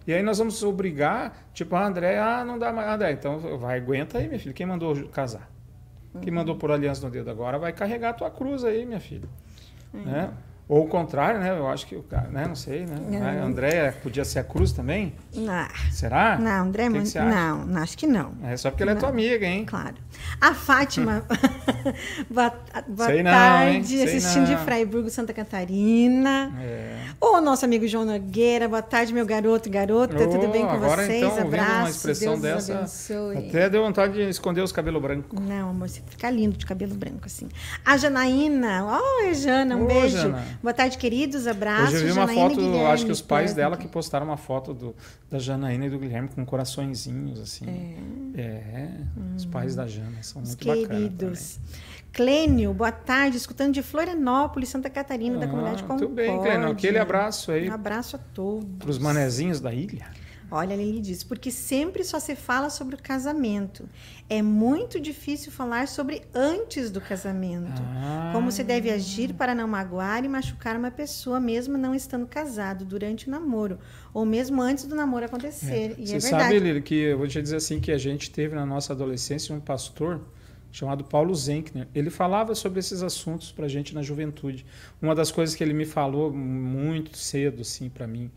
E 0.07 0.15
aí 0.15 0.23
nós 0.23 0.39
vamos 0.39 0.63
obrigar, 0.63 1.51
tipo, 1.53 1.77
a 1.77 1.87
André, 1.87 2.19
ah, 2.19 2.43
não 2.43 2.59
dá 2.59 2.73
mais. 2.73 2.89
André, 2.89 3.13
então 3.13 3.39
vai, 3.59 3.77
aguenta 3.79 4.17
aí, 4.17 4.29
minha 4.29 4.41
filha. 4.41 4.55
Quem 4.55 4.65
mandou 4.65 4.97
casar? 5.09 5.51
Quem 6.23 6.33
mandou 6.33 6.57
por 6.57 6.71
aliança 6.71 7.05
no 7.05 7.11
dedo 7.13 7.31
agora 7.31 7.59
vai 7.59 7.75
carregar 7.75 8.11
a 8.11 8.15
tua 8.15 8.31
cruz 8.31 8.65
aí, 8.65 8.87
minha 8.87 8.99
filha. 8.99 9.29
Né? 9.93 10.33
Ou 10.73 10.85
o 10.85 10.89
contrário, 10.89 11.41
né? 11.41 11.51
Eu 11.51 11.67
acho 11.69 11.85
que 11.85 11.97
o 11.97 12.03
cara, 12.05 12.29
né? 12.29 12.47
Não 12.47 12.55
sei, 12.55 12.87
né? 12.87 12.97
Não. 13.09 13.27
A 13.27 13.45
André 13.45 13.91
podia 14.05 14.25
ser 14.25 14.39
a 14.39 14.45
cruz 14.45 14.71
também? 14.71 15.13
Ah, 15.49 15.69
Será? 15.91 16.39
não, 16.39 16.67
André, 16.67 16.85
que 16.85 16.91
que 16.93 16.97
muito- 17.01 17.19
não, 17.19 17.67
não, 17.67 17.83
acho 17.83 17.99
que 17.99 18.07
não. 18.07 18.31
É 18.45 18.57
só 18.57 18.71
porque 18.71 18.85
ela 18.85 18.93
é 18.93 18.95
tua 18.95 19.09
amiga, 19.09 19.45
hein? 19.45 19.65
Claro. 19.67 19.97
A 20.41 20.55
Fátima, 20.55 21.25
boa, 22.31 22.53
boa 22.87 23.09
Sei 23.09 23.23
não, 23.23 23.33
tarde, 23.33 24.01
assistindo 24.03 24.47
de 24.47 24.53
não. 24.55 24.65
Fraiburgo, 24.65 25.11
Santa 25.11 25.33
Catarina. 25.33 26.53
É. 26.63 26.99
O 27.21 27.41
nosso 27.41 27.65
amigo 27.65 27.87
João 27.89 28.05
Nogueira, 28.05 28.69
boa 28.69 28.81
tarde, 28.83 29.13
meu 29.13 29.27
garoto, 29.27 29.69
garota, 29.69 30.15
tudo 30.17 30.47
Oh, 30.47 30.53
bem 30.53 30.63
com 30.65 30.71
agora, 30.71 31.03
vocês? 31.05 31.23
então, 31.23 31.39
Abraço, 31.47 31.79
uma 31.81 31.91
expressão 31.91 32.39
Deus 32.41 32.67
dessa, 32.67 32.75
abençoe. 32.79 33.49
Até 33.49 33.69
deu 33.69 33.83
vontade 33.83 34.13
de 34.15 34.23
esconder 34.29 34.61
os 34.63 34.71
cabelos 34.73 35.03
brancos. 35.03 35.39
Não, 35.41 35.71
amor, 35.71 35.89
você 35.89 36.01
fica 36.09 36.31
lindo 36.31 36.57
de 36.57 36.65
cabelo 36.65 36.95
branco 36.95 37.23
assim. 37.27 37.49
A 37.85 37.97
Janaína, 37.97 38.87
oi, 38.87 39.35
Jana, 39.35 39.77
um 39.77 39.85
Ô, 39.85 39.87
beijo. 39.87 40.17
Jana. 40.17 40.45
Boa 40.63 40.75
tarde, 40.75 40.99
queridos, 40.99 41.47
abraços. 41.47 41.95
Hoje 41.95 41.97
eu 41.97 42.07
vi 42.07 42.13
uma 42.13 42.27
Janaína 42.27 42.51
foto, 42.51 42.61
Guilherme, 42.61 42.85
acho 42.93 43.07
que 43.07 43.13
os 43.13 43.23
pais 43.23 43.55
dela 43.55 43.77
que 43.79 43.89
postaram 43.89 44.27
uma 44.27 44.37
foto 44.37 44.75
do, 44.75 44.95
da 45.31 45.39
Janaína 45.39 45.87
e 45.87 45.91
do 45.91 45.99
Guilherme 45.99 46.29
com 46.29 46.45
coraçõezinhos, 46.45 47.41
assim. 47.41 47.65
É. 48.37 48.41
É, 48.41 48.91
os 49.37 49.47
pais 49.47 49.75
da 49.75 49.87
Jana 49.87 50.23
são 50.23 50.43
Os 50.43 50.49
muito 50.51 50.67
bacanas. 50.67 50.89
queridos. 50.89 51.59
Clênio, 52.13 52.75
boa 52.75 52.93
tarde, 52.93 53.37
escutando 53.37 53.73
de 53.73 53.83
Florianópolis, 53.83 54.69
Santa 54.69 54.91
Catarina, 54.91 55.39
da 55.39 55.47
comunidade 55.47 55.83
Muito 55.85 56.07
Concórdia. 56.09 56.25
Ah, 56.25 56.33
bem, 56.33 56.43
Clênio. 56.43 56.69
Aquele 56.71 56.99
abraço 56.99 57.53
aí 57.53 57.71
Um 57.71 57.73
abraço 57.75 58.17
a 58.17 58.19
todos. 58.19 58.67
para 58.79 58.91
os 58.91 58.99
manezinhos 58.99 59.61
da 59.61 59.73
ilha. 59.73 60.07
Olha, 60.51 60.75
Lili 60.75 61.01
diz, 61.01 61.23
porque 61.23 61.51
sempre 61.51 62.03
só 62.03 62.19
se 62.19 62.35
fala 62.35 62.71
sobre 62.71 62.97
o 62.97 62.99
casamento. 62.99 63.89
É 64.29 64.43
muito 64.43 64.99
difícil 64.99 65.53
falar 65.53 65.87
sobre 65.87 66.23
antes 66.35 66.91
do 66.91 67.01
casamento. 67.01 67.81
Ah. 67.83 68.31
Como 68.33 68.51
se 68.51 68.65
deve 68.65 68.91
agir 68.91 69.33
para 69.35 69.55
não 69.55 69.69
magoar 69.69 70.25
e 70.25 70.29
machucar 70.29 70.77
uma 70.77 70.91
pessoa, 70.91 71.39
mesmo 71.39 71.79
não 71.79 71.95
estando 71.95 72.27
casado, 72.27 72.85
durante 72.85 73.29
o 73.29 73.31
namoro, 73.31 73.79
ou 74.13 74.27
mesmo 74.27 74.61
antes 74.61 74.85
do 74.85 74.95
namoro 74.95 75.25
acontecer. 75.25 75.95
E 75.99 76.07
Você 76.07 76.17
é 76.17 76.21
sabe, 76.21 76.43
verdade. 76.43 76.59
Lili, 76.59 76.83
que 76.83 76.95
eu 76.95 77.19
vou 77.19 77.29
te 77.29 77.41
dizer 77.41 77.57
assim, 77.57 77.79
que 77.79 77.93
a 77.93 77.99
gente 77.99 78.31
teve 78.31 78.55
na 78.55 78.67
nossa 78.67 78.93
adolescência 78.93 79.55
um 79.55 79.61
pastor 79.61 80.21
chamado 80.73 81.05
Paulo 81.05 81.35
Zenkner. 81.35 81.89
Ele 81.95 82.11
falava 82.11 82.55
sobre 82.55 82.79
esses 82.79 83.03
assuntos 83.03 83.53
para 83.53 83.67
a 83.67 83.69
gente 83.69 83.95
na 83.95 84.03
juventude. 84.03 84.65
Uma 85.01 85.15
das 85.15 85.31
coisas 85.31 85.55
que 85.55 85.63
ele 85.63 85.75
me 85.75 85.85
falou 85.85 86.33
muito 86.33 87.17
cedo, 87.17 87.63
assim, 87.63 87.89
para 87.89 88.07
mim, 88.07 88.31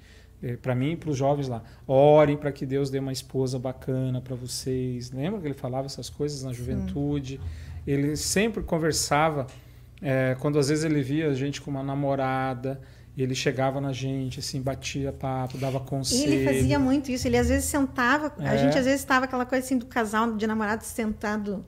para 0.62 0.76
mim 0.76 0.92
e 0.92 0.96
para 0.96 1.10
os 1.10 1.18
jovens 1.18 1.48
lá, 1.48 1.64
orem 1.88 2.36
para 2.38 2.52
que 2.52 2.66
Deus 2.66 2.90
dê 2.90 3.00
uma 3.00 3.12
esposa 3.12 3.58
bacana 3.58 4.20
para 4.22 4.36
vocês. 4.36 5.12
Lembra 5.12 5.40
que 5.40 5.48
ele 5.48 5.54
falava 5.54 5.86
essas 5.86 6.10
coisas 6.10 6.44
na 6.44 6.52
juventude? 6.54 7.40
Ele 7.88 8.16
sempre 8.16 8.62
conversava, 8.64 9.48
é, 10.02 10.36
quando 10.40 10.60
às 10.60 10.70
vezes 10.70 10.84
ele 10.84 11.02
via 11.02 11.30
a 11.30 11.34
gente 11.34 11.62
com 11.62 11.72
uma 11.72 11.84
namorada, 11.84 12.80
ele 13.18 13.36
chegava 13.36 13.80
na 13.80 13.94
gente, 13.94 14.40
assim, 14.40 14.60
batia 14.62 15.12
papo, 15.14 15.58
dava 15.58 15.78
E 15.78 15.82
conselho. 15.82 16.34
ele 16.34 16.46
fazia 16.46 16.80
muito 16.80 17.12
isso. 17.12 17.28
Ele 17.28 17.38
às 17.38 17.48
vezes 17.48 17.66
sentava, 17.66 18.34
a 18.40 18.56
É. 18.56 18.58
gente 18.58 18.78
às 18.78 18.86
vezes 18.86 19.02
estava 19.02 19.26
aquela 19.26 19.46
coisa 19.46 19.64
assim 19.66 19.78
do 19.78 19.86
casal, 19.86 20.36
de 20.36 20.48
namorado 20.48 20.84
sentado, 20.84 21.64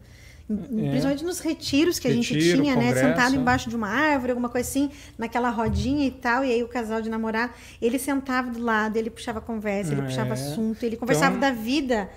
É. 0.47 0.53
principalmente 0.53 1.23
nos 1.23 1.39
retiros 1.39 1.97
que 1.97 2.07
a 2.07 2.11
gente 2.13 2.31
Retiro, 2.33 2.61
tinha, 2.61 2.75
né? 2.75 2.87
congresso, 2.89 3.07
Sentado 3.07 3.35
é. 3.35 3.37
embaixo 3.37 3.69
de 3.69 3.75
uma 3.75 3.89
árvore, 3.89 4.31
alguma 4.31 4.47
coisa 4.49 4.69
assim, 4.69 4.91
naquela 5.17 5.49
rodinha 5.49 6.05
e 6.05 6.11
tal. 6.11 6.45
E 6.45 6.51
aí 6.51 6.63
o 6.63 6.67
casal 6.67 7.01
de 7.01 7.09
namorado, 7.09 7.53
ele 7.81 7.97
sentava 7.97 8.51
do 8.51 8.61
lado, 8.61 8.95
ele 8.97 9.09
puxava 9.09 9.41
conversa, 9.41 9.91
ele 9.93 10.01
É. 10.01 10.03
puxava 10.05 10.33
assunto, 10.33 10.83
ele 10.83 10.97
conversava 10.97 11.35
Então, 11.37 11.49
da 11.49 11.55
vida, 11.55 12.09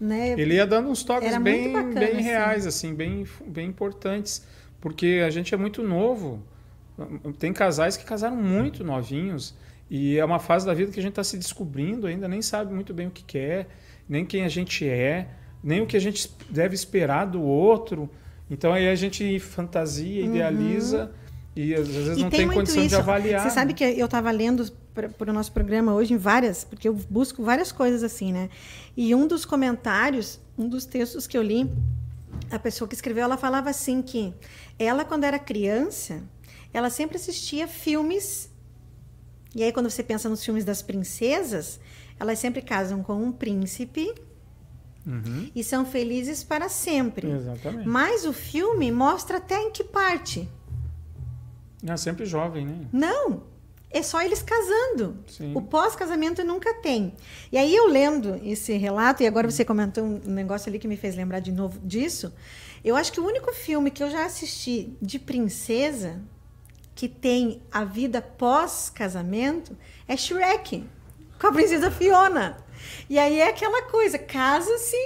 né? 0.00 0.34
Ele 0.38 0.54
ia 0.54 0.66
dando 0.66 0.88
uns 0.90 1.02
toques 1.02 1.28
Era 1.28 1.40
bem, 1.40 1.72
bacana, 1.72 2.00
bem 2.00 2.10
assim. 2.12 2.22
reais, 2.22 2.66
assim, 2.68 2.94
bem, 2.94 3.26
bem 3.46 3.68
importantes, 3.68 4.46
porque 4.80 5.20
a 5.26 5.30
gente 5.30 5.52
é 5.52 5.56
muito 5.56 5.82
novo. 5.82 6.40
Tem 7.38 7.52
casais 7.52 7.96
que 7.96 8.04
casaram 8.04 8.36
muito 8.36 8.84
novinhos 8.84 9.54
e 9.90 10.18
é 10.18 10.24
uma 10.24 10.38
fase 10.38 10.64
da 10.64 10.72
vida 10.72 10.92
que 10.92 11.00
a 11.00 11.02
gente 11.02 11.12
está 11.12 11.24
se 11.24 11.36
descobrindo 11.36 12.06
ainda, 12.06 12.28
nem 12.28 12.40
sabe 12.42 12.72
muito 12.72 12.94
bem 12.94 13.08
o 13.08 13.10
que 13.10 13.24
quer, 13.24 13.66
nem 14.08 14.24
quem 14.24 14.44
a 14.44 14.48
gente 14.48 14.88
é, 14.88 15.26
nem 15.62 15.80
o 15.80 15.86
que 15.86 15.96
a 15.96 16.00
gente 16.00 16.30
deve 16.50 16.74
esperar 16.74 17.26
do 17.26 17.42
outro. 17.42 18.10
Então 18.50 18.72
aí 18.72 18.88
a 18.88 18.94
gente 18.94 19.38
fantasia, 19.38 20.24
idealiza 20.24 21.12
e 21.54 21.74
às 21.74 21.88
vezes 21.88 22.08
Uhum. 22.08 22.18
E 22.18 22.22
não 22.22 22.30
tem 22.30 22.40
tem, 22.40 22.48
condição 22.48 22.80
de 22.80 22.86
isso. 22.86 22.96
avaliar. 22.96 23.42
Você 23.42 23.50
sabe 23.50 23.74
que 23.74 23.84
eu 23.84 24.06
estava 24.06 24.30
lendo 24.30 24.70
para 24.94 25.30
o 25.30 25.32
nosso 25.32 25.52
programa 25.52 25.94
hoje 25.94 26.12
em 26.14 26.18
várias, 26.18 26.64
porque 26.64 26.88
eu 26.88 26.94
busco 27.08 27.42
várias 27.42 27.72
coisas 27.72 28.02
assim, 28.02 28.32
né? 28.32 28.50
E 28.96 29.14
um 29.14 29.26
dos 29.26 29.44
comentários, 29.44 30.38
um 30.58 30.68
dos 30.68 30.84
textos 30.84 31.26
que 31.26 31.36
eu 31.36 31.42
li, 31.42 31.70
a 32.50 32.58
pessoa 32.58 32.86
que 32.88 32.94
escreveu, 32.94 33.24
ela 33.24 33.36
falava 33.36 33.70
assim 33.70 34.02
que 34.02 34.34
ela 34.78 35.04
quando 35.04 35.24
era 35.24 35.38
criança, 35.38 36.22
ela 36.74 36.90
sempre 36.90 37.16
assistia 37.16 37.66
filmes 37.68 38.50
E 39.54 39.62
aí, 39.62 39.72
quando 39.72 39.90
você 39.90 40.02
pensa 40.02 40.28
nos 40.28 40.42
filmes 40.44 40.64
das 40.64 40.80
princesas, 40.82 41.78
elas 42.18 42.38
sempre 42.38 42.62
casam 42.62 43.02
com 43.02 43.14
um 43.14 43.30
príncipe 43.30 44.14
Uhum. 45.04 45.50
e 45.54 45.64
são 45.64 45.84
felizes 45.84 46.44
para 46.44 46.68
sempre. 46.68 47.28
Exatamente. 47.28 47.88
Mas 47.88 48.24
o 48.24 48.32
filme 48.32 48.92
mostra 48.92 49.38
até 49.38 49.60
em 49.60 49.70
que 49.70 49.82
parte. 49.82 50.48
É 51.84 51.96
sempre 51.96 52.24
jovem, 52.24 52.64
né? 52.64 52.86
Não, 52.92 53.42
é 53.90 54.02
só 54.02 54.22
eles 54.22 54.42
casando. 54.42 55.16
Sim. 55.26 55.52
O 55.54 55.60
pós-casamento 55.60 56.42
nunca 56.44 56.72
tem. 56.74 57.12
E 57.50 57.58
aí 57.58 57.74
eu 57.74 57.88
lendo 57.88 58.40
esse 58.44 58.72
relato, 58.74 59.22
e 59.22 59.26
agora 59.26 59.50
você 59.50 59.64
comentou 59.64 60.04
um 60.04 60.20
negócio 60.30 60.68
ali 60.68 60.78
que 60.78 60.88
me 60.88 60.96
fez 60.96 61.14
lembrar 61.16 61.40
de 61.40 61.52
novo 61.52 61.78
disso. 61.80 62.32
Eu 62.84 62.96
acho 62.96 63.12
que 63.12 63.20
o 63.20 63.26
único 63.26 63.52
filme 63.52 63.90
que 63.90 64.02
eu 64.02 64.10
já 64.10 64.24
assisti 64.24 64.96
de 65.00 65.18
princesa 65.18 66.20
que 66.94 67.08
tem 67.08 67.62
a 67.70 67.84
vida 67.84 68.20
pós-casamento 68.22 69.76
é 70.06 70.16
Shrek, 70.16 70.84
com 71.40 71.46
a 71.46 71.52
princesa 71.52 71.90
Fiona. 71.90 72.56
E 73.08 73.18
aí 73.18 73.38
é 73.40 73.48
aquela 73.48 73.82
coisa, 73.82 74.18
casa-se, 74.18 74.96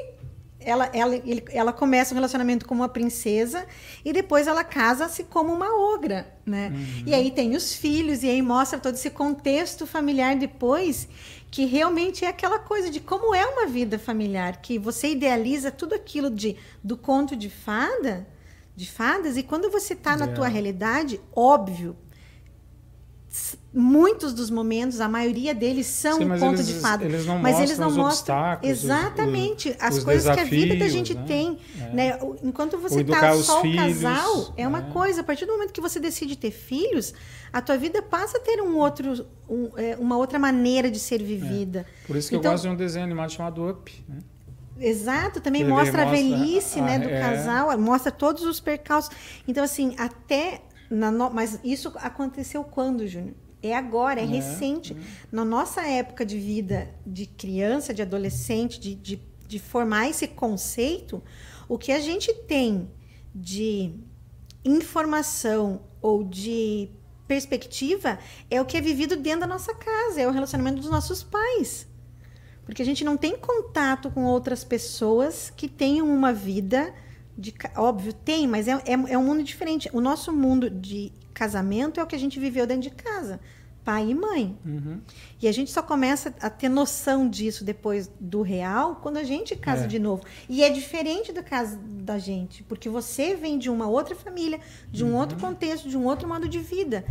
ela, 0.59 0.91
ela, 0.93 1.14
ele- 1.14 1.45
ela 1.51 1.72
começa 1.72 2.12
um 2.12 2.16
relacionamento 2.16 2.66
como 2.66 2.83
uma 2.83 2.89
princesa 2.89 3.66
e 4.05 4.12
depois 4.12 4.47
ela 4.49 4.64
casa-se 4.64 5.24
como 5.24 5.53
uma 5.53 5.70
ogra, 5.95 6.35
né? 6.45 6.72
E 7.07 7.14
aí 7.14 7.31
tem 7.31 7.55
os 7.55 7.74
filhos 7.74 8.22
e 8.22 8.29
aí 8.29 8.43
mostra 8.43 8.79
todo 8.79 8.95
esse 8.95 9.11
contexto 9.11 9.87
familiar 9.87 10.35
depois 10.37 11.09
que 11.51 11.64
realmente 11.66 12.24
é 12.24 12.29
aquela 12.29 12.59
coisa 12.59 12.91
de 12.91 12.99
como 13.01 13.35
é 13.35 13.47
uma 13.47 13.66
vida 13.66 13.99
familiar, 13.99 14.61
que 14.61 14.79
você 14.79 15.11
idealiza 15.12 15.70
tudo 15.70 15.95
aquilo 15.95 16.31
de 16.31 16.57
do 16.83 16.97
conto 16.97 17.37
de 17.37 17.49
fada, 17.49 18.27
de 18.74 18.91
fadas 18.91 19.37
e 19.37 19.43
quando 19.45 19.70
você 19.70 19.93
está 19.95 20.16
na 20.16 20.24
É. 20.24 20.29
tua 20.29 20.49
realidade, 20.49 21.20
óbvio, 21.35 21.97
muitos 23.79 24.33
dos 24.33 24.49
momentos, 24.49 25.03
a 25.03 25.09
maioria 25.09 25.55
deles 25.55 25.87
são 25.87 26.16
Sim, 26.16 26.24
um 26.24 26.35
eles- 26.35 26.66
de 26.66 26.74
fada. 26.81 27.05
eles 27.05 27.27
não 27.27 27.39
mas 27.39 27.61
eles 27.61 27.79
não 27.79 27.89
os 27.89 27.97
mostram 27.97 28.59
exatamente 28.62 29.68
os- 29.68 29.77
as 29.79 29.97
os 29.99 30.05
coisas 30.05 30.35
que 30.35 30.41
a 30.41 30.45
vida 30.45 30.77
da 30.77 30.89
gente 30.89 31.14
né? 31.14 31.24
tem, 31.27 31.59
É. 31.79 31.93
né? 31.93 32.18
Enquanto 32.43 32.79
você 32.79 33.03
está 33.03 33.35
só 33.37 33.61
o 33.62 33.77
casal, 33.77 34.55
é 34.57 34.66
uma 34.66 34.81
né? 34.81 34.91
coisa. 34.93 35.20
A 35.20 35.24
partir 35.24 35.45
do 35.45 35.53
momento 35.53 35.72
que 35.72 35.81
você 35.81 36.01
decide 36.01 36.37
ter 36.37 36.51
filhos, 36.51 37.12
a 37.53 37.61
tua 37.61 37.77
vida 37.77 38.01
passa 38.01 38.39
a 38.39 38.41
ter 38.41 38.62
um 38.62 38.77
outro, 38.79 39.27
um, 39.49 39.68
é, 39.77 39.95
uma 39.99 40.16
outra 40.16 40.39
maneira 40.39 40.91
de 40.91 40.99
ser 40.99 41.22
vivida. 41.22 41.85
Por 42.07 42.16
isso 42.16 42.31
que 42.31 42.37
Então- 42.37 42.51
eu 42.53 42.55
gosto 42.55 42.64
de 42.64 42.70
um 42.70 42.77
desenho 42.77 43.05
animado 43.05 43.31
chamado 43.31 43.68
Up. 43.68 43.93
Né? 44.09 44.18
Exato, 44.79 45.41
também 45.41 45.62
Ele 45.62 45.70
mostra 45.70 46.03
a 46.03 46.07
mostra 46.07 46.22
velhice, 46.22 46.81
a- 46.81 46.83
né, 46.83 46.99
do 46.99 47.09
é. 47.09 47.20
casal, 47.20 47.79
mostra 47.79 48.11
todos 48.12 48.43
os 48.45 48.59
percalços. 48.61 49.11
Então, 49.47 49.62
assim, 49.62 49.95
até. 49.99 50.62
Na 50.89 51.11
no- 51.11 51.31
Mas 51.31 51.59
isso 51.64 51.93
aconteceu 51.97 52.62
quando, 52.62 53.09
Júnior? 53.09 53.35
É 53.68 53.76
agora, 53.76 54.20
é, 54.20 54.24
É, 54.24 54.26
recente. 54.26 54.96
Na 55.30 55.44
nossa 55.44 55.82
época 55.82 56.24
de 56.24 56.38
vida 56.38 56.88
de 57.06 57.26
criança, 57.26 57.92
de 57.92 58.02
adolescente, 58.02 58.78
de, 58.80 58.94
de, 58.94 59.20
de 59.46 59.58
formar 59.58 60.08
esse 60.08 60.28
conceito, 60.28 61.22
o 61.68 61.76
que 61.78 61.92
a 61.92 62.00
gente 62.00 62.32
tem 62.32 62.90
de 63.34 63.92
informação 64.64 65.82
ou 66.00 66.24
de 66.24 66.90
perspectiva 67.26 68.18
é 68.50 68.60
o 68.60 68.64
que 68.64 68.76
é 68.76 68.80
vivido 68.80 69.16
dentro 69.16 69.40
da 69.40 69.46
nossa 69.46 69.74
casa, 69.74 70.20
é 70.20 70.28
o 70.28 70.30
relacionamento 70.30 70.80
dos 70.80 70.90
nossos 70.90 71.22
pais. 71.22 71.86
Porque 72.64 72.82
a 72.82 72.84
gente 72.84 73.04
não 73.04 73.16
tem 73.16 73.36
contato 73.36 74.10
com 74.10 74.24
outras 74.24 74.64
pessoas 74.64 75.52
que 75.56 75.68
tenham 75.68 76.08
uma 76.08 76.32
vida 76.32 76.92
de. 77.38 77.54
Óbvio, 77.76 78.12
tem, 78.12 78.46
mas 78.48 78.66
é, 78.66 78.72
é, 78.72 78.92
é 78.92 79.18
um 79.18 79.24
mundo 79.24 79.42
diferente. 79.42 79.88
O 79.92 80.00
nosso 80.00 80.32
mundo 80.32 80.68
de 80.68 81.12
casamento 81.32 82.00
é 82.00 82.02
o 82.02 82.06
que 82.06 82.16
a 82.16 82.18
gente 82.18 82.40
viveu 82.40 82.66
dentro 82.66 82.82
de 82.82 82.90
casa. 82.90 83.38
Pai 83.87 84.11
e 84.11 84.14
mãe. 84.16 84.59
Uhum. 84.66 85.01
E 85.41 85.47
a 85.47 85.53
gente 85.53 85.70
só 85.70 85.80
começa 85.80 86.34
a 86.41 86.51
ter 86.51 86.68
noção 86.68 87.30
disso 87.30 87.62
depois 87.64 88.11
do 88.18 88.43
real 88.43 88.97
quando 88.97 89.16
a 89.16 89.22
gente 89.22 89.55
casa 89.55 89.84
É. 89.84 89.87
de 89.87 90.01
novo. 90.01 90.24
E 90.49 90.64
é 90.64 90.70
diferente 90.70 91.32
do 91.32 91.41
caso 91.41 91.78
da 91.78 92.18
gente, 92.18 92.64
porque 92.64 92.89
você 92.89 93.37
vem 93.37 93.57
de 93.57 93.70
uma 93.70 93.87
outra 93.87 94.16
família, 94.16 94.59
de 94.91 95.05
um 95.05 95.14
outro 95.14 95.39
contexto, 95.39 95.89
de 95.89 95.97
um 95.97 96.05
outro 96.05 96.26
modo 96.26 96.49
de 96.49 96.59
vida. 96.59 97.05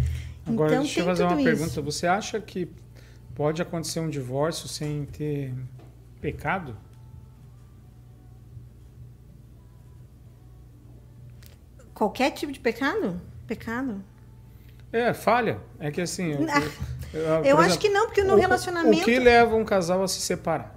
Uhum. 0.45 0.53
Agora, 0.53 0.71
então 0.73 0.83
deixa 0.83 0.99
eu 0.99 1.05
fazer 1.05 1.23
uma 1.23 1.35
isso. 1.41 1.43
pergunta. 1.45 1.81
Você 1.81 2.07
acha 2.07 2.41
que 2.41 2.67
pode 3.33 3.61
acontecer 3.61 4.01
um 4.01 4.09
divórcio 4.09 4.67
sem 4.67 5.05
ter 5.05 5.53
pecado? 6.19 6.75
Qualquer 11.93 12.31
tipo 12.31 12.51
de 12.51 12.59
pecado? 12.59 13.21
Pecado? 13.47 14.03
É, 14.97 15.13
falha. 15.13 15.59
É 15.79 15.91
que 15.91 16.01
assim. 16.01 16.31
Eu, 16.31 16.47
Ah, 16.49 16.61
eu- 17.13 17.45
Eu 17.45 17.57
acho 17.59 17.77
que 17.79 17.89
não, 17.89 18.05
porque 18.07 18.23
no 18.23 18.33
o- 18.33 18.37
relacionamento 18.37 19.01
O 19.01 19.05
que 19.05 19.19
leva 19.19 19.55
um 19.55 19.63
casal 19.65 20.01
a 20.03 20.07
se 20.07 20.21
separar? 20.21 20.73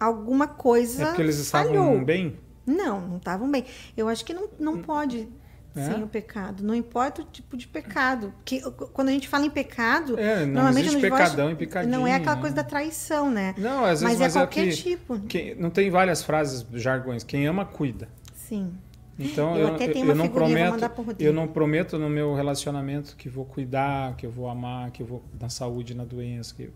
alguma 0.00 0.46
coisa 0.48 1.02
É 1.02 1.06
porque 1.06 1.22
eles 1.22 1.38
estavam 1.38 1.68
falhou. 1.68 2.04
bem? 2.04 2.38
Não, 2.66 3.00
não 3.00 3.16
estavam 3.18 3.50
bem. 3.50 3.64
Eu 3.96 4.08
acho 4.08 4.24
que 4.24 4.32
não, 4.34 4.48
não 4.58 4.78
pode 4.78 5.28
É? 5.76 5.84
sem 5.86 6.02
o 6.02 6.06
pecado. 6.06 6.62
Não 6.62 6.74
importa 6.74 7.22
o 7.22 7.24
tipo 7.24 7.56
de 7.56 7.66
pecado. 7.68 8.32
Que, 8.44 8.60
quando 8.92 9.08
a 9.08 9.12
gente 9.12 9.28
fala 9.28 9.44
em 9.46 9.50
pecado, 9.50 10.18
É, 10.18 10.40
não 10.44 10.54
normalmente 10.54 10.86
existe 10.88 11.00
pecadão 11.00 11.50
e 11.50 11.54
picadinho. 11.54 11.92
não 11.98 12.06
é 12.06 12.14
aquela 12.14 12.34
né? 12.36 12.40
coisa 12.40 12.56
da 12.56 12.64
traição, 12.64 13.30
né? 13.30 13.54
Não, 13.58 13.84
às 13.84 14.00
vezes 14.00 14.02
Mas, 14.02 14.18
mas 14.18 14.36
é 14.36 14.38
qualquer 14.40 14.68
que, 14.68 14.76
tipo. 14.76 15.18
que- 15.20 15.54
não 15.54 15.70
tem 15.70 15.88
várias 15.90 16.22
frases, 16.22 16.66
jargões. 16.74 17.22
Quem 17.24 17.46
ama, 17.46 17.64
cuida. 17.64 18.08
Sim. 18.34 18.72
Então 19.18 19.56
Eu 19.56 19.68
eu, 19.68 19.74
até 19.74 19.88
eu, 19.88 19.92
tenho 19.92 20.06
eu 20.06 20.14
uma 20.14 20.24
não 20.24 20.28
prometo, 20.28 20.90
eu 21.18 21.32
não 21.32 21.46
prometo 21.46 21.98
no 21.98 22.08
meu 22.08 22.34
relacionamento 22.34 23.16
que 23.16 23.28
vou 23.28 23.44
cuidar, 23.44 24.16
que 24.16 24.26
eu 24.26 24.30
vou 24.30 24.48
amar, 24.48 24.90
que 24.90 25.02
eu 25.02 25.06
vou 25.06 25.22
na 25.38 25.48
saúde, 25.48 25.94
na 25.94 26.04
doença, 26.04 26.54
que, 26.54 26.70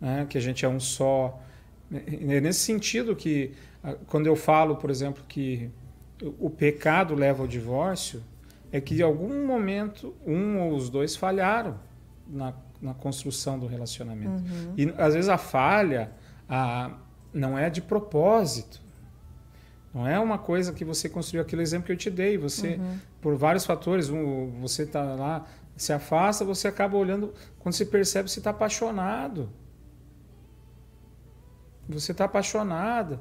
né, 0.00 0.26
que 0.28 0.36
a 0.36 0.40
gente 0.40 0.64
é 0.64 0.68
um 0.68 0.80
só. 0.80 1.40
É 1.90 2.40
nesse 2.40 2.60
sentido 2.60 3.16
que 3.16 3.52
ah, 3.82 3.94
quando 4.06 4.26
eu 4.26 4.36
falo, 4.36 4.76
por 4.76 4.90
exemplo, 4.90 5.24
que 5.26 5.70
o 6.22 6.46
o 6.46 6.50
pecado 6.50 7.14
leva 7.14 7.42
ao 7.42 7.48
divórcio, 7.48 8.22
é 8.72 8.80
que 8.80 8.96
em 8.96 9.02
algum 9.02 9.46
momento 9.46 10.14
um 10.26 10.58
ou 10.58 10.74
os 10.74 10.90
dois 10.90 11.16
falharam 11.16 11.78
na, 12.26 12.52
na 12.80 12.94
construção 12.94 13.58
do 13.58 13.66
relacionamento. 13.66 14.42
Uhum. 14.42 14.74
E 14.76 14.94
às 14.98 15.14
vezes 15.14 15.28
a 15.28 15.38
falha 15.38 16.12
a, 16.48 16.90
não 17.32 17.58
é 17.58 17.70
de 17.70 17.80
propósito. 17.80 18.80
Não 19.94 20.06
é 20.06 20.18
uma 20.18 20.38
coisa 20.38 20.72
que 20.72 20.84
você 20.84 21.08
construiu 21.08 21.42
aquele 21.42 21.62
exemplo 21.62 21.86
que 21.86 21.92
eu 21.92 21.96
te 21.96 22.10
dei. 22.10 22.36
Você, 22.38 22.76
Uhum. 22.76 22.98
por 23.20 23.34
vários 23.36 23.64
fatores, 23.64 24.10
um, 24.10 24.50
você 24.60 24.82
está 24.82 25.02
lá, 25.02 25.46
se 25.76 25.92
afasta, 25.92 26.44
você 26.44 26.68
acaba 26.68 26.96
olhando, 26.96 27.32
quando 27.58 27.74
você 27.74 27.84
percebe, 27.84 28.28
você 28.30 28.40
está 28.40 28.50
apaixonado. 28.50 29.48
Você 31.88 32.12
está 32.12 32.24
apaixonada. 32.26 33.20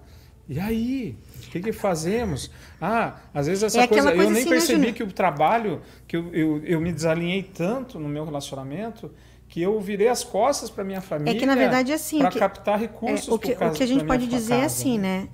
E 0.50 0.60
aí? 0.60 1.18
O 1.46 1.50
que, 1.50 1.60
que 1.60 1.72
fazemos? 1.74 2.50
Ah, 2.82 3.18
às 3.34 3.48
vezes 3.48 3.64
essa 3.64 3.82
É 3.82 3.88
coisa. 3.88 4.12
coisa 4.12 4.24
eu 4.24 4.30
nem 4.30 4.42
assim, 4.42 4.50
né, 4.50 4.56
percebi 4.56 4.80
Júnior? 4.80 4.94
que 4.96 5.04
o 5.04 5.12
trabalho, 5.12 5.82
que 6.08 6.16
eu, 6.16 6.34
eu, 6.34 6.64
eu 6.64 6.82
me 6.82 6.92
desalinhei 6.92 7.44
tanto 7.44 8.00
no 8.00 8.08
meu 8.08 8.24
relacionamento, 8.26 9.12
que 9.50 9.62
eu 9.62 9.80
virei 9.80 10.08
as 10.08 10.24
costas 10.24 10.70
para 10.70 10.84
minha 10.84 11.02
família. 11.02 11.32
É 11.32 11.40
que 11.40 11.46
na 11.46 11.56
verdade 11.56 11.92
é 11.92 11.96
assim. 11.96 12.20
Para 12.20 12.32
captar 12.32 12.76
é, 12.78 12.82
recursos 12.82 13.28
o, 13.28 13.38
que, 13.40 13.52
o 13.54 13.72
que 13.72 13.84
a 13.84 13.88
gente 13.88 14.06
pode 14.06 14.28
dizer 14.28 14.54
é 14.54 14.62
casa, 14.62 14.66
assim, 14.68 14.98
né? 14.98 15.28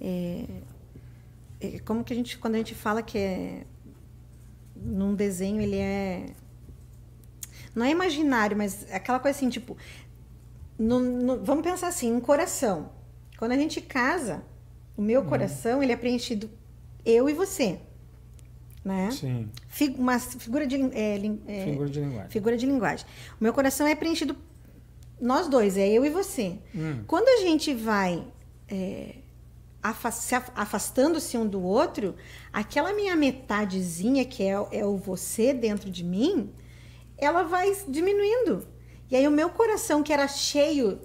É, 0.00 0.44
é 0.48 0.69
como 1.84 2.02
que 2.04 2.12
a 2.12 2.16
gente, 2.16 2.38
quando 2.38 2.54
a 2.54 2.58
gente 2.58 2.74
fala 2.74 3.02
que 3.02 3.18
é 3.18 3.64
num 4.74 5.14
desenho 5.14 5.60
ele 5.60 5.76
é 5.76 6.26
não 7.74 7.84
é 7.86 7.90
imaginário, 7.90 8.56
mas 8.56 8.86
é 8.88 8.96
aquela 8.96 9.18
coisa 9.20 9.36
assim, 9.36 9.48
tipo, 9.48 9.76
no- 10.78 10.98
no- 10.98 11.44
vamos 11.44 11.62
pensar 11.62 11.88
assim, 11.88 12.12
um 12.12 12.20
coração. 12.20 12.90
Quando 13.38 13.52
a 13.52 13.56
gente 13.56 13.80
casa, 13.80 14.42
o 14.96 15.02
meu 15.02 15.24
coração 15.24 15.82
ele 15.82 15.92
é 15.92 15.96
preenchido 15.96 16.50
eu 17.04 17.28
e 17.28 17.32
você, 17.34 17.78
né? 18.84 19.10
Sim, 19.12 19.48
Fi- 19.68 19.94
uma 19.98 20.18
figura 20.18 20.66
de 20.66 20.76
é, 20.94 21.16
é, 21.46 21.64
figura 21.64 21.88
de 21.88 22.00
linguagem. 22.00 22.30
figura 22.30 22.56
de 22.56 22.66
linguagem. 22.66 23.06
O 23.40 23.44
meu 23.44 23.52
coração 23.52 23.86
é 23.86 23.94
preenchido 23.94 24.36
nós 25.20 25.48
dois, 25.48 25.76
é 25.76 25.88
eu 25.88 26.04
e 26.04 26.10
você. 26.10 26.58
Hum, 26.74 27.04
Quando 27.06 27.28
a 27.28 27.42
gente 27.46 27.72
vai 27.74 28.26
é, 28.68 29.16
afastando-se 29.82 31.36
um 31.38 31.46
do 31.46 31.62
outro, 31.62 32.14
aquela 32.52 32.92
minha 32.92 33.16
metadezinha, 33.16 34.24
que 34.24 34.42
é, 34.42 34.54
é 34.72 34.84
o 34.84 34.96
você 34.96 35.54
dentro 35.54 35.90
de 35.90 36.04
mim, 36.04 36.50
ela 37.16 37.42
vai 37.42 37.74
diminuindo. 37.88 38.66
E 39.10 39.16
aí 39.16 39.26
o 39.26 39.30
meu 39.30 39.50
coração, 39.50 40.02
que 40.02 40.12
era 40.12 40.28
cheio 40.28 41.00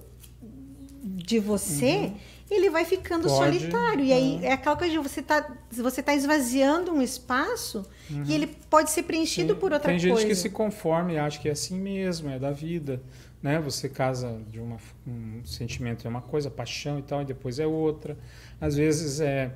de 1.02 1.38
você, 1.38 2.12
ele 2.50 2.70
vai 2.70 2.84
ficando 2.84 3.28
Uhum. 3.28 3.36
Pode, 3.36 3.58
solitário. 3.58 4.04
E 4.04 4.12
aí 4.12 4.36
uhum. 4.36 4.44
é 4.44 4.52
aquela 4.52 4.76
coisa 4.76 4.92
de 4.92 4.98
você 4.98 5.22
tá, 5.22 5.56
você 5.70 6.02
tá 6.02 6.14
esvaziando 6.14 6.92
um 6.92 7.02
espaço 7.02 7.84
e 8.24 8.32
ele 8.32 8.46
pode 8.46 8.90
ser 8.90 9.02
preenchido 9.02 9.54
Sim. 9.54 9.60
por 9.60 9.72
outra 9.72 9.90
Tem 9.90 9.98
coisa. 9.98 10.16
gente 10.20 10.28
que 10.28 10.34
se 10.34 10.50
conforma 10.50 11.12
e 11.12 11.18
acha 11.18 11.40
que 11.40 11.48
é 11.48 11.52
assim 11.52 11.78
mesmo, 11.78 12.30
é 12.30 12.38
da 12.38 12.52
vida. 12.52 13.02
Né? 13.46 13.60
Você 13.60 13.88
casa 13.88 14.40
de 14.50 14.58
uma, 14.58 14.76
um 15.06 15.40
sentimento 15.44 16.04
é 16.04 16.10
uma 16.10 16.20
coisa, 16.20 16.50
paixão 16.50 16.98
e 16.98 17.02
tal, 17.02 17.22
e 17.22 17.24
depois 17.24 17.60
é 17.60 17.66
outra. 17.66 18.18
Às 18.60 18.74
vezes 18.74 19.20
é, 19.20 19.52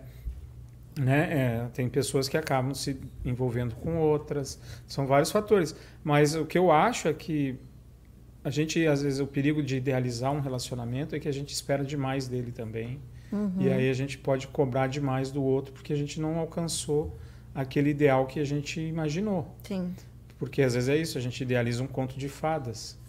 né, 0.96 1.28
é, 1.32 1.68
tem 1.74 1.88
pessoas 1.88 2.28
que 2.28 2.36
acabam 2.36 2.72
se 2.72 3.00
envolvendo 3.24 3.74
com 3.74 3.96
outras. 3.96 4.60
São 4.86 5.08
vários 5.08 5.32
fatores. 5.32 5.74
Mas 6.04 6.36
o 6.36 6.46
que 6.46 6.56
eu 6.56 6.70
acho 6.70 7.08
é 7.08 7.12
que 7.12 7.58
a 8.44 8.50
gente, 8.50 8.86
às 8.86 9.02
vezes, 9.02 9.18
o 9.18 9.26
perigo 9.26 9.60
de 9.60 9.78
idealizar 9.78 10.30
um 10.30 10.38
relacionamento 10.38 11.16
é 11.16 11.18
que 11.18 11.26
a 11.26 11.32
gente 11.32 11.52
espera 11.52 11.84
demais 11.84 12.28
dele 12.28 12.52
também. 12.52 13.00
Uhum. 13.32 13.56
E 13.58 13.72
aí 13.72 13.90
a 13.90 13.94
gente 13.94 14.16
pode 14.16 14.46
cobrar 14.46 14.86
demais 14.86 15.32
do 15.32 15.42
outro 15.42 15.72
porque 15.72 15.92
a 15.92 15.96
gente 15.96 16.20
não 16.20 16.38
alcançou 16.38 17.18
aquele 17.52 17.90
ideal 17.90 18.24
que 18.28 18.38
a 18.38 18.44
gente 18.44 18.80
imaginou. 18.80 19.52
Sim. 19.64 19.92
Porque 20.38 20.62
às 20.62 20.74
vezes 20.74 20.88
é 20.88 20.96
isso, 20.96 21.18
a 21.18 21.20
gente 21.20 21.42
idealiza 21.42 21.82
um 21.82 21.88
conto 21.88 22.16
de 22.16 22.28
fadas 22.28 22.99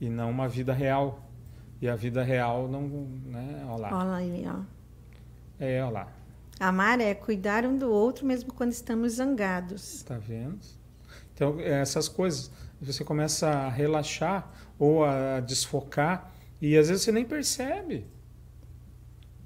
e 0.00 0.08
não 0.08 0.30
uma 0.30 0.48
vida 0.48 0.72
real. 0.72 1.24
E 1.80 1.88
a 1.88 1.94
vida 1.94 2.22
real 2.22 2.68
não, 2.68 2.82
né, 2.82 3.64
olha 3.68 3.82
lá. 3.82 3.98
Olha 3.98 4.14
aí, 4.14 4.44
ó. 4.46 4.60
É, 5.58 5.82
olha 5.82 5.92
lá. 5.92 6.12
Amar 6.58 7.00
é 7.00 7.14
cuidar 7.14 7.64
um 7.64 7.76
do 7.76 7.90
outro 7.90 8.26
mesmo 8.26 8.52
quando 8.52 8.72
estamos 8.72 9.12
zangados. 9.14 10.02
Tá 10.02 10.18
vendo? 10.18 10.58
Então, 11.32 11.60
essas 11.60 12.08
coisas, 12.08 12.50
você 12.80 13.04
começa 13.04 13.48
a 13.48 13.68
relaxar 13.68 14.52
ou 14.76 15.04
a 15.04 15.38
desfocar 15.38 16.32
e 16.60 16.76
às 16.76 16.88
vezes 16.88 17.04
você 17.04 17.12
nem 17.12 17.24
percebe. 17.24 18.04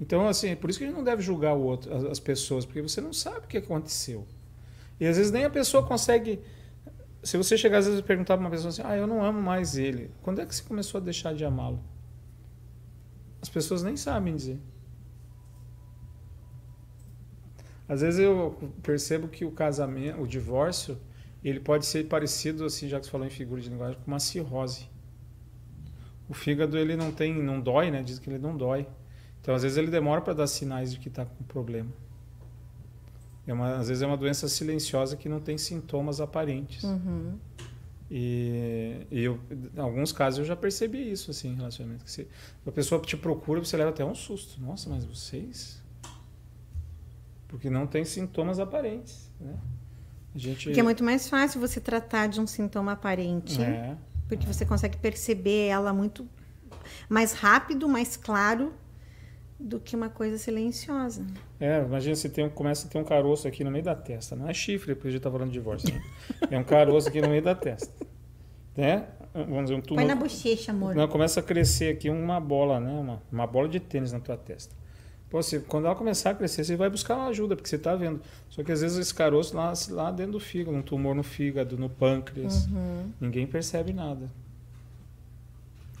Então, 0.01 0.27
assim, 0.27 0.49
é 0.49 0.55
por 0.55 0.69
isso 0.69 0.79
que 0.79 0.85
a 0.85 0.87
gente 0.87 0.97
não 0.97 1.03
deve 1.03 1.21
julgar 1.21 1.53
o 1.53 1.61
outro, 1.61 2.09
as 2.09 2.19
pessoas, 2.19 2.65
porque 2.65 2.81
você 2.81 2.99
não 2.99 3.13
sabe 3.13 3.45
o 3.45 3.47
que 3.47 3.57
aconteceu. 3.57 4.27
E 4.99 5.05
às 5.05 5.17
vezes 5.17 5.31
nem 5.31 5.45
a 5.45 5.49
pessoa 5.49 5.85
consegue. 5.85 6.39
Se 7.23 7.37
você 7.37 7.57
chegar 7.57 7.77
às 7.77 7.85
vezes 7.85 8.01
e 8.01 8.03
perguntar 8.03 8.35
para 8.35 8.41
uma 8.45 8.51
pessoa 8.51 8.69
assim, 8.69 8.81
ah, 8.83 8.97
eu 8.97 9.07
não 9.07 9.23
amo 9.23 9.41
mais 9.41 9.77
ele. 9.77 10.11
Quando 10.21 10.41
é 10.41 10.45
que 10.45 10.53
você 10.53 10.63
começou 10.63 10.99
a 10.99 11.03
deixar 11.03 11.33
de 11.33 11.45
amá-lo? 11.45 11.81
As 13.41 13.49
pessoas 13.49 13.81
nem 13.81 13.95
sabem 13.95 14.35
dizer. 14.35 14.59
Às 17.87 18.01
vezes 18.01 18.19
eu 18.19 18.57
percebo 18.81 19.27
que 19.27 19.45
o 19.45 19.51
casamento, 19.51 20.21
o 20.21 20.27
divórcio, 20.27 20.97
ele 21.43 21.59
pode 21.59 21.85
ser 21.85 22.07
parecido, 22.07 22.65
assim, 22.65 22.87
já 22.87 22.99
que 22.99 23.05
você 23.05 23.11
falou 23.11 23.27
em 23.27 23.29
figura 23.29 23.61
de 23.61 23.69
linguagem, 23.69 23.99
com 23.99 24.07
uma 24.07 24.19
cirrose. 24.19 24.89
O 26.27 26.33
fígado 26.33 26.77
ele 26.77 26.95
não 26.95 27.11
tem, 27.11 27.41
não 27.41 27.59
dói, 27.59 27.91
né? 27.91 28.01
Diz 28.01 28.17
que 28.19 28.29
ele 28.29 28.39
não 28.39 28.55
dói. 28.55 28.87
Então, 29.41 29.53
às 29.53 29.63
vezes 29.63 29.77
ele 29.77 29.91
demora 29.91 30.21
para 30.21 30.33
dar 30.33 30.47
sinais 30.47 30.91
de 30.91 30.99
que 30.99 31.09
está 31.09 31.25
com 31.25 31.43
problema. 31.43 31.91
É 33.45 33.53
uma, 33.53 33.75
às 33.75 33.89
vezes 33.89 34.01
é 34.01 34.07
uma 34.07 34.17
doença 34.17 34.47
silenciosa 34.47 35.17
que 35.17 35.27
não 35.27 35.39
tem 35.39 35.57
sintomas 35.57 36.21
aparentes. 36.21 36.83
Uhum. 36.83 37.37
E, 38.09 39.07
e 39.09 39.23
eu, 39.23 39.39
em 39.75 39.79
alguns 39.79 40.11
casos 40.11 40.39
eu 40.39 40.45
já 40.45 40.55
percebi 40.55 41.11
isso 41.11 41.31
assim 41.31 41.49
em 41.49 41.55
relacionamento. 41.55 42.05
Que 42.05 42.11
se 42.11 42.27
a 42.65 42.71
pessoa 42.71 43.01
te 43.01 43.17
procura, 43.17 43.59
você 43.59 43.75
leva 43.75 43.89
até 43.89 44.05
um 44.05 44.15
susto. 44.15 44.61
Nossa, 44.61 44.89
mas 44.89 45.03
vocês? 45.03 45.81
Porque 47.47 47.69
não 47.69 47.85
tem 47.85 48.05
sintomas 48.05 48.59
aparentes, 48.59 49.29
né? 49.39 49.55
A 50.33 50.37
gente 50.37 50.65
Porque 50.65 50.79
é 50.79 50.83
muito 50.83 51.03
mais 51.03 51.29
fácil 51.29 51.59
você 51.59 51.79
tratar 51.79 52.27
de 52.27 52.41
um 52.41 52.47
sintoma 52.47 52.93
aparente, 52.93 53.61
é, 53.61 53.95
porque 54.27 54.47
você 54.47 54.65
consegue 54.65 54.97
perceber 54.97 55.67
ela 55.67 55.93
muito 55.93 56.27
mais 57.07 57.33
rápido, 57.33 57.87
mais 57.87 58.17
claro 58.17 58.73
do 59.63 59.79
que 59.79 59.95
uma 59.95 60.09
coisa 60.09 60.37
silenciosa. 60.37 61.25
é, 61.57 61.81
imagina 61.81 62.15
você 62.15 62.27
tem 62.27 62.43
um, 62.43 62.49
começa 62.49 62.85
a 62.85 62.89
ter 62.89 62.97
um 62.97 63.03
caroço 63.03 63.47
aqui 63.47 63.63
no 63.63 63.71
meio 63.71 63.83
da 63.83 63.95
testa. 63.95 64.35
Não 64.35 64.49
é 64.49 64.53
chifre, 64.53 64.93
porque 64.93 65.07
a 65.07 65.11
gente 65.11 65.21
tá 65.21 65.31
falando 65.31 65.47
de 65.47 65.53
divórcio. 65.53 65.93
Né? 65.93 66.01
É 66.51 66.59
um 66.59 66.63
caroço 66.65 67.07
aqui 67.07 67.21
no 67.21 67.29
meio 67.29 67.41
da 67.41 67.55
testa. 67.55 67.93
Né? 68.75 69.07
Vamos 69.33 69.63
dizer, 69.63 69.75
um 69.75 69.81
Põe 69.81 69.87
tumor. 69.87 70.05
na 70.05 70.15
bochecha, 70.15 70.71
amor. 70.71 70.93
Não, 70.93 71.07
começa 71.07 71.39
a 71.39 71.43
crescer 71.43 71.93
aqui 71.93 72.09
uma 72.09 72.39
bola, 72.39 72.79
né? 72.79 72.91
Uma, 72.91 73.21
uma 73.31 73.47
bola 73.47 73.67
de 73.69 73.79
tênis 73.79 74.11
na 74.11 74.19
tua 74.19 74.37
testa. 74.37 74.75
Pô, 75.29 75.41
você, 75.41 75.59
quando 75.59 75.85
ela 75.85 75.95
começar 75.95 76.31
a 76.31 76.35
crescer, 76.35 76.63
você 76.63 76.75
vai 76.75 76.89
buscar 76.89 77.15
uma 77.15 77.27
ajuda, 77.27 77.55
porque 77.55 77.67
você 77.67 77.77
está 77.77 77.95
vendo. 77.95 78.21
Só 78.49 78.63
que 78.63 78.71
às 78.71 78.81
vezes 78.81 78.97
esse 78.97 79.13
caroço 79.13 79.55
lá, 79.55 79.73
lá 79.89 80.11
dentro 80.11 80.33
do 80.33 80.39
fígado, 80.39 80.77
um 80.77 80.81
tumor 80.81 81.15
no 81.15 81.23
fígado, 81.23 81.77
no 81.77 81.89
pâncreas. 81.89 82.67
Uhum. 82.67 83.11
Ninguém 83.19 83.47
percebe 83.47 83.93
nada. 83.93 84.29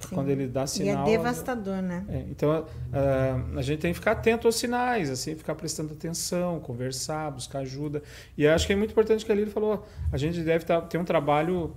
Sim. 0.09 0.15
Quando 0.15 0.29
ele 0.29 0.47
dá 0.47 0.63
E 0.63 0.67
sinal. 0.67 1.07
é 1.07 1.11
devastador, 1.11 1.81
né? 1.81 2.03
É, 2.09 2.23
então 2.29 2.65
a, 2.91 3.57
a 3.59 3.61
gente 3.61 3.79
tem 3.79 3.91
que 3.91 3.99
ficar 3.99 4.11
atento 4.13 4.47
aos 4.47 4.55
sinais, 4.55 5.09
assim, 5.09 5.35
ficar 5.35 5.55
prestando 5.55 5.93
atenção, 5.93 6.59
conversar, 6.59 7.31
buscar 7.31 7.59
ajuda. 7.59 8.01
E 8.37 8.47
acho 8.47 8.65
que 8.67 8.73
é 8.73 8.75
muito 8.75 8.91
importante 8.91 9.25
que 9.25 9.31
a 9.31 9.35
Lili 9.35 9.49
falou, 9.51 9.85
a 10.11 10.17
gente 10.17 10.39
deve 10.41 10.65
tá, 10.65 10.79
ter 10.81 10.97
um 10.97 11.05
trabalho 11.05 11.75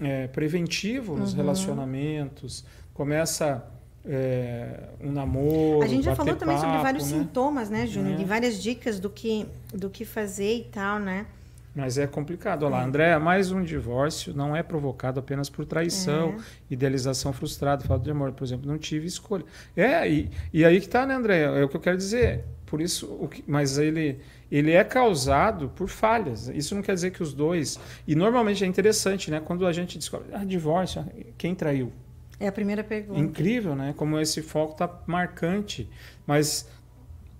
é, 0.00 0.26
preventivo 0.28 1.16
nos 1.16 1.30
Uhum. 1.32 1.36
relacionamentos. 1.36 2.64
Começa 2.94 3.64
é, 4.04 4.88
um 5.00 5.12
namoro. 5.12 5.82
A 5.82 5.86
gente 5.86 6.04
já 6.04 6.14
falou 6.16 6.34
também 6.36 6.56
sobre 6.56 6.72
papo, 6.72 6.82
vários 6.82 7.10
né? 7.10 7.18
sintomas, 7.18 7.70
né, 7.70 7.86
Júnior? 7.86 8.14
É. 8.14 8.16
De 8.16 8.24
várias 8.24 8.62
dicas 8.62 8.98
do 8.98 9.08
que, 9.08 9.46
do 9.72 9.88
que 9.88 10.04
fazer 10.04 10.56
e 10.56 10.64
tal, 10.64 10.98
né? 10.98 11.26
Mas 11.74 11.96
é 11.96 12.06
complicado. 12.06 12.64
Olha 12.64 12.76
lá, 12.76 12.84
Andréa, 12.84 13.18
mais 13.18 13.50
um 13.50 13.62
divórcio 13.62 14.34
não 14.34 14.54
é 14.54 14.62
provocado 14.62 15.18
apenas 15.18 15.48
por 15.48 15.64
traição, 15.64 16.36
idealização 16.70 17.32
frustrada, 17.32 17.84
falta 17.84 18.04
de 18.04 18.10
amor. 18.10 18.32
Por 18.32 18.44
exemplo, 18.44 18.70
não 18.70 18.76
tive 18.76 19.06
escolha. 19.06 19.44
É, 19.74 20.08
e, 20.08 20.30
e 20.52 20.64
aí 20.64 20.80
que 20.80 20.88
tá, 20.88 21.06
né, 21.06 21.14
Andréa? 21.14 21.46
É 21.46 21.64
o 21.64 21.68
que 21.68 21.76
eu 21.76 21.80
quero 21.80 21.96
dizer. 21.96 22.44
Por 22.66 22.80
isso, 22.80 23.06
o 23.20 23.26
que, 23.26 23.42
mas 23.46 23.78
ele, 23.78 24.18
ele 24.50 24.72
é 24.72 24.84
causado 24.84 25.70
por 25.70 25.88
falhas. 25.88 26.48
Isso 26.48 26.74
não 26.74 26.82
quer 26.82 26.94
dizer 26.94 27.10
que 27.10 27.22
os 27.22 27.32
dois. 27.32 27.78
E 28.06 28.14
normalmente 28.14 28.64
é 28.64 28.66
interessante, 28.66 29.30
né? 29.30 29.40
Quando 29.40 29.66
a 29.66 29.72
gente 29.72 29.98
descobre, 29.98 30.28
ah, 30.32 30.44
divórcio, 30.44 31.04
quem 31.38 31.54
traiu? 31.54 31.90
É 32.38 32.48
a 32.48 32.52
primeira 32.52 32.84
pergunta. 32.84 33.18
Incrível, 33.18 33.74
né? 33.74 33.94
Como 33.96 34.18
esse 34.18 34.42
foco 34.42 34.74
tá 34.74 34.90
marcante. 35.06 35.88
Mas 36.26 36.68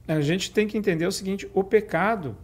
a 0.09 0.21
gente 0.23 0.53
tem 0.53 0.67
que 0.67 0.79
entender 0.79 1.07
o 1.07 1.13
seguinte: 1.13 1.49
o 1.53 1.63
pecado, 1.63 2.37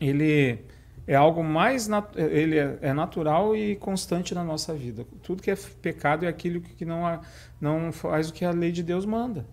ele 0.00 0.58
é 1.06 1.14
algo 1.14 1.42
mais 1.42 1.88
ele 2.16 2.58
é, 2.58 2.78
é 2.80 2.92
natural 2.92 3.56
e 3.56 3.76
constante 3.76 4.34
na 4.34 4.44
nossa 4.44 4.72
vida. 4.74 5.04
Tudo 5.22 5.42
que 5.42 5.50
é 5.50 5.56
pecado 5.56 6.24
é 6.24 6.28
aquilo 6.28 6.60
que 6.60 6.84
não, 6.84 7.20
não 7.60 7.92
faz 7.92 8.30
o 8.30 8.32
que 8.32 8.44
a 8.44 8.50
lei 8.50 8.70
de 8.72 8.82
Deus 8.82 9.04
manda. 9.04 9.44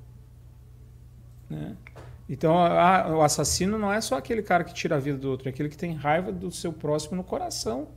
Né? 1.50 1.76
Então, 2.30 2.58
a- 2.58 3.08
o 3.16 3.22
assassino 3.24 3.78
não 3.80 3.92
é 3.92 4.00
só 4.02 4.18
aquele 4.18 4.44
cara 4.44 4.64
que 4.64 4.74
tira 4.74 4.96
a 4.98 5.00
vida 5.00 5.18
do 5.18 5.30
outro, 5.30 5.48
é 5.48 5.52
aquele 5.52 5.70
que 5.70 5.78
tem 5.78 5.94
raiva 5.96 6.32
do 6.32 6.52
seu 6.52 6.72
próximo 6.72 7.18
no 7.18 7.24
coração. 7.24 7.88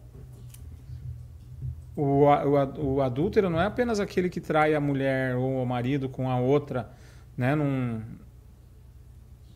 O, 1.94 2.24
o, 2.24 2.94
o 2.94 3.02
adúltero 3.02 3.50
não 3.50 3.60
é 3.60 3.66
apenas 3.66 4.00
aquele 4.00 4.30
que 4.30 4.40
trai 4.40 4.74
a 4.74 4.80
mulher 4.80 5.36
ou 5.36 5.62
o 5.62 5.66
marido 5.66 6.08
com 6.08 6.30
a 6.30 6.40
outra, 6.40 6.90
né? 7.36 7.54
Num, 7.54 8.00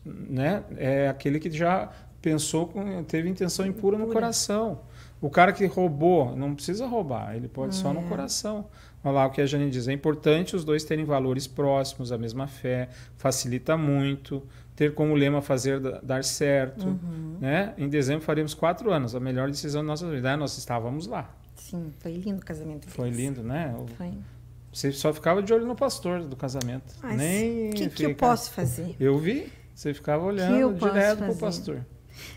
né? 0.05 0.63
É 0.77 1.09
aquele 1.09 1.39
que 1.39 1.49
já 1.49 1.89
pensou, 2.31 2.67
com, 2.67 3.03
teve 3.03 3.29
intenção 3.29 3.65
impura 3.65 3.97
no 3.97 4.03
Impura. 4.03 4.19
coração. 4.21 4.81
O 5.21 5.29
cara 5.29 5.51
que 5.51 5.65
roubou, 5.65 6.35
não 6.35 6.53
precisa 6.53 6.85
roubar, 6.85 7.35
ele 7.35 7.47
pode 7.47 7.73
só 7.75 7.91
no 7.93 8.01
É. 8.01 8.03
coração. 8.03 8.65
Olha 9.03 9.13
lá 9.13 9.25
o 9.25 9.31
que 9.31 9.41
a 9.41 9.45
Jane 9.45 9.69
diz. 9.69 9.87
É 9.87 9.93
importante 9.93 10.55
os 10.55 10.63
dois 10.65 10.83
terem 10.83 11.05
valores 11.05 11.47
próximos, 11.47 12.11
a 12.11 12.17
mesma 12.17 12.47
fé, 12.47 12.89
facilita 13.15 13.77
muito. 13.77 14.43
Ter 14.75 14.93
como 14.93 15.15
lema 15.15 15.41
fazer 15.41 15.79
da- 15.79 15.99
dar 16.01 16.23
certo. 16.23 16.85
Uhum. 16.87 17.37
Né? 17.41 17.73
Em 17.79 17.89
dezembro 17.89 18.23
faremos 18.23 18.53
quatro 18.53 18.91
anos, 18.91 19.15
a 19.15 19.19
melhor 19.19 19.49
decisão 19.49 19.81
da 19.81 19.87
nossa 19.87 20.07
vida. 20.09 20.33
Ah, 20.33 20.37
Nós 20.37 20.55
estávamos 20.57 21.07
lá. 21.07 21.33
Sim, 21.55 21.91
foi 21.99 22.11
lindo 22.13 22.41
o 22.41 22.45
casamento. 22.45 22.87
Foi 22.87 23.09
lindo, 23.09 23.41
né? 23.41 23.73
Foi. 23.97 24.11
Você 24.71 24.91
só 24.91 25.11
ficava 25.11 25.41
de 25.41 25.51
olho 25.51 25.65
no 25.65 25.75
pastor 25.75 26.23
do 26.23 26.35
casamento. 26.35 26.93
Mas 27.01 27.17
Nem 27.17 27.69
o 27.69 27.73
que, 27.73 27.89
que 27.89 28.03
eu 28.05 28.13
posso 28.13 28.51
fazer? 28.51 28.95
Eu 28.99 29.17
vi. 29.17 29.51
Você 29.73 29.93
ficava 29.95 30.23
olhando 30.25 30.73
direto 30.75 31.17
pro 31.19 31.27
fazer? 31.27 31.39
pastor. 31.39 31.85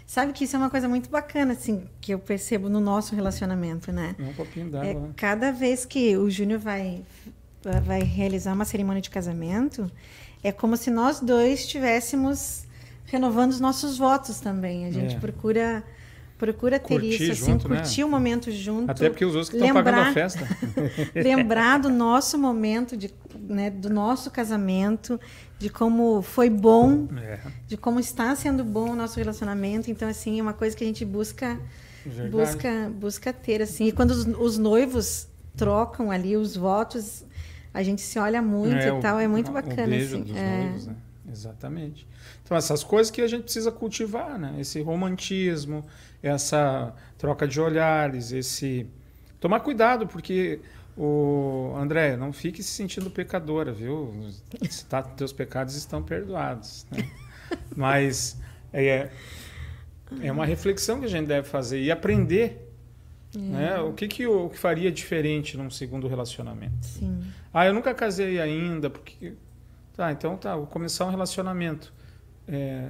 Sabe 0.07 0.33
que 0.33 0.45
isso 0.45 0.57
é 0.57 0.59
uma 0.59 0.71
coisa 0.71 0.89
muito 0.89 1.09
bacana, 1.11 1.53
assim, 1.53 1.83
que 2.01 2.13
eu 2.13 2.19
percebo 2.19 2.69
no 2.69 2.81
nosso 2.81 3.15
relacionamento, 3.15 3.93
né? 3.93 4.15
Um 4.19 4.33
copinho 4.33 4.67
É, 4.67 4.71
d'água. 4.71 5.01
né? 5.09 5.11
cada 5.17 5.53
vez 5.53 5.85
que 5.85 6.17
o 6.17 6.29
Júnior 6.31 6.59
vai, 6.59 7.03
vai 7.85 8.03
realizar 8.03 8.53
uma 8.53 8.65
cerimônia 8.65 9.01
de 9.03 9.11
casamento, 9.11 9.91
é 10.43 10.51
como 10.51 10.77
se 10.77 10.91
nós 10.91 11.21
dois 11.21 11.61
estivéssemos 11.61 12.65
renovando 13.07 13.51
os 13.51 13.61
nossos 13.61 13.99
votos 13.99 14.41
também. 14.41 14.87
A 14.87 14.91
gente 14.91 15.17
É. 15.17 15.19
procura 15.19 15.85
procura 16.41 16.79
ter 16.81 16.95
Curtir 16.95 17.09
isso, 17.23 17.33
assim, 17.33 17.53
junto, 17.53 17.69
né? 17.69 17.77
curtir 17.77 18.03
o 18.03 18.09
momento 18.09 18.51
junto. 18.51 18.91
Até 18.91 19.09
porque 19.11 19.25
os 19.25 19.35
outros 19.35 19.51
que 19.51 19.57
estão 19.57 19.73
pagando 19.75 20.01
a 20.01 20.05
lembrar- 20.09 20.15
festa. 20.15 20.49
lembrar 21.15 21.79
do 21.79 21.91
nosso 21.91 22.39
momento, 22.39 22.97
de, 22.97 23.13
né, 23.39 23.69
do 23.71 23.91
nosso 23.91 24.31
casamento, 24.31 25.21
de 25.59 25.69
como 25.69 26.23
foi 26.23 26.49
bom, 26.49 27.07
É, 27.19 27.39
de 27.69 27.77
como 27.77 28.01
está 28.01 28.35
sendo 28.35 28.65
bom 28.65 28.91
o 28.93 28.97
nosso 28.97 29.19
relacionamento. 29.19 29.91
Então, 29.91 30.09
assim, 30.09 30.39
é 30.41 30.43
uma 30.43 30.55
coisa 30.55 30.75
que 30.75 30.83
a 30.83 30.87
gente 30.87 31.05
busca 31.05 31.59
verdade. 32.07 32.31
busca 32.31 32.91
busca 32.99 33.33
ter 33.33 33.61
assim 33.63 33.89
e 33.89 33.93
quando 33.93 34.11
os, 34.13 34.27
os 34.27 34.57
noivos 34.59 35.29
trocam 35.57 36.11
ali 36.11 36.35
os 36.37 36.57
votos 36.57 37.23
a 37.75 37.83
gente 37.83 38.01
se 38.01 38.19
olha 38.19 38.41
muito 38.41 38.75
É, 38.75 38.89
e 38.89 38.91
o- 38.93 39.01
tal 39.01 39.21
é 39.21 39.29
muito 39.29 39.51
o 39.51 39.53
bacana 39.55 39.87
beijo 39.89 40.15
assim 40.17 40.23
dos 40.25 40.37
é. 40.37 40.57
noivos, 40.63 40.87
né? 40.87 40.95
Exatamente. 41.29 42.07
Então, 42.43 42.57
essas 42.57 42.83
coisas 42.83 43.11
que 43.11 43.21
a 43.21 43.27
gente 43.29 43.45
precisa 43.45 43.71
cultivar, 43.71 44.39
né? 44.39 44.57
Esse 44.59 44.81
romantismo, 44.81 45.85
essa 46.23 46.95
troca 47.19 47.47
de 47.47 47.61
olhares, 47.61 48.33
esse. 48.33 48.87
Tomar 49.39 49.61
cuidado, 49.61 50.07
porque 50.07 50.61
o 50.97 51.73
André, 51.77 52.17
não 52.17 52.33
fique 52.33 52.63
se 52.63 52.71
sentindo 52.71 53.11
pecadora, 53.11 53.73
viu? 53.73 54.15
Se 54.69 54.85
tá, 54.85 55.03
teus 55.03 55.33
pecados 55.33 55.75
estão 55.75 56.03
perdoados. 56.03 56.87
né? 56.91 57.09
Mas 57.75 58.37
é, 58.73 59.09
é 60.23 60.33
uma 60.33 60.45
reflexão 60.45 61.01
que 61.01 61.07
a 61.07 61.09
gente 61.09 61.27
deve 61.27 61.49
fazer 61.49 61.81
e 61.83 61.91
aprender 61.91 62.71
Né? 63.35 63.79
O 63.79 63.93
que, 63.93 64.09
que 64.09 64.23
eu 64.25 64.51
faria 64.55 64.91
diferente 64.91 65.57
num 65.57 65.71
segundo 65.71 66.09
relacionamento? 66.09 66.85
Sim. 66.85 67.23
Ah, 67.55 67.65
eu 67.65 67.73
nunca 67.73 67.95
casei 67.95 68.41
ainda, 68.41 68.91
porque. 68.91 69.35
Tá, 70.01 70.11
então 70.13 70.35
tá, 70.35 70.57
vou 70.57 70.67
começar 70.67 71.05
um 71.05 71.11
relacionamento. 71.11 71.93
É, 72.49 72.89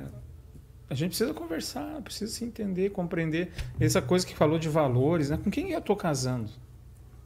a 0.88 0.94
gente 0.94 1.08
precisa 1.08 1.34
conversar, 1.34 2.00
precisa 2.02 2.30
se 2.32 2.44
entender, 2.44 2.90
compreender. 2.90 3.50
Essa 3.80 4.00
coisa 4.00 4.24
que 4.24 4.32
falou 4.32 4.60
de 4.60 4.68
valores, 4.68 5.28
né? 5.28 5.36
Com 5.42 5.50
quem 5.50 5.72
eu 5.72 5.80
estou 5.80 5.96
casando? 5.96 6.48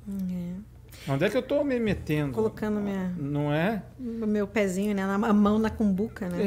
É. 0.09 1.13
Onde 1.13 1.27
é 1.27 1.29
que 1.29 1.37
eu 1.37 1.43
estou 1.43 1.63
me 1.63 1.79
metendo? 1.79 2.33
Colocando 2.33 2.81
minha, 2.81 3.15
Não 3.19 3.53
é? 3.53 3.83
meu 4.01 4.47
pezinho, 4.47 4.95
né? 4.95 5.07
na- 5.07 5.29
A 5.29 5.33
mão 5.35 5.59
na 5.59 5.69
cumbuca, 5.69 6.31
né? 6.31 6.43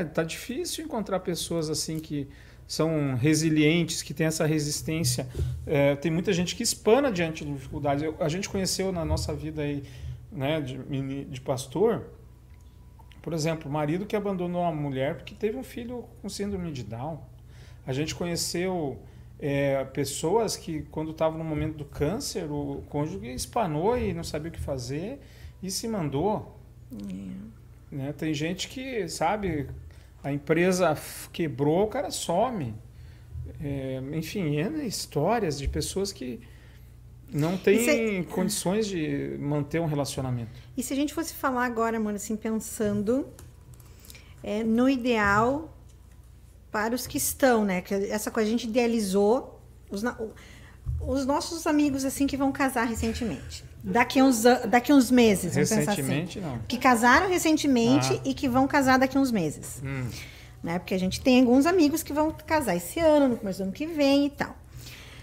É, 0.00 0.04
tá 0.04 0.24
difícil 0.24 0.84
encontrar 0.84 1.20
pessoas 1.20 1.70
assim 1.70 2.00
que 2.00 2.26
são 2.66 3.14
resilientes, 3.14 4.02
que 4.02 4.12
têm 4.12 4.26
essa 4.26 4.44
resistência. 4.46 5.28
É, 5.64 5.94
tem 5.94 6.10
muita 6.10 6.32
gente 6.32 6.56
que 6.56 6.64
espana 6.64 7.12
diante 7.12 7.44
de 7.44 7.52
dificuldades. 7.52 8.02
Eu- 8.02 8.16
a 8.18 8.28
gente 8.28 8.48
conheceu 8.48 8.90
na 8.90 9.04
nossa 9.04 9.32
vida 9.32 9.62
aí, 9.62 9.84
né, 10.32 10.60
de, 10.60 11.24
de 11.26 11.40
pastor, 11.40 12.18
por 13.22 13.32
exemplo, 13.32 13.68
o 13.68 13.72
marido 13.72 14.06
que 14.06 14.16
abandonou 14.16 14.64
a 14.64 14.72
mulher 14.72 15.16
porque 15.16 15.34
teve 15.34 15.56
um 15.56 15.62
filho 15.62 16.04
com 16.20 16.28
síndrome 16.28 16.72
de 16.72 16.82
Down. 16.82 17.20
A 17.86 17.92
gente 17.92 18.14
conheceu 18.14 18.98
é, 19.38 19.84
pessoas 19.84 20.56
que, 20.56 20.82
quando 20.90 21.10
estavam 21.12 21.38
no 21.38 21.44
momento 21.44 21.76
do 21.76 21.84
câncer, 21.84 22.50
o 22.50 22.82
cônjuge 22.88 23.32
espanou 23.32 23.96
e 23.96 24.12
não 24.12 24.22
sabia 24.22 24.50
o 24.50 24.52
que 24.52 24.60
fazer 24.60 25.20
e 25.62 25.70
se 25.70 25.88
mandou. 25.88 26.58
Né? 27.90 28.12
Tem 28.12 28.32
gente 28.34 28.68
que, 28.68 29.08
sabe, 29.08 29.68
a 30.22 30.32
empresa 30.32 30.96
quebrou, 31.32 31.84
o 31.84 31.88
cara 31.88 32.10
some. 32.10 32.74
É, 33.62 34.00
enfim, 34.12 34.56
N 34.56 34.86
histórias 34.86 35.58
de 35.58 35.68
pessoas 35.68 36.12
que 36.12 36.40
não 37.32 37.56
têm 37.56 38.22
condições 38.24 38.86
de 38.86 39.36
manter 39.38 39.80
um 39.80 39.86
relacionamento. 39.86 40.50
E 40.76 40.82
se 40.82 40.92
a 40.92 40.96
gente 40.96 41.12
fosse 41.14 41.34
falar 41.34 41.64
agora, 41.64 41.98
mano, 42.00 42.16
assim, 42.16 42.36
pensando 42.36 43.26
é, 44.42 44.62
no 44.64 44.88
ideal 44.88 45.74
para 46.70 46.94
os 46.94 47.06
que 47.06 47.18
estão, 47.18 47.64
né? 47.64 47.80
Que 47.80 47.94
essa 47.94 48.30
coisa 48.30 48.48
a 48.48 48.50
gente 48.50 48.66
idealizou 48.68 49.60
os, 49.90 50.02
na- 50.02 50.16
os 51.00 51.26
nossos 51.26 51.66
amigos 51.66 52.04
assim 52.04 52.26
que 52.26 52.36
vão 52.36 52.50
casar 52.52 52.86
recentemente. 52.86 53.64
Daqui 53.82 54.20
a 54.20 54.24
uns, 54.24 54.42
daqui 54.68 54.92
uns 54.92 55.10
meses, 55.10 55.54
vamos 55.54 55.68
pensar 55.70 55.92
assim. 55.92 56.02
Recentemente, 56.02 56.38
não. 56.40 56.58
Que 56.68 56.76
casaram 56.78 57.28
recentemente 57.28 58.12
Ah. 58.14 58.20
e 58.24 58.34
que 58.34 58.48
vão 58.48 58.66
casar 58.68 58.98
daqui 58.98 59.16
a 59.16 59.20
uns 59.20 59.30
meses. 59.32 59.80
Hum. 59.84 60.06
Né? 60.62 60.78
Porque 60.78 60.92
a 60.94 60.98
gente 60.98 61.20
tem 61.22 61.40
alguns 61.40 61.64
amigos 61.64 62.02
que 62.02 62.12
vão 62.12 62.30
casar 62.46 62.76
esse 62.76 63.00
ano, 63.00 63.28
no 63.28 63.36
começo 63.38 63.58
do 63.60 63.62
ano 63.64 63.72
que 63.72 63.86
vem 63.86 64.26
e 64.26 64.30
tal. 64.30 64.54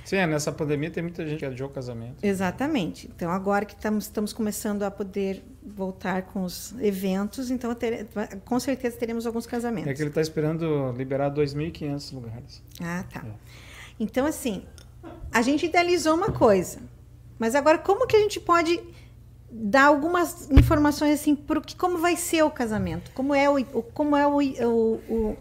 Sim, 0.08 0.16
é, 0.16 0.26
nessa 0.26 0.54
pandemia 0.54 0.90
tem 0.90 1.04
muita 1.04 1.28
gente 1.28 1.40
que 1.40 1.46
adiou 1.46 1.68
o 1.68 1.72
casamento. 1.72 2.24
Exatamente. 2.24 3.10
Então, 3.14 3.30
agora 3.30 3.66
que 3.66 3.74
estamos, 3.74 4.06
estamos 4.06 4.32
começando 4.32 4.84
a 4.84 4.90
poder 4.90 5.44
voltar 5.62 6.22
com 6.22 6.44
os 6.44 6.74
eventos, 6.80 7.52
então 7.52 7.76
tere- 7.76 8.08
com 8.46 8.58
certeza 8.58 8.96
teremos 8.96 9.28
alguns 9.28 9.46
casamentos. 9.46 9.92
É 9.92 9.94
que 9.94 10.02
ele 10.02 10.08
está 10.10 10.22
esperando 10.22 10.94
liberar 10.94 11.30
2.500 11.30 12.14
lugares. 12.14 12.64
Ah, 12.82 13.04
tá. 13.12 13.20
É. 13.26 13.32
Então, 14.00 14.26
assim, 14.26 14.64
a 15.30 15.42
gente 15.42 15.66
idealizou 15.66 16.16
uma 16.16 16.32
coisa, 16.32 16.80
mas 17.38 17.54
agora 17.54 17.78
como 17.78 18.08
que 18.08 18.16
a 18.16 18.20
gente 18.20 18.40
pode 18.40 18.80
dar 19.52 19.88
algumas 19.88 20.50
informações 20.52 21.20
assim 21.20 21.36
para 21.36 21.60
que 21.60 21.76
como 21.76 21.98
vai 21.98 22.16
ser 22.16 22.44
o 22.44 22.50
casamento? 22.50 23.12
Como 23.12 23.36
é 23.36 23.50
o- 23.50 23.84
como 23.94 24.16
é 24.16 24.26
o, 24.26 24.38
o, 24.38 24.94
o, 25.10 25.38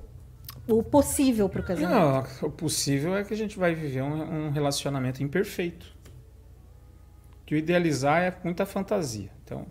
o 0.69 0.83
possível 0.83 1.49
para 1.49 1.61
o 1.61 1.65
casamento? 1.65 1.91
Não, 1.91 2.49
o 2.49 2.51
possível 2.51 3.17
é 3.17 3.25
que 3.25 3.33
a 3.33 3.37
gente 3.37 3.59
vai 3.59 3.75
viver 3.75 4.03
um, 4.03 4.47
um 4.47 4.51
relacionamento 4.51 5.23
imperfeito. 5.23 5.87
Que 7.45 7.55
o 7.55 7.59
idealizar 7.59 8.23
é 8.23 8.35
muita 8.43 8.67
fantasia. 8.67 9.31
Então, 9.45 9.67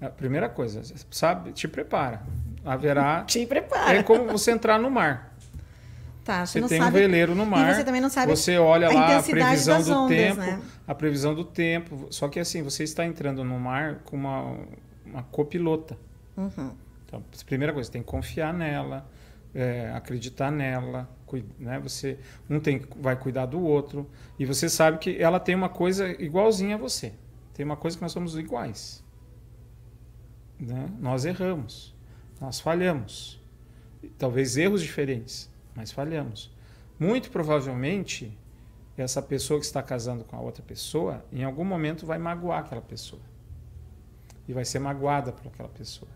a 0.00 0.10
primeira 0.10 0.48
coisa, 0.48 0.82
sabe, 1.10 1.52
te 1.52 1.66
prepara. 1.66 2.22
Haverá. 2.64 3.24
Te 3.28 3.44
prepara. 3.46 3.98
É 3.98 4.02
como 4.02 4.26
você 4.26 4.50
entrar 4.50 4.78
no 4.78 4.90
mar. 4.90 5.34
Tá, 6.24 6.46
Você 6.46 6.58
não 6.58 6.68
tem 6.68 6.80
um 6.80 6.84
sabe- 6.84 6.98
veleiro 6.98 7.34
no 7.34 7.44
mar. 7.44 7.70
E 7.70 7.74
você 7.74 7.84
também 7.84 8.00
não 8.00 8.08
sabe 8.08 8.34
Você 8.34 8.56
olha 8.56 8.88
a 8.88 8.92
lá 8.94 9.18
a 9.18 9.22
previsão 9.22 9.82
do 9.82 9.92
ondas, 9.92 10.16
tempo, 10.16 10.40
né? 10.40 10.60
a 10.88 10.94
previsão 10.94 11.34
do 11.34 11.44
tempo. 11.44 12.06
Só 12.10 12.28
que 12.28 12.40
assim, 12.40 12.62
você 12.62 12.82
está 12.82 13.04
entrando 13.04 13.44
no 13.44 13.60
mar 13.60 13.96
com 14.06 14.16
uma, 14.16 14.56
uma 15.04 15.22
copilota. 15.24 15.98
Uhum. 16.34 16.70
Então, 17.06 17.22
primeira 17.44 17.74
coisa, 17.74 17.90
tem 17.90 18.00
que 18.02 18.08
confiar 18.08 18.54
nela, 18.54 19.06
é, 19.54 19.90
acreditar 19.94 20.50
nela, 20.50 21.08
né? 21.58 21.80
Você 21.80 22.18
um 22.48 22.60
tem 22.60 22.82
vai 22.96 23.16
cuidar 23.16 23.46
do 23.46 23.60
outro 23.60 24.08
e 24.38 24.44
você 24.44 24.68
sabe 24.68 24.98
que 24.98 25.20
ela 25.20 25.40
tem 25.40 25.54
uma 25.54 25.68
coisa 25.68 26.08
igualzinha 26.22 26.76
a 26.76 26.78
você. 26.78 27.12
Tem 27.54 27.64
uma 27.64 27.76
coisa 27.76 27.96
que 27.96 28.02
nós 28.02 28.12
somos 28.12 28.36
iguais. 28.36 29.02
Né? 30.58 30.88
Nós 31.00 31.24
erramos, 31.24 31.94
nós 32.40 32.60
falhamos, 32.60 33.40
talvez 34.18 34.56
erros 34.56 34.82
diferentes, 34.82 35.50
mas 35.74 35.90
falhamos. 35.90 36.52
Muito 36.98 37.30
provavelmente 37.30 38.36
essa 38.96 39.20
pessoa 39.20 39.58
que 39.58 39.66
está 39.66 39.82
casando 39.82 40.24
com 40.24 40.36
a 40.36 40.40
outra 40.40 40.62
pessoa, 40.62 41.24
em 41.32 41.42
algum 41.42 41.64
momento 41.64 42.06
vai 42.06 42.18
magoar 42.18 42.60
aquela 42.60 42.82
pessoa 42.82 43.22
e 44.46 44.52
vai 44.52 44.64
ser 44.64 44.78
magoada 44.78 45.32
por 45.32 45.48
aquela 45.48 45.68
pessoa. 45.68 46.10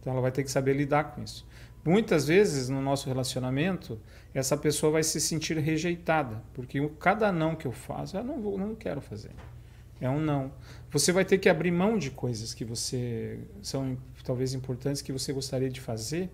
Então 0.00 0.12
ela 0.12 0.20
vai 0.20 0.30
ter 0.30 0.44
que 0.44 0.50
saber 0.50 0.74
lidar 0.74 1.04
com 1.04 1.22
isso. 1.22 1.45
Muitas 1.86 2.26
vezes 2.26 2.68
no 2.68 2.82
nosso 2.82 3.08
relacionamento, 3.08 3.98
essa 4.34 4.56
pessoa 4.56 4.92
vai 4.92 5.02
se 5.02 5.20
sentir 5.20 5.56
rejeitada, 5.58 6.42
porque 6.52 6.90
cada 6.98 7.30
não 7.30 7.54
que 7.54 7.66
eu 7.66 7.72
faço, 7.72 8.16
eu 8.16 8.24
não, 8.24 8.40
vou, 8.40 8.58
não 8.58 8.74
quero 8.74 9.00
fazer. 9.00 9.30
É 10.00 10.10
um 10.10 10.20
não. 10.20 10.52
Você 10.90 11.12
vai 11.12 11.24
ter 11.24 11.38
que 11.38 11.48
abrir 11.48 11.70
mão 11.70 11.96
de 11.96 12.10
coisas 12.10 12.52
que 12.52 12.64
você 12.64 13.38
são 13.62 13.96
talvez 14.24 14.52
importantes 14.52 15.00
que 15.00 15.12
você 15.12 15.32
gostaria 15.32 15.70
de 15.70 15.80
fazer, 15.80 16.28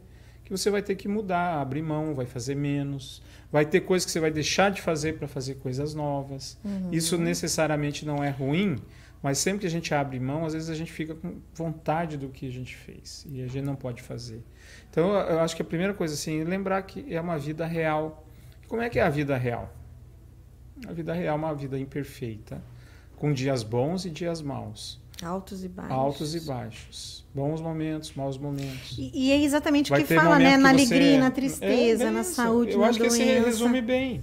que 0.45 0.51
você 0.51 0.71
vai 0.71 0.83
ter 0.83 0.97
que 0.97 1.07
mudar, 1.07 1.61
abrir 1.61 1.83
mão, 1.83 2.15
vai 2.15 2.27
fazer 2.27 2.55
menos. 2.55 3.23
Vai 3.51 3.65
ter 3.67 3.83
coisas 3.83 4.05
que 4.07 4.11
você 4.11 4.21
vai 4.21 4.31
deixar 4.31 4.71
de 4.71 4.81
fazer 4.81 5.19
para 5.19 5.29
fazer 5.29 5.57
coisas 5.57 5.95
novas. 5.95 6.59
Isso 6.91 7.19
necessariamente 7.19 8.05
não 8.05 8.25
é 8.25 8.31
ruim, 8.31 8.77
mas 9.23 9.39
sempre 9.39 9.61
que 9.61 9.67
a 9.67 9.71
gente 9.71 9.95
abre 9.95 10.19
mão, 10.19 10.45
às 10.45 10.53
vezes 10.53 10.69
a 10.69 10.75
gente 10.75 10.91
fica 10.93 11.15
com 11.15 11.37
vontade 11.55 12.17
do 12.17 12.29
que 12.29 12.47
a 12.47 12.51
gente 12.51 12.75
fez 12.77 13.25
e 13.31 13.43
a 13.43 13.47
gente 13.47 13.65
não 13.65 13.77
pode 13.77 14.03
fazer. 14.03 14.43
Então, 14.91 15.13
eu 15.15 15.41
acho 15.41 15.55
que 15.55 15.63
a 15.63 15.65
primeira 15.65 15.95
coisa 15.95 16.15
assim, 16.15 16.41
é 16.41 16.45
lembrar 16.45 16.83
que 16.83 17.15
é 17.15 17.21
uma 17.21 17.39
vida 17.39 17.65
real. 17.65 18.27
Como 18.69 18.83
é 18.83 18.89
que 18.91 18.99
é 18.99 19.03
a 19.03 19.09
vida 19.09 19.37
real? 19.37 19.73
A 20.89 20.93
vida 20.93 21.13
real 21.13 21.35
é 21.37 21.39
uma 21.39 21.55
vida 21.55 21.79
imperfeita, 21.79 22.63
com 23.17 23.33
dias 23.33 23.63
bons 23.63 24.05
e 24.05 24.11
dias 24.11 24.43
maus, 24.43 25.01
Altos 25.23 25.63
e 25.63 25.69
baixos. 25.69 25.93
altos 25.97 26.35
e 26.35 26.41
baixos, 26.41 27.25
bons 27.33 27.61
momentos, 27.61 28.13
maus 28.15 28.37
momentos. 28.37 28.97
E, 28.99 29.11
e 29.15 29.31
é 29.31 29.41
exatamente 29.45 29.93
o 29.93 29.97
que 29.97 30.05
fala, 30.05 30.39
né? 30.41 30.57
Na 30.57 30.71
você- 30.71 30.75
alegria, 30.75 31.19
na 31.21 31.27
É, 31.27 31.31
tristeza, 31.31 32.05
bem 32.07 32.13
na 32.15 32.21
isso. 32.23 32.35
saúde, 32.35 32.73
Eu 32.73 32.81
na 32.81 32.89
acho 32.89 32.99
que 32.99 33.07
esse 33.07 33.23
resume 33.23 33.81
bem. 33.81 34.21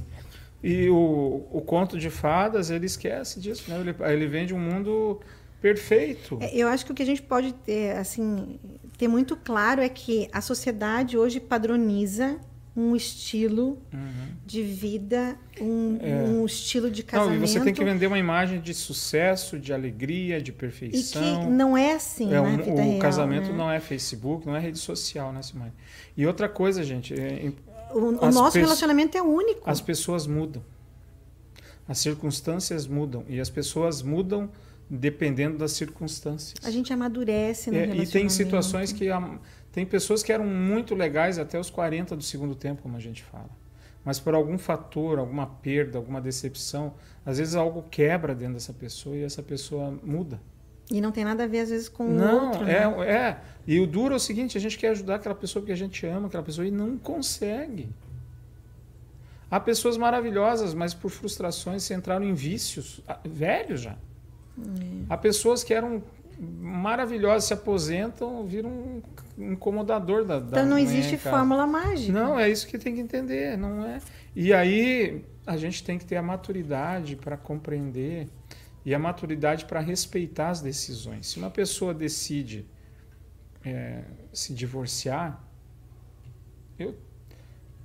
E 0.61 0.89
o, 0.89 1.47
o 1.51 1.61
conto 1.61 1.97
de 1.97 2.09
fadas, 2.09 2.69
ele 2.69 2.85
esquece 2.85 3.39
disso, 3.39 3.69
né? 3.69 3.79
Ele, 3.79 3.95
ele 4.13 4.27
vem 4.27 4.45
de 4.45 4.53
um 4.53 4.59
mundo 4.59 5.19
perfeito. 5.61 6.37
É, 6.41 6.55
Eu 6.55 6.67
acho 6.67 6.85
que 6.85 6.91
o 6.91 6.95
que 6.95 7.03
a 7.03 7.05
gente 7.05 7.21
pode 7.21 7.53
ter, 7.53 7.95
assim, 7.97 8.59
ter 8.97 9.07
muito 9.07 9.35
claro 9.35 9.81
é 9.81 9.89
que 9.89 10.27
a 10.31 10.41
sociedade 10.41 11.17
hoje 11.17 11.39
padroniza 11.39 12.37
um 12.75 12.95
estilo 12.95 13.77
Uhum. 13.91 14.27
de 14.45 14.63
vida, 14.63 15.37
um, 15.59 15.97
É. 16.01 16.13
um 16.29 16.45
estilo 16.45 16.89
de 16.89 17.01
Não, 17.01 17.07
casamento. 17.09 17.43
e 17.43 17.47
você 17.47 17.59
tem 17.59 17.73
que 17.73 17.83
vender 17.83 18.07
uma 18.07 18.19
imagem 18.19 18.61
de 18.61 18.73
sucesso, 18.73 19.59
de 19.59 19.73
alegria, 19.73 20.41
de 20.41 20.51
e 20.51 20.53
que 20.53 20.59
perfeição. 20.59 21.49
não 21.49 21.75
é 21.77 21.93
assim, 21.93 22.33
É 22.33 22.39
um- 22.39 22.55
o 22.55 22.75
real, 22.75 22.99
casamento 22.99 23.49
né? 23.51 23.57
não 23.57 23.69
é 23.69 23.79
Facebook, 23.81 24.45
não 24.47 24.55
é 24.55 24.59
rede 24.59 24.77
social, 24.77 25.33
né, 25.33 25.41
Simone? 25.41 25.73
E 26.15 26.25
outra 26.25 26.47
coisa, 26.47 26.81
gente, 26.83 27.13
é- 27.13 27.51
O, 27.93 28.25
o 28.25 28.31
nosso 28.31 28.57
relacionamento 28.57 29.17
é 29.17 29.21
único. 29.21 29.61
as 29.69 29.81
pessoas 29.81 30.27
mudam. 30.27 30.61
As 31.87 31.97
circunstâncias 31.99 32.85
mudam. 32.85 33.25
E 33.27 33.39
as 33.39 33.49
pessoas 33.49 34.01
mudam 34.01 34.49
dependendo 34.89 35.57
das 35.57 35.73
circunstâncias. 35.73 36.55
A 36.63 36.71
gente 36.71 36.91
amadurece 36.91 37.69
no 37.69 37.77
É, 37.77 37.95
e 37.95 38.07
tem 38.07 38.27
situações 38.27 38.91
que 38.91 39.07
tem 39.71 39.85
pessoas 39.85 40.23
que 40.23 40.31
eram 40.31 40.45
muito 40.45 40.95
legais 40.95 41.37
até 41.37 41.59
os 41.59 41.69
40 41.69 42.15
do 42.15 42.23
segundo 42.23 42.55
tempo, 42.55 42.81
como 42.81 42.97
a 42.97 42.99
gente 42.99 43.23
fala. 43.23 43.49
Mas 44.03 44.19
por 44.19 44.33
algum 44.33 44.57
fator, 44.57 45.19
alguma 45.19 45.45
perda, 45.45 45.97
alguma 45.97 46.19
decepção, 46.19 46.93
às 47.25 47.37
vezes 47.37 47.53
algo 47.55 47.83
quebra 47.91 48.33
dentro 48.33 48.55
dessa 48.55 48.73
pessoa 48.73 49.15
e 49.15 49.23
essa 49.23 49.43
pessoa 49.43 49.93
muda. 50.03 50.39
E 50.91 50.99
não 50.99 51.11
tem 51.11 51.23
nada 51.23 51.43
a 51.43 51.47
ver, 51.47 51.59
às 51.59 51.69
vezes, 51.69 51.87
com 51.87 52.07
o 52.07 52.13
Não, 52.13 52.47
outro. 52.47 52.67
é, 52.67 52.87
né? 52.87 53.11
é. 53.11 53.37
E 53.67 53.79
o 53.79 53.85
duro 53.85 54.13
é 54.13 54.17
o 54.17 54.19
seguinte, 54.19 54.57
a 54.57 54.61
gente 54.61 54.77
quer 54.77 54.89
ajudar 54.89 55.15
aquela 55.15 55.35
pessoa 55.35 55.61
porque 55.61 55.71
a 55.71 55.77
gente 55.77 56.05
ama 56.05 56.27
aquela 56.27 56.43
pessoa 56.43 56.65
e 56.65 56.71
não 56.71 56.97
consegue. 56.97 57.89
Há 59.51 59.59
pessoas 59.59 59.97
maravilhosas, 59.97 60.73
mas 60.73 60.93
por 60.93 61.09
frustrações 61.09 61.83
se 61.83 61.93
entraram 61.93 62.25
em 62.25 62.33
vícios 62.33 63.01
ah, 63.07 63.19
velhos 63.23 63.81
já. 63.81 63.91
É. 63.91 64.65
Há 65.09 65.17
pessoas 65.17 65.63
que 65.63 65.73
eram 65.73 66.03
maravilhosas 66.39 67.45
se 67.45 67.53
aposentam, 67.53 68.45
viram 68.45 68.69
um 68.69 69.51
incomodador 69.51 70.23
da, 70.23 70.39
da 70.39 70.59
Então 70.61 70.65
não 70.65 70.77
existe 70.77 71.17
fórmula 71.17 71.67
mágica. 71.67 72.11
Não, 72.11 72.39
é 72.39 72.49
isso 72.49 72.67
que 72.67 72.77
tem 72.77 72.95
que 72.95 73.01
entender, 73.01 73.57
não 73.57 73.85
é? 73.85 73.99
E 74.35 74.53
aí 74.53 75.23
a 75.45 75.57
gente 75.57 75.83
tem 75.83 75.97
que 75.97 76.05
ter 76.05 76.15
a 76.15 76.21
maturidade 76.21 77.15
para 77.15 77.35
compreender 77.35 78.27
e 78.89 78.95
a 78.95 78.97
maturidade 78.97 79.65
para 79.65 79.79
respeitar 79.79 80.49
as 80.49 80.61
decisões. 80.61 81.27
Se 81.27 81.37
uma 81.37 81.51
pessoa 81.51 81.93
decide 81.93 82.65
é, 83.63 84.03
se 84.33 84.51
divorciar, 84.51 85.43
eu, 86.79 86.97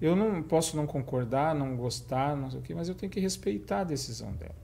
eu 0.00 0.16
não 0.16 0.42
posso 0.42 0.74
não 0.78 0.86
concordar, 0.86 1.54
não 1.54 1.76
gostar, 1.76 2.34
não 2.34 2.50
sei 2.50 2.58
o 2.58 2.62
quê, 2.62 2.74
mas 2.74 2.88
eu 2.88 2.94
tenho 2.94 3.12
que 3.12 3.20
respeitar 3.20 3.80
a 3.80 3.84
decisão 3.84 4.32
dela. 4.32 4.56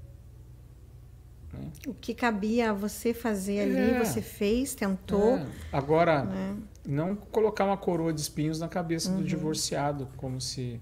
Né? 1.53 1.71
O 1.87 1.93
que 1.93 2.15
cabia 2.15 2.71
a 2.71 2.73
você 2.73 3.13
fazer 3.13 3.61
ali, 3.61 3.91
é, 3.97 4.03
você 4.03 4.23
fez, 4.23 4.75
tentou. 4.75 5.37
É. 5.37 5.47
Agora, 5.71 6.25
né? 6.25 6.57
não 6.89 7.15
colocar 7.15 7.67
uma 7.67 7.77
coroa 7.77 8.15
de 8.15 8.21
espinhos 8.23 8.59
na 8.59 8.67
cabeça 8.67 9.11
uhum. 9.11 9.19
do 9.19 9.25
divorciado, 9.25 10.09
como 10.17 10.41
se 10.41 10.81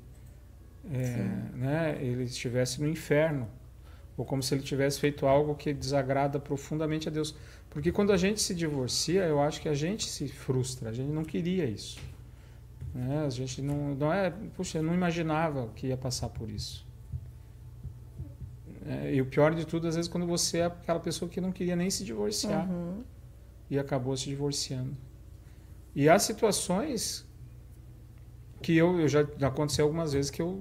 é, 0.89 1.17
né, 1.57 1.99
ele 2.01 2.23
estivesse 2.23 2.81
no 2.81 2.87
inferno, 2.87 3.49
ou 4.19 4.25
como 4.25 4.43
se 4.43 4.53
ele 4.53 4.62
tivesse 4.62 4.99
feito 4.99 5.27
algo 5.27 5.55
que 5.55 5.73
desagrada 5.73 6.41
profundamente 6.41 7.09
a 7.09 7.11
Deus. 7.11 7.37
Porque 7.71 7.93
quando 7.93 8.12
a 8.12 8.16
gente 8.16 8.43
se 8.43 8.53
divorcia, 8.53 9.23
eu 9.23 9.41
acho 9.41 9.61
que 9.61 9.69
a 9.69 9.75
gente 9.75 10.09
se 10.09 10.27
frustra, 10.27 10.91
a 10.91 10.93
gente 10.93 11.12
não 11.12 11.25
queria 11.25 11.64
isso. 11.64 12.01
Né? 12.93 13.25
A 13.25 13.31
gente 13.31 13.62
não, 13.62 13.95
não 13.95 14.12
é, 14.12 14.31
puxa, 14.57 14.79
eu 14.79 14.83
não 14.83 14.93
imaginava 14.93 15.69
que 15.77 15.87
ia 15.87 15.97
passar 15.97 16.31
por 16.31 16.51
isso. 16.51 16.85
É, 18.85 19.14
e 19.14 19.21
o 19.21 19.27
pior 19.27 19.55
de 19.55 19.64
tudo, 19.64 19.87
às 19.87 19.95
vezes, 19.95 20.11
quando 20.11 20.27
você 20.27 20.59
é 20.59 20.64
aquela 20.64 20.99
pessoa 20.99 21.29
que 21.29 21.41
não 21.41 21.53
queria 21.53 21.77
nem 21.77 21.89
se 21.89 22.03
divorciar 22.05 22.69
uhum. 22.69 23.05
e 23.71 23.79
acabou 23.79 24.16
se 24.16 24.25
divorciando. 24.25 24.97
E 25.95 26.09
há 26.09 26.19
situações 26.19 27.25
que 28.61 28.77
eu, 28.77 28.99
eu 28.99 29.07
já, 29.07 29.25
já 29.37 29.47
aconteceu 29.47 29.85
algumas 29.85 30.12
vezes 30.12 30.29
que 30.29 30.43
eu, 30.43 30.61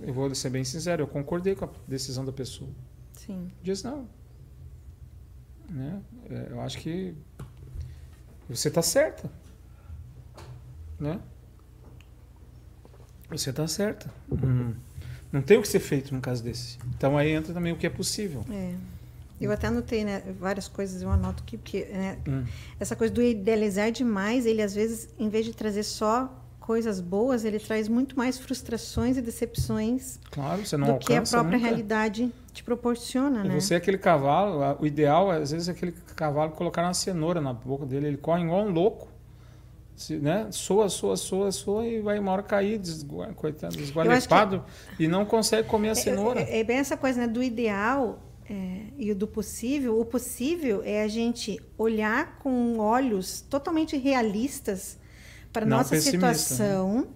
eu 0.00 0.12
vou 0.12 0.32
ser 0.34 0.50
bem 0.50 0.64
sincero, 0.64 1.02
eu 1.02 1.06
concordei 1.06 1.54
com 1.54 1.64
a 1.64 1.68
decisão 1.86 2.24
da 2.24 2.32
pessoa. 2.32 2.70
Sim. 3.14 3.50
Diz 3.62 3.82
não. 3.82 4.08
Né? 5.68 6.00
É, 6.30 6.48
eu 6.50 6.60
acho 6.60 6.78
que 6.78 7.14
você 8.48 8.68
está 8.68 8.80
certa. 8.80 9.30
Né? 10.98 11.20
Você 13.28 13.50
está 13.50 13.66
certa. 13.66 14.10
Hum. 14.30 14.74
Não 15.30 15.42
tem 15.42 15.58
o 15.58 15.62
que 15.62 15.68
ser 15.68 15.80
feito 15.80 16.14
num 16.14 16.20
caso 16.20 16.42
desse. 16.42 16.78
Então 16.96 17.18
aí 17.18 17.30
entra 17.30 17.52
também 17.52 17.72
o 17.72 17.76
que 17.76 17.86
é 17.86 17.90
possível. 17.90 18.44
É. 18.50 18.74
Eu 19.40 19.52
até 19.52 19.68
anotei 19.68 20.04
né, 20.04 20.22
várias 20.40 20.66
coisas, 20.66 21.00
eu 21.00 21.10
anoto 21.10 21.44
aqui, 21.44 21.56
porque 21.56 21.84
né, 21.84 22.18
hum. 22.26 22.44
essa 22.80 22.96
coisa 22.96 23.12
do 23.12 23.22
idealizar 23.22 23.92
demais, 23.92 24.46
ele 24.46 24.62
às 24.62 24.74
vezes, 24.74 25.08
em 25.18 25.28
vez 25.28 25.44
de 25.44 25.54
trazer 25.54 25.84
só 25.84 26.44
coisas 26.68 27.00
boas, 27.00 27.46
ele 27.46 27.58
traz 27.58 27.88
muito 27.88 28.14
mais 28.14 28.38
frustrações 28.38 29.16
e 29.16 29.22
decepções 29.22 30.20
claro, 30.30 30.66
você 30.66 30.76
não 30.76 30.86
do 30.86 30.98
que 30.98 31.14
a 31.14 31.22
própria 31.22 31.56
nunca. 31.56 31.66
realidade 31.66 32.30
te 32.52 32.62
proporciona, 32.62 33.42
e 33.42 33.48
né? 33.48 33.58
Você 33.58 33.72
é 33.72 33.78
aquele 33.78 33.96
cavalo, 33.96 34.76
o 34.78 34.86
ideal 34.86 35.30
às 35.30 35.50
vezes 35.50 35.66
é 35.66 35.72
aquele 35.72 35.92
cavalo 36.14 36.52
colocar 36.52 36.82
uma 36.82 36.92
cenoura 36.92 37.40
na 37.40 37.54
boca 37.54 37.86
dele, 37.86 38.08
ele 38.08 38.16
corre 38.18 38.42
igual 38.42 38.66
um 38.66 38.70
louco, 38.70 39.08
né? 40.20 40.48
Soa, 40.50 40.90
soa, 40.90 41.16
soa, 41.16 41.50
soa 41.50 41.86
e 41.86 42.02
vai 42.02 42.18
uma 42.18 42.32
hora 42.32 42.42
cair, 42.42 42.78
coitado, 43.34 43.74
desgualepado 43.74 44.62
que... 44.94 45.04
e 45.04 45.08
não 45.08 45.24
consegue 45.24 45.66
comer 45.66 45.88
a 45.88 45.92
é, 45.92 45.94
cenoura. 45.94 46.40
É, 46.40 46.58
é, 46.58 46.60
é 46.60 46.64
bem 46.64 46.76
essa 46.76 46.98
coisa, 46.98 47.22
né? 47.22 47.26
Do 47.26 47.42
ideal 47.42 48.18
é, 48.48 48.82
e 48.98 49.14
do 49.14 49.26
possível. 49.26 49.98
O 49.98 50.04
possível 50.04 50.82
é 50.84 51.02
a 51.02 51.08
gente 51.08 51.58
olhar 51.78 52.38
com 52.40 52.76
olhos 52.78 53.40
totalmente 53.40 53.96
realistas 53.96 54.98
para 55.52 55.66
nossa 55.66 55.94
né? 55.94 56.00
situação 56.00 57.00
né? 57.02 57.06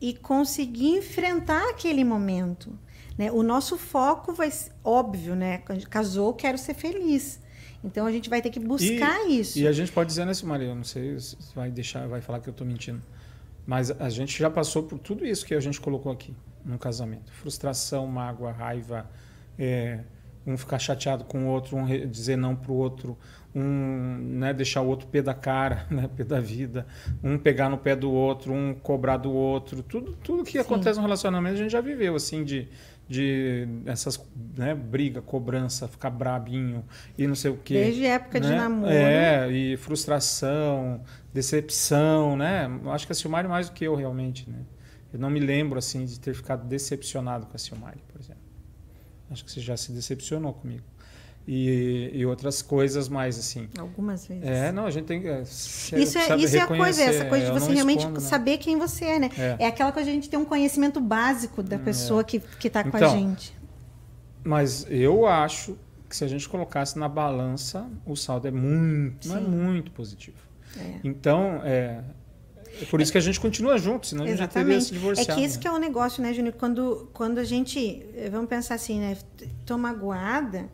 e 0.00 0.14
conseguir 0.14 0.88
enfrentar 0.88 1.68
aquele 1.70 2.04
momento. 2.04 2.78
Né? 3.16 3.30
O 3.30 3.42
nosso 3.42 3.76
foco 3.76 4.32
vai 4.32 4.50
ser 4.50 4.72
óbvio, 4.82 5.34
né? 5.34 5.58
Casou, 5.90 6.32
quero 6.32 6.56
ser 6.56 6.74
feliz. 6.74 7.40
Então 7.82 8.06
a 8.06 8.12
gente 8.12 8.28
vai 8.28 8.42
ter 8.42 8.50
que 8.50 8.60
buscar 8.60 9.26
e, 9.28 9.40
isso. 9.40 9.58
E 9.58 9.66
a 9.66 9.72
gente 9.72 9.90
pode 9.90 10.08
dizer, 10.08 10.24
né, 10.24 10.32
Maria? 10.44 10.68
Eu 10.68 10.74
não 10.74 10.84
sei 10.84 11.18
se 11.18 11.36
vai 11.54 11.70
deixar, 11.70 12.06
vai 12.06 12.20
falar 12.20 12.40
que 12.40 12.48
eu 12.48 12.52
estou 12.52 12.66
mentindo. 12.66 13.02
Mas 13.66 13.90
a 13.90 14.08
gente 14.08 14.38
já 14.38 14.50
passou 14.50 14.82
por 14.82 14.98
tudo 14.98 15.24
isso 15.24 15.44
que 15.46 15.54
a 15.54 15.60
gente 15.60 15.80
colocou 15.80 16.10
aqui 16.12 16.34
no 16.64 16.78
casamento: 16.78 17.32
frustração, 17.32 18.06
mágoa, 18.06 18.52
raiva, 18.52 19.08
é, 19.58 20.00
um 20.46 20.56
ficar 20.56 20.78
chateado 20.78 21.24
com 21.24 21.44
o 21.44 21.48
outro, 21.48 21.76
um 21.76 21.86
dizer 22.08 22.36
não 22.36 22.56
para 22.56 22.72
o 22.72 22.74
outro, 22.74 23.18
um 23.54 24.18
né, 24.20 24.52
deixar 24.52 24.80
o 24.80 24.86
outro 24.86 25.08
pé 25.08 25.22
da 25.22 25.34
cara, 25.34 25.86
né, 25.90 26.08
pé 26.14 26.24
da 26.24 26.40
vida, 26.40 26.86
um 27.22 27.36
pegar 27.38 27.68
no 27.68 27.78
pé 27.78 27.96
do 27.96 28.10
outro, 28.10 28.52
um 28.52 28.74
cobrar 28.74 29.16
do 29.16 29.32
outro, 29.32 29.82
tudo, 29.82 30.12
tudo 30.12 30.44
que 30.44 30.52
Sim. 30.52 30.58
acontece 30.58 30.98
no 30.98 31.02
relacionamento 31.02 31.54
a 31.54 31.58
gente 31.58 31.72
já 31.72 31.80
viveu, 31.80 32.14
assim, 32.14 32.44
de, 32.44 32.68
de 33.08 33.66
essas 33.86 34.20
né, 34.56 34.74
briga, 34.74 35.20
cobrança, 35.20 35.88
ficar 35.88 36.10
brabinho 36.10 36.84
e 37.18 37.26
não 37.26 37.34
sei 37.34 37.50
o 37.50 37.56
quê. 37.56 37.74
Desde 37.74 38.06
época 38.06 38.38
né? 38.38 38.48
de 38.48 38.54
namoro. 38.54 38.92
É, 38.92 39.50
e 39.50 39.76
frustração, 39.76 41.02
decepção, 41.34 42.36
né? 42.36 42.68
Acho 42.86 43.06
que 43.06 43.12
a 43.12 43.16
Silmari 43.16 43.48
mais 43.48 43.68
do 43.68 43.72
que 43.72 43.84
eu 43.84 43.94
realmente, 43.94 44.48
né? 44.48 44.60
Eu 45.12 45.18
não 45.18 45.28
me 45.28 45.40
lembro, 45.40 45.76
assim, 45.76 46.04
de 46.04 46.20
ter 46.20 46.34
ficado 46.34 46.68
decepcionado 46.68 47.46
com 47.46 47.56
a 47.56 47.58
Silmari, 47.58 48.00
por 48.12 48.20
exemplo. 48.20 48.42
Acho 49.28 49.44
que 49.44 49.50
você 49.50 49.60
já 49.60 49.76
se 49.76 49.90
decepcionou 49.90 50.52
comigo 50.52 50.84
e, 51.52 52.10
e 52.14 52.24
outras 52.24 52.62
coisas 52.62 53.08
mais 53.08 53.36
assim. 53.36 53.68
Algumas 53.76 54.24
vezes. 54.24 54.44
É, 54.44 54.70
não, 54.70 54.86
a 54.86 54.90
gente 54.92 55.06
tem 55.06 55.20
que. 55.20 55.28
Isso 55.28 55.96
é, 55.96 56.00
isso 56.36 56.56
é 56.56 56.60
a 56.60 56.66
coisa, 56.68 57.02
essa 57.02 57.24
coisa 57.24 57.46
de 57.46 57.50
você 57.50 57.72
realmente 57.72 58.06
né? 58.06 58.20
saber 58.20 58.58
quem 58.58 58.78
você 58.78 59.04
é, 59.06 59.18
né? 59.18 59.30
É. 59.36 59.56
é. 59.58 59.66
aquela 59.66 59.90
coisa 59.90 60.04
de 60.04 60.12
a 60.12 60.14
gente 60.14 60.30
ter 60.30 60.36
um 60.36 60.44
conhecimento 60.44 61.00
básico 61.00 61.60
da 61.60 61.74
hum, 61.74 61.80
pessoa 61.80 62.20
é. 62.20 62.24
que 62.24 62.40
está 62.64 62.84
com 62.84 62.96
então, 62.96 63.12
a 63.12 63.16
gente. 63.16 63.52
Mas 64.44 64.86
eu 64.88 65.26
acho 65.26 65.76
que 66.08 66.16
se 66.16 66.22
a 66.22 66.28
gente 66.28 66.48
colocasse 66.48 66.96
na 66.96 67.08
balança, 67.08 67.84
o 68.06 68.14
saldo 68.14 68.46
é 68.46 68.52
muito, 68.52 69.26
Sim. 69.26 69.36
é 69.36 69.40
muito 69.40 69.90
positivo. 69.90 70.38
É. 70.78 71.00
Então, 71.02 71.62
é, 71.64 72.00
é 72.80 72.84
por 72.88 73.00
isso 73.00 73.10
que 73.10 73.18
a 73.18 73.20
gente 73.20 73.40
continua 73.40 73.76
junto, 73.76 74.06
senão 74.06 74.24
Exatamente. 74.24 74.30
a 74.30 74.46
gente 74.46 74.54
já 74.54 74.64
teria 74.64 74.80
se 74.80 74.92
divorciado. 74.92 75.32
É 75.32 75.34
que 75.34 75.42
esse 75.44 75.56
né? 75.56 75.62
que 75.62 75.66
é 75.66 75.72
o 75.72 75.78
negócio, 75.78 76.22
né, 76.22 76.32
Júnior? 76.32 76.54
Quando, 76.56 77.10
quando 77.12 77.38
a 77.38 77.44
gente, 77.44 78.06
vamos 78.30 78.48
pensar 78.48 78.76
assim, 78.76 79.00
né, 79.00 79.16
tô 79.66 79.76
magoada, 79.76 80.68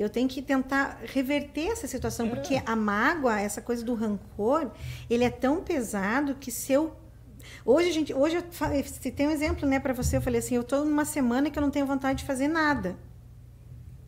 eu 0.00 0.08
tenho 0.08 0.28
que 0.28 0.40
tentar 0.40 1.00
reverter 1.04 1.72
essa 1.72 1.86
situação, 1.86 2.26
é. 2.26 2.30
porque 2.30 2.62
a 2.64 2.76
mágoa, 2.76 3.40
essa 3.40 3.60
coisa 3.60 3.84
do 3.84 3.94
rancor, 3.94 4.70
ele 5.08 5.24
é 5.24 5.30
tão 5.30 5.62
pesado 5.62 6.34
que 6.34 6.50
se 6.50 6.72
eu 6.72 6.96
Hoje, 7.64 7.92
gente, 7.92 8.12
hoje 8.12 8.36
eu 8.36 8.42
tem 9.12 9.26
um 9.26 9.30
exemplo, 9.30 9.66
né, 9.66 9.80
para 9.80 9.94
você, 9.94 10.16
eu 10.16 10.20
falei 10.20 10.40
assim, 10.40 10.56
eu 10.56 10.62
estou 10.62 10.84
numa 10.84 11.04
semana 11.04 11.50
que 11.50 11.58
eu 11.58 11.62
não 11.62 11.70
tenho 11.70 11.86
vontade 11.86 12.20
de 12.20 12.24
fazer 12.24 12.48
nada 12.48 12.96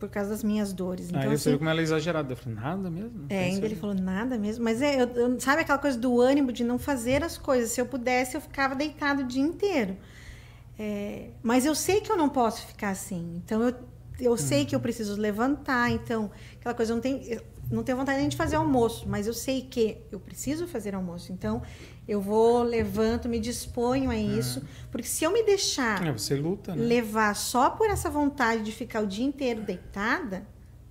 por 0.01 0.09
causa 0.09 0.31
das 0.31 0.43
minhas 0.43 0.73
dores. 0.73 1.11
Então, 1.11 1.21
Aí 1.21 1.29
você 1.29 1.35
assim, 1.35 1.51
viu 1.51 1.59
como 1.59 1.69
ela 1.69 1.81
é 1.81 1.83
exagerada. 1.83 2.33
Eu 2.33 2.37
falei, 2.37 2.59
nada 2.59 2.91
mesmo? 2.91 3.27
É, 3.29 3.45
ainda 3.45 3.67
ele 3.67 3.77
falou, 3.77 3.95
nada 3.95 4.39
mesmo. 4.39 4.65
Mas 4.65 4.81
é, 4.81 5.03
eu, 5.03 5.07
eu, 5.09 5.39
sabe 5.39 5.61
aquela 5.61 5.79
coisa 5.79 5.99
do 5.99 6.19
ânimo 6.21 6.51
de 6.51 6.65
não 6.65 6.79
fazer 6.79 7.23
as 7.23 7.37
coisas? 7.37 7.71
Se 7.71 7.81
eu 7.81 7.87
pudesse, 7.87 8.35
eu 8.35 8.41
ficava 8.41 8.75
deitado 8.75 9.23
o 9.23 9.27
dia 9.27 9.43
inteiro. 9.43 9.97
É, 10.79 11.29
mas 11.43 11.67
eu 11.67 11.75
sei 11.75 12.01
que 12.01 12.11
eu 12.11 12.17
não 12.17 12.31
posso 12.31 12.67
ficar 12.67 12.89
assim. 12.89 13.43
Então, 13.45 13.63
eu 13.63 13.75
eu 14.21 14.37
sei 14.37 14.65
que 14.65 14.75
eu 14.75 14.81
preciso 14.81 15.17
levantar, 15.17 15.91
então, 15.91 16.31
aquela 16.59 16.75
coisa, 16.75 16.93
eu 16.93 16.97
não 16.97 17.03
tenho, 17.03 17.41
não 17.71 17.83
tenho 17.83 17.97
vontade 17.97 18.19
nem 18.19 18.29
de 18.29 18.37
fazer 18.37 18.57
almoço, 18.57 19.09
mas 19.09 19.27
eu 19.27 19.35
sei 19.35 19.63
que 19.63 19.99
eu 20.11 20.19
preciso 20.19 20.67
fazer 20.67 20.95
almoço. 20.95 21.33
Então, 21.33 21.63
eu 22.09 22.21
vou, 22.21 22.63
levanto, 22.63 23.29
me 23.29 23.39
disponho 23.39 24.11
a 24.11 24.17
isso, 24.17 24.63
porque 24.91 25.07
se 25.07 25.25
eu 25.25 25.33
me 25.33 25.45
deixar 25.45 26.05
é, 26.05 26.13
você 26.13 26.35
luta, 26.35 26.75
né? 26.75 26.83
levar 26.83 27.35
só 27.37 27.71
por 27.71 27.89
essa 27.89 28.11
vontade 28.11 28.63
de 28.63 28.73
ficar 28.73 29.03
o 29.03 29.07
dia 29.07 29.25
inteiro 29.25 29.63
deitada, 29.63 30.45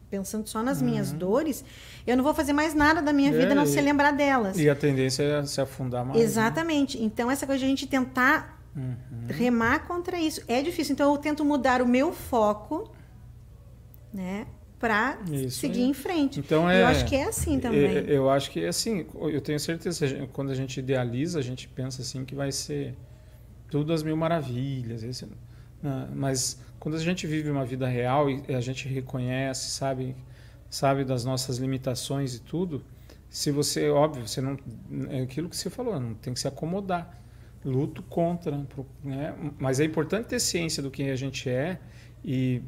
pensando 0.09 0.47
só 0.47 0.63
nas 0.63 0.79
uhum. 0.79 0.87
minhas 0.87 1.11
dores, 1.11 1.63
eu 2.07 2.15
não 2.15 2.23
vou 2.23 2.33
fazer 2.33 2.53
mais 2.53 2.73
nada 2.73 3.01
da 3.01 3.11
minha 3.11 3.31
vida, 3.31 3.51
é, 3.51 3.55
não 3.55 3.65
se 3.65 3.79
lembrar 3.81 4.11
delas. 4.11 4.57
E 4.57 4.69
a 4.69 4.75
tendência 4.75 5.23
é 5.23 5.45
se 5.45 5.59
afundar 5.59 6.05
mais. 6.05 6.17
Né? 6.17 6.25
Exatamente. 6.25 6.97
Né? 6.97 7.05
Então, 7.05 7.29
essa 7.29 7.45
coisa 7.45 7.59
de 7.59 7.65
a 7.65 7.67
gente 7.67 7.85
tentar 7.85 8.63
uhum. 8.75 9.27
remar 9.27 9.87
contra 9.87 10.17
isso. 10.17 10.41
É 10.47 10.61
difícil. 10.61 10.93
Então, 10.93 11.11
eu 11.13 11.17
tento 11.17 11.45
mudar 11.45 11.81
o 11.81 11.87
meu 11.87 12.11
foco 12.11 12.91
né? 14.13 14.47
Para 14.79 15.19
seguir 15.49 15.81
em 15.81 15.93
frente. 15.93 16.39
Então 16.39 16.69
é, 16.69 16.81
eu 16.81 16.87
acho 16.87 17.05
que 17.05 17.15
é 17.15 17.25
assim 17.25 17.59
também. 17.59 17.81
Eu, 17.81 18.05
eu 18.05 18.29
acho 18.29 18.49
que 18.49 18.63
é 18.63 18.69
assim. 18.69 19.05
Eu 19.13 19.41
tenho 19.41 19.59
certeza 19.59 20.25
quando 20.31 20.51
a 20.51 20.55
gente 20.55 20.79
idealiza, 20.79 21.37
a 21.37 21.41
gente 21.41 21.67
pensa 21.67 22.01
assim 22.01 22.23
que 22.23 22.33
vai 22.33 22.49
ser 22.51 22.95
tudo 23.69 23.91
as 23.91 24.03
mil 24.03 24.15
maravilhas. 24.15 25.03
Esse, 25.03 25.27
né? 25.83 26.07
mas 26.15 26.61
quando 26.79 26.95
a 26.95 26.99
gente 26.99 27.27
vive 27.27 27.49
uma 27.51 27.65
vida 27.65 27.87
real 27.87 28.29
e 28.29 28.55
a 28.55 28.61
gente 28.61 28.87
reconhece, 28.87 29.69
sabe, 29.71 30.15
sabe 30.69 31.03
das 31.03 31.25
nossas 31.25 31.57
limitações 31.57 32.35
e 32.35 32.39
tudo, 32.39 32.81
se 33.29 33.51
você, 33.51 33.89
óbvio, 33.89 34.27
você 34.27 34.41
não 34.41 34.57
é 35.09 35.21
aquilo 35.21 35.49
que 35.49 35.57
você 35.57 35.69
falou, 35.69 35.99
não 35.99 36.13
tem 36.15 36.33
que 36.33 36.39
se 36.39 36.47
acomodar. 36.47 37.17
Luto 37.63 38.01
contra, 38.03 38.65
né? 39.03 39.35
Mas 39.59 39.81
é 39.81 39.83
importante 39.83 40.27
ter 40.27 40.39
ciência 40.39 40.81
do 40.81 40.89
que 40.89 41.03
a 41.09 41.15
gente 41.17 41.49
é 41.49 41.77
e 42.23 42.61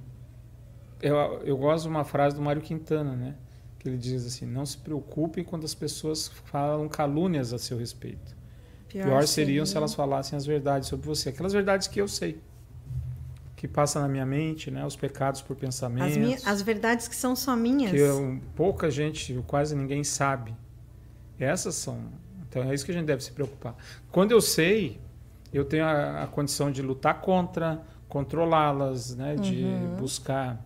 eu, 1.02 1.16
eu 1.43 1.58
gosto 1.58 1.84
de 1.84 1.89
uma 1.89 2.04
frase 2.04 2.36
do 2.36 2.41
Mário 2.41 2.62
Quintana, 2.62 3.16
né? 3.16 3.36
que 3.82 3.89
ele 3.89 3.97
diz 3.97 4.26
assim: 4.26 4.45
não 4.45 4.66
se 4.66 4.78
preocupem 4.78 5.43
quando 5.43 5.66
as 5.66 5.74
pessoas 5.74 6.28
falam 6.28 6.88
calúnias 6.88 7.52
a 7.52 7.58
seu 7.58 7.78
respeito. 7.78 8.36
Pior, 8.88 9.06
Pior 9.06 9.28
seriam 9.28 9.66
seria... 9.66 9.66
se 9.66 9.78
elas 9.78 9.95
falassem 9.95 10.38
as 10.38 10.45
verdades 10.45 10.88
sobre 10.88 11.08
você, 11.08 11.30
aquelas 11.30 11.52
verdades 11.52 11.88
que 11.88 11.99
eu 11.99 12.08
sei 12.08 12.39
que 13.56 13.68
passa 13.68 14.02
na 14.02 14.08
minha 14.08 14.26
mente, 14.26 14.72
né? 14.72 14.84
Os 14.84 14.95
pecados 14.95 15.41
por 15.41 15.56
pensamentos. 15.56 16.14
As, 16.14 16.18
minha, 16.18 16.38
as 16.45 16.62
verdades 16.64 17.08
que 17.08 17.16
são 17.16 17.36
só 17.36 17.56
minhas. 17.56 17.91
Que 17.91 17.97
eu, 17.97 18.39
pouca 18.56 18.89
gente, 18.89 19.39
quase 19.45 19.76
ninguém 19.76 20.04
sabe. 20.04 20.56
Essas 21.39 21.76
são. 21.76 21.99
Então 22.49 22.64
é 22.64 22.74
isso 22.74 22.84
que 22.84 22.91
a 22.91 22.93
gente 22.93 23.06
deve 23.06 23.24
se 23.24 23.32
preocupar. 23.32 23.76
Quando 24.12 24.32
eu 24.32 24.41
sei, 24.41 24.99
eu 25.54 25.64
tenho 25.64 25.86
a, 25.86 26.24
a 26.24 26.28
condição 26.28 26.72
de 26.72 26.82
lutar 26.82 27.22
contra, 27.22 27.82
controlá-las, 28.10 29.16
né? 29.16 29.36
De 29.36 29.64
uhum. 29.64 29.95
buscar, 29.95 30.60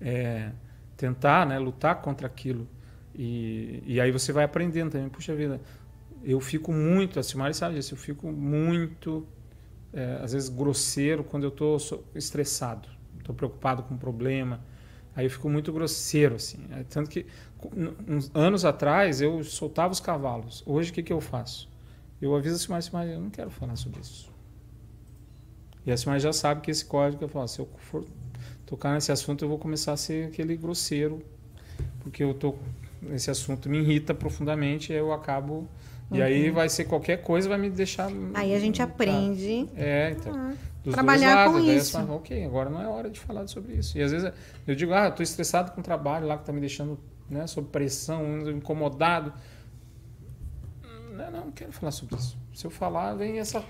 é, 0.00 0.50
tentar, 0.96 1.46
né? 1.46 1.58
Lutar 1.58 2.00
contra 2.00 2.26
aquilo. 2.26 2.66
E, 3.14 3.82
e 3.86 4.00
aí 4.00 4.10
você 4.10 4.32
vai 4.32 4.44
aprendendo 4.44 4.92
também. 4.92 5.08
Puxa 5.08 5.34
vida, 5.34 5.60
eu 6.22 6.40
fico 6.40 6.72
muito, 6.72 7.18
a 7.18 7.22
Silmari 7.22 7.54
sabe 7.54 7.74
disso, 7.74 7.94
eu 7.94 7.98
fico 7.98 8.30
muito 8.30 9.26
é, 9.92 10.20
às 10.22 10.32
vezes 10.32 10.48
grosseiro 10.48 11.24
quando 11.24 11.44
eu 11.44 11.48
estou 11.48 12.04
estressado, 12.14 12.88
estou 13.18 13.34
preocupado 13.34 13.82
com 13.82 13.94
um 13.94 13.98
problema. 13.98 14.60
Aí 15.16 15.26
eu 15.26 15.30
fico 15.30 15.50
muito 15.50 15.72
grosseiro, 15.72 16.36
assim. 16.36 16.58
É, 16.70 16.84
tanto 16.84 17.10
que 17.10 17.26
uns 18.06 18.30
anos 18.32 18.64
atrás 18.64 19.20
eu 19.20 19.42
soltava 19.42 19.92
os 19.92 19.98
cavalos. 19.98 20.62
Hoje 20.64 20.90
o 20.90 20.94
que, 20.94 21.02
que 21.02 21.12
eu 21.12 21.20
faço? 21.20 21.68
Eu 22.22 22.36
aviso 22.36 22.54
a 22.54 22.58
Simar, 22.58 22.82
Simar, 22.82 23.06
eu 23.06 23.20
não 23.20 23.30
quero 23.30 23.50
falar 23.50 23.74
sobre 23.74 24.00
isso. 24.00 24.30
E 25.84 25.90
a 25.90 25.96
Simar 25.96 26.20
já 26.20 26.32
sabe 26.32 26.60
que 26.60 26.70
esse 26.70 26.84
código, 26.84 27.24
eu 27.24 27.28
falo, 27.28 27.48
se 27.48 27.58
eu 27.58 27.68
for 27.78 28.04
tocar 28.68 28.92
nesse 28.92 29.10
assunto, 29.10 29.44
eu 29.44 29.48
vou 29.48 29.58
começar 29.58 29.92
a 29.92 29.96
ser 29.96 30.28
aquele 30.28 30.56
grosseiro, 30.56 31.22
porque 32.00 32.22
eu 32.22 32.34
tô 32.34 32.54
esse 33.12 33.30
assunto 33.30 33.68
me 33.68 33.78
irrita 33.78 34.12
profundamente, 34.12 34.92
eu 34.92 35.12
acabo 35.12 35.68
e 36.10 36.20
aí 36.20 36.48
uhum. 36.48 36.54
vai 36.54 36.68
ser 36.68 36.84
qualquer 36.84 37.22
coisa, 37.22 37.48
vai 37.48 37.58
me 37.58 37.70
deixar. 37.70 38.10
Aí 38.34 38.54
a 38.54 38.58
gente 38.58 38.80
aprende. 38.80 39.68
É, 39.76 40.10
então. 40.10 40.32
Ah, 40.34 40.54
trabalhar 40.90 41.34
lados, 41.34 41.52
com 41.52 41.70
isso. 41.70 41.92
Falo, 41.92 42.16
ok, 42.16 42.44
agora 42.44 42.70
não 42.70 42.82
é 42.82 42.88
hora 42.88 43.10
de 43.10 43.20
falar 43.20 43.46
sobre 43.46 43.74
isso. 43.74 43.96
E 43.96 44.02
às 44.02 44.10
vezes 44.10 44.32
eu 44.66 44.74
digo, 44.74 44.92
ah, 44.92 45.08
estou 45.08 45.22
estressado 45.22 45.72
com 45.72 45.80
o 45.80 45.84
trabalho 45.84 46.26
lá 46.26 46.36
que 46.36 46.42
está 46.42 46.52
me 46.52 46.60
deixando 46.60 46.98
né, 47.28 47.46
sob 47.46 47.68
pressão, 47.68 48.50
incomodado. 48.50 49.32
Não, 51.12 51.30
não, 51.30 51.44
não 51.44 51.52
quero 51.52 51.72
falar 51.72 51.92
sobre 51.92 52.16
isso. 52.16 52.36
Se 52.54 52.66
eu 52.66 52.70
falar, 52.70 53.14
vem 53.14 53.38
essa. 53.38 53.62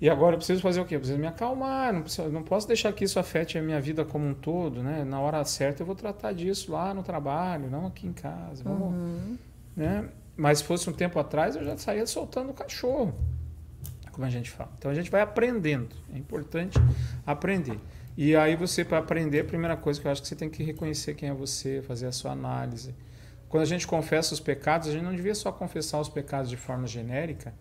E 0.00 0.08
agora 0.08 0.34
eu 0.34 0.38
preciso 0.38 0.62
fazer 0.62 0.80
o 0.80 0.84
quê? 0.86 0.96
Eu 0.96 1.00
preciso 1.00 1.18
me 1.18 1.26
acalmar, 1.26 1.92
não, 1.92 2.02
preciso, 2.02 2.30
não 2.30 2.42
posso 2.42 2.66
deixar 2.66 2.90
que 2.92 3.04
isso 3.04 3.18
afete 3.18 3.58
a 3.58 3.62
minha 3.62 3.80
vida 3.80 4.04
como 4.04 4.26
um 4.26 4.32
todo, 4.32 4.82
né? 4.82 5.04
Na 5.04 5.20
hora 5.20 5.44
certa 5.44 5.82
eu 5.82 5.86
vou 5.86 5.94
tratar 5.94 6.32
disso 6.32 6.72
lá 6.72 6.94
no 6.94 7.02
trabalho, 7.02 7.68
não 7.68 7.86
aqui 7.86 8.06
em 8.06 8.12
casa. 8.12 8.64
Vamos, 8.64 8.94
uhum. 8.94 9.38
né? 9.76 10.08
Mas 10.36 10.58
se 10.58 10.64
fosse 10.64 10.88
um 10.88 10.92
tempo 10.92 11.18
atrás, 11.18 11.54
eu 11.54 11.62
já 11.62 11.76
saía 11.76 12.06
soltando 12.06 12.50
o 12.50 12.54
cachorro, 12.54 13.14
como 14.10 14.26
a 14.26 14.30
gente 14.30 14.50
fala. 14.50 14.70
Então 14.78 14.90
a 14.90 14.94
gente 14.94 15.10
vai 15.10 15.20
aprendendo. 15.20 15.94
É 16.14 16.16
importante 16.16 16.78
aprender. 17.26 17.78
E 18.16 18.34
aí 18.34 18.56
você, 18.56 18.82
para 18.82 18.98
aprender, 18.98 19.40
a 19.40 19.44
primeira 19.44 19.76
coisa 19.76 20.00
que 20.00 20.06
eu 20.06 20.10
acho 20.10 20.22
que 20.22 20.28
você 20.28 20.36
tem 20.36 20.48
que 20.48 20.62
reconhecer 20.62 21.14
quem 21.14 21.28
é 21.28 21.34
você, 21.34 21.82
fazer 21.82 22.06
a 22.06 22.12
sua 22.12 22.32
análise. 22.32 22.94
Quando 23.50 23.64
a 23.64 23.66
gente 23.66 23.86
confessa 23.86 24.32
os 24.32 24.40
pecados, 24.40 24.88
a 24.88 24.92
gente 24.92 25.02
não 25.02 25.14
devia 25.14 25.34
só 25.34 25.52
confessar 25.52 26.00
os 26.00 26.08
pecados 26.08 26.48
de 26.48 26.56
forma 26.56 26.86
genérica, 26.86 27.52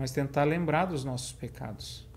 mas 0.00 0.10
tentar 0.10 0.44
lembrar 0.44 0.86
dos 0.86 1.04
nossos 1.04 1.32
pecados. 1.32 2.08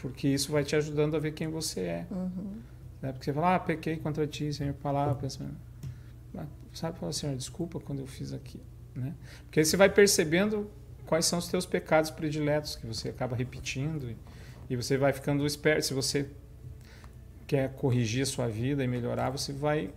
Porque 0.00 0.28
isso 0.28 0.52
vai 0.52 0.62
te 0.64 0.76
ajudando 0.76 1.16
a 1.16 1.18
ver 1.18 1.32
quem 1.32 1.48
você 1.48 1.80
é. 1.80 2.06
Uhum. 2.10 2.60
Né? 3.02 3.12
Porque 3.12 3.24
você 3.24 3.32
fala, 3.32 3.56
ah, 3.56 3.58
pequei 3.58 3.96
contra 3.96 4.26
ti, 4.26 4.52
sem 4.52 4.72
palavra, 4.72 5.14
pensamento 5.14 5.66
sabe? 6.76 6.98
Falar, 6.98 7.12
Senhor, 7.12 7.34
desculpa 7.34 7.80
quando 7.80 8.00
eu 8.00 8.06
fiz 8.06 8.32
aqui, 8.32 8.60
né? 8.94 9.14
Porque 9.44 9.60
aí 9.60 9.64
você 9.64 9.76
vai 9.76 9.88
percebendo 9.88 10.70
quais 11.06 11.24
são 11.24 11.38
os 11.38 11.48
teus 11.48 11.64
pecados 11.64 12.10
prediletos 12.10 12.76
que 12.76 12.86
você 12.86 13.08
acaba 13.08 13.34
repetindo 13.34 14.10
e, 14.10 14.16
e 14.68 14.76
você 14.76 14.98
vai 14.98 15.12
ficando 15.12 15.46
esperto. 15.46 15.86
Se 15.86 15.94
você 15.94 16.28
quer 17.46 17.72
corrigir 17.74 18.22
a 18.22 18.26
sua 18.26 18.46
vida 18.48 18.84
e 18.84 18.88
melhorar, 18.88 19.30
você 19.30 19.52
vai, 19.52 19.90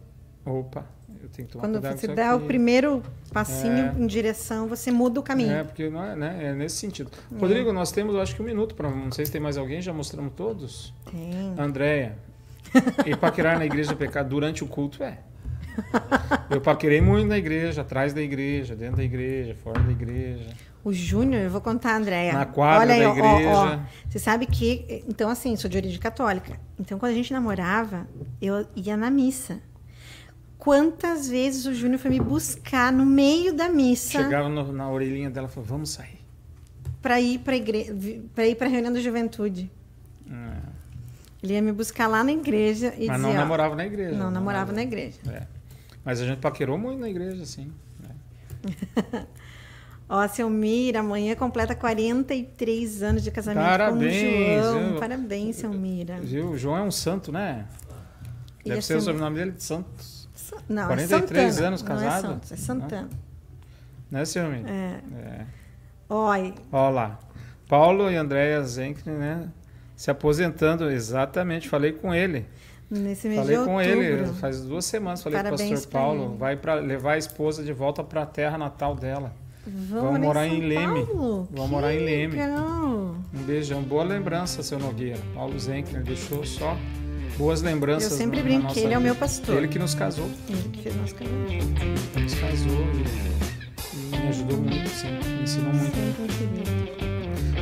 opa, 0.45 0.87
eu 1.21 1.29
tenho 1.29 1.47
que 1.47 1.53
tomar 1.53 1.63
Quando 1.63 1.73
cuidado 1.73 1.97
você 1.97 2.07
dá 2.07 2.35
o 2.35 2.41
primeiro 2.41 3.03
passinho 3.31 3.93
é, 3.95 3.95
em 3.97 4.07
direção, 4.07 4.67
você 4.67 4.91
muda 4.91 5.19
o 5.19 5.23
caminho. 5.23 5.51
É, 5.51 5.63
porque 5.63 5.89
não 5.89 6.03
é, 6.03 6.15
né, 6.15 6.39
é 6.45 6.53
nesse 6.53 6.77
sentido. 6.77 7.11
É. 7.31 7.39
Rodrigo, 7.39 7.73
nós 7.73 7.91
temos, 7.91 8.15
acho 8.15 8.35
que 8.35 8.41
um 8.41 8.45
minuto 8.45 8.75
para, 8.75 8.89
não 8.89 9.11
sei 9.11 9.25
se 9.25 9.31
tem 9.31 9.41
mais 9.41 9.57
alguém, 9.57 9.81
já 9.81 9.93
mostramos 9.93 10.33
todos. 10.35 10.93
Tem. 11.11 11.53
Andréia. 11.57 12.17
E 13.03 13.15
paquerar 13.15 13.57
na 13.57 13.65
igreja 13.65 13.95
pecado 13.95 14.29
durante 14.29 14.63
o 14.63 14.67
culto 14.67 15.03
é. 15.03 15.17
Eu 16.49 16.61
paquerei 16.61 17.01
muito 17.01 17.27
na 17.27 17.37
igreja, 17.37 17.81
atrás 17.81 18.13
da 18.13 18.21
igreja, 18.21 18.75
dentro 18.75 18.97
da 18.97 19.03
igreja, 19.03 19.55
fora 19.63 19.81
da 19.81 19.91
igreja. 19.91 20.49
O 20.83 20.93
Júnior, 20.93 21.41
eu 21.43 21.49
vou 21.49 21.61
contar, 21.61 21.95
Andréia. 21.95 22.33
Na 22.33 22.45
quadra 22.45 22.93
Olha 22.93 23.03
da 23.03 23.11
igreja. 23.11 23.49
Ó, 23.49 23.75
ó, 23.75 23.79
você 24.07 24.19
sabe 24.19 24.45
que, 24.45 25.03
então 25.07 25.29
assim, 25.29 25.55
sou 25.55 25.69
de 25.69 25.77
origem 25.77 25.99
católica. 25.99 26.59
Então 26.79 26.97
quando 26.97 27.11
a 27.11 27.15
gente 27.15 27.33
namorava, 27.33 28.07
eu 28.41 28.65
ia 28.75 28.95
na 28.95 29.09
missa. 29.09 29.61
Quantas 30.59 31.29
vezes 31.29 31.65
o 31.65 31.73
Júnior 31.73 31.99
foi 31.99 32.11
me 32.11 32.19
buscar 32.19 32.91
no 32.91 33.05
meio 33.05 33.53
da 33.53 33.69
missa? 33.69 34.21
Chegava 34.21 34.49
no, 34.49 34.73
na 34.73 34.91
orelhinha 34.91 35.29
dela 35.29 35.47
e 35.47 35.49
falou: 35.49 35.67
"Vamos 35.67 35.91
sair". 35.91 36.19
Para 37.01 37.19
ir 37.21 37.39
para 37.39 37.55
ir 38.45 38.55
para 38.55 38.67
reunião 38.67 38.91
da 38.91 38.99
juventude. 38.99 39.71
É. 40.29 40.57
Ele 41.41 41.53
ia 41.53 41.61
me 41.61 41.71
buscar 41.71 42.07
lá 42.07 42.21
na 42.25 42.33
igreja 42.33 42.93
e 42.97 43.07
Mas 43.07 43.15
dizia, 43.15 43.17
não 43.17 43.33
namorava 43.33 43.73
na 43.73 43.85
igreja. 43.85 44.17
Não, 44.17 44.29
namorava 44.29 44.73
na 44.73 44.83
igreja. 44.83 45.17
É. 45.29 45.47
Mas 46.03 46.19
a 46.19 46.25
gente 46.25 46.39
paquerou 46.39 46.77
muito 46.77 46.99
na 46.99 47.09
igreja, 47.09 47.45
sim. 47.45 47.71
Né? 47.97 49.25
Ó, 50.09 50.27
Selmira, 50.27 50.99
amanhã 50.99 51.35
completa 51.35 51.73
43 51.73 53.01
anos 53.01 53.23
de 53.23 53.31
casamento 53.31 53.63
Parabéns, 53.63 54.21
com 54.21 54.79
o 54.79 54.81
João. 54.81 54.99
Parabéns, 54.99 55.55
Selmira. 55.55 56.19
Viu? 56.19 56.49
O 56.49 56.57
João 56.57 56.77
é 56.77 56.81
um 56.81 56.91
santo, 56.91 57.31
né? 57.31 57.65
Deve 58.65 58.81
ser 58.81 58.97
o 58.97 59.01
sobrenome 59.01 59.37
dele 59.37 59.51
de 59.51 59.63
Santos. 59.63 60.18
Não, 60.67 60.87
43 60.87 61.45
é 61.45 61.51
Santana. 61.51 61.67
anos 61.67 61.81
casado? 61.81 62.23
Não 62.23 62.29
é 62.29 62.33
Santos, 62.33 62.51
é 62.51 62.55
Santana. 62.55 63.09
Né, 64.11 64.25
Selmira? 64.25 64.69
É. 64.69 65.01
é. 65.15 65.45
Oi. 66.09 66.53
Olha 66.71 66.89
lá. 66.89 67.19
Paulo 67.67 68.09
e 68.09 68.15
Andréia 68.15 68.63
Zenkner, 68.63 69.15
né? 69.15 69.49
Se 69.95 70.09
aposentando, 70.09 70.89
exatamente. 70.89 71.69
Falei 71.69 71.91
com 71.91 72.13
ele. 72.13 72.45
Nesse 72.89 73.27
mês 73.27 73.41
falei 73.41 73.57
de 73.57 73.65
com 73.65 73.75
outubro. 73.75 74.01
ele, 74.01 74.25
faz 74.33 74.61
duas 74.61 74.85
semanas, 74.85 75.21
falei 75.21 75.39
com 75.43 75.47
o 75.49 75.57
pastor 75.57 75.91
Paulo, 75.91 76.35
vai 76.37 76.55
para 76.55 76.73
levar 76.75 77.13
a 77.13 77.17
esposa 77.19 77.63
de 77.63 77.71
volta 77.71 78.03
para 78.03 78.23
a 78.23 78.25
terra 78.25 78.57
natal 78.57 78.95
dela. 78.95 79.31
Vamos, 79.67 79.89
Vamos 79.89 80.19
morar 80.21 80.47
em, 80.47 80.57
em 80.57 80.67
Leme. 80.67 81.05
Paulo? 81.05 81.47
Vamos 81.51 81.65
que 81.65 81.71
morar 81.71 81.93
em 81.93 81.99
Leme. 81.99 82.35
Legal. 82.35 83.15
Um 83.31 83.43
beijão, 83.45 83.83
boa 83.83 84.03
lembrança, 84.03 84.63
seu 84.63 84.79
Nogueira. 84.79 85.19
Paulo 85.35 85.59
Zenkner 85.59 86.01
deixou 86.01 86.43
só 86.43 86.75
boas 87.39 87.61
lembranças. 87.61 88.11
Eu 88.11 88.17
sempre 88.17 88.43
brinco 88.43 88.73
que 88.73 88.81
ele 88.81 88.93
é 88.93 88.97
o 88.97 89.01
meu 89.01 89.15
pastor. 89.15 89.55
Ele 89.55 89.69
que 89.69 89.79
nos 89.79 89.95
casou. 89.95 90.29
Ele 90.49 90.69
que 90.73 90.83
fez 90.83 90.95
nosso 90.97 91.15
casamento. 91.15 92.19
Nos 92.19 92.33
casou 92.35 92.85
e, 92.93 94.15
e 94.15 94.19
me 94.19 94.27
ajudou 94.27 94.57
muito, 94.57 94.89
sim. 94.89 95.07
Me 95.07 95.43
ensinou 95.43 95.73
muito. 95.73 95.97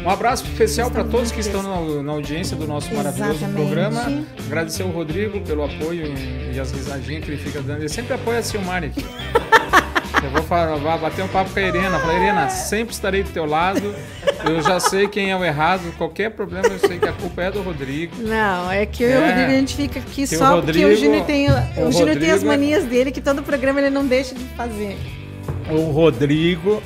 Um 0.03 0.09
abraço 0.09 0.45
especial 0.45 0.89
para 0.89 1.03
todos 1.03 1.31
que 1.31 1.41
estão 1.41 1.61
na, 1.61 2.01
na, 2.01 2.11
audiência 2.13 2.55
do 2.55 2.65
nosso 2.65 2.93
maravilhoso 2.93 3.33
Exatamente. 3.33 3.55
programa. 3.55 4.25
Agradecer 4.47 4.83
ao 4.83 4.89
Rodrigo 4.89 5.41
pelo 5.41 5.65
apoio 5.65 6.07
e, 6.07 6.55
e 6.55 6.59
as 6.59 6.71
risadinhas 6.71 7.23
que 7.23 7.31
ele 7.31 7.37
fica 7.37 7.61
dando. 7.61 7.79
Ele 7.79 7.89
sempre 7.89 8.13
apoia 8.13 8.39
a 8.39 8.43
Silmari 8.43 8.87
aqui. 8.87 9.05
Eu 10.23 10.31
vou, 10.31 10.41
falar, 10.43 10.97
bater 10.97 11.23
um 11.23 11.27
papo 11.27 11.51
com 11.51 11.59
a 11.59 11.61
Irena. 11.61 11.99
Falei, 11.99 12.17
Irena, 12.17 12.49
sempre 12.49 12.93
estarei 12.93 13.23
do 13.23 13.29
teu 13.29 13.45
lado. 13.45 13.93
Eu 14.45 14.61
já 14.61 14.79
sei 14.79 15.07
quem 15.07 15.31
é 15.31 15.37
o 15.37 15.43
errado. 15.43 15.93
Qualquer 15.97 16.31
problema, 16.31 16.67
eu 16.67 16.79
sei 16.79 16.97
que 16.99 17.07
a 17.07 17.13
culpa 17.13 17.43
é 17.43 17.51
do 17.51 17.61
Rodrigo. 17.61 18.15
Não, 18.17 18.71
é 18.71 18.85
que 18.85 19.03
eu 19.03 19.09
é, 19.09 19.17
o 19.17 19.25
Rodrigo 19.27 19.51
a 19.51 19.55
gente 19.55 19.75
fica 19.75 19.99
aqui 19.99 20.25
só 20.25 20.55
Rodrigo, 20.55 20.87
porque 20.87 20.93
o 20.93 21.05
Júnior 21.05 21.25
tem, 21.25 21.49
o, 21.49 21.87
o 21.87 21.91
Júnior 21.91 22.17
tem 22.17 22.31
as 22.31 22.43
manias 22.43 22.83
dele 22.85 23.11
que 23.11 23.21
todo 23.21 23.43
programa 23.43 23.79
ele 23.79 23.89
não 23.89 24.05
deixa 24.05 24.33
de 24.33 24.43
fazer. 24.55 24.97
O 25.69 25.91
Rodrigo 25.91 26.81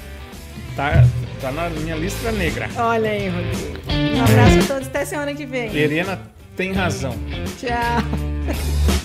tá 0.76 1.04
Tá 1.42 1.52
na 1.52 1.68
minha 1.72 1.96
lista 1.96 2.32
negra. 2.32 2.70
Olha 2.78 3.10
aí, 3.10 3.28
Rodrigo. 3.28 3.80
Um 3.90 4.24
abraço 4.24 4.60
a 4.60 4.76
todos. 4.76 4.88
Até 4.88 5.06
semana 5.06 5.34
que 5.34 5.44
vem. 5.44 5.76
Helena 5.76 6.22
tem 6.56 6.72
razão. 6.72 7.16
Tchau. 7.60 7.72
É, 7.72 8.92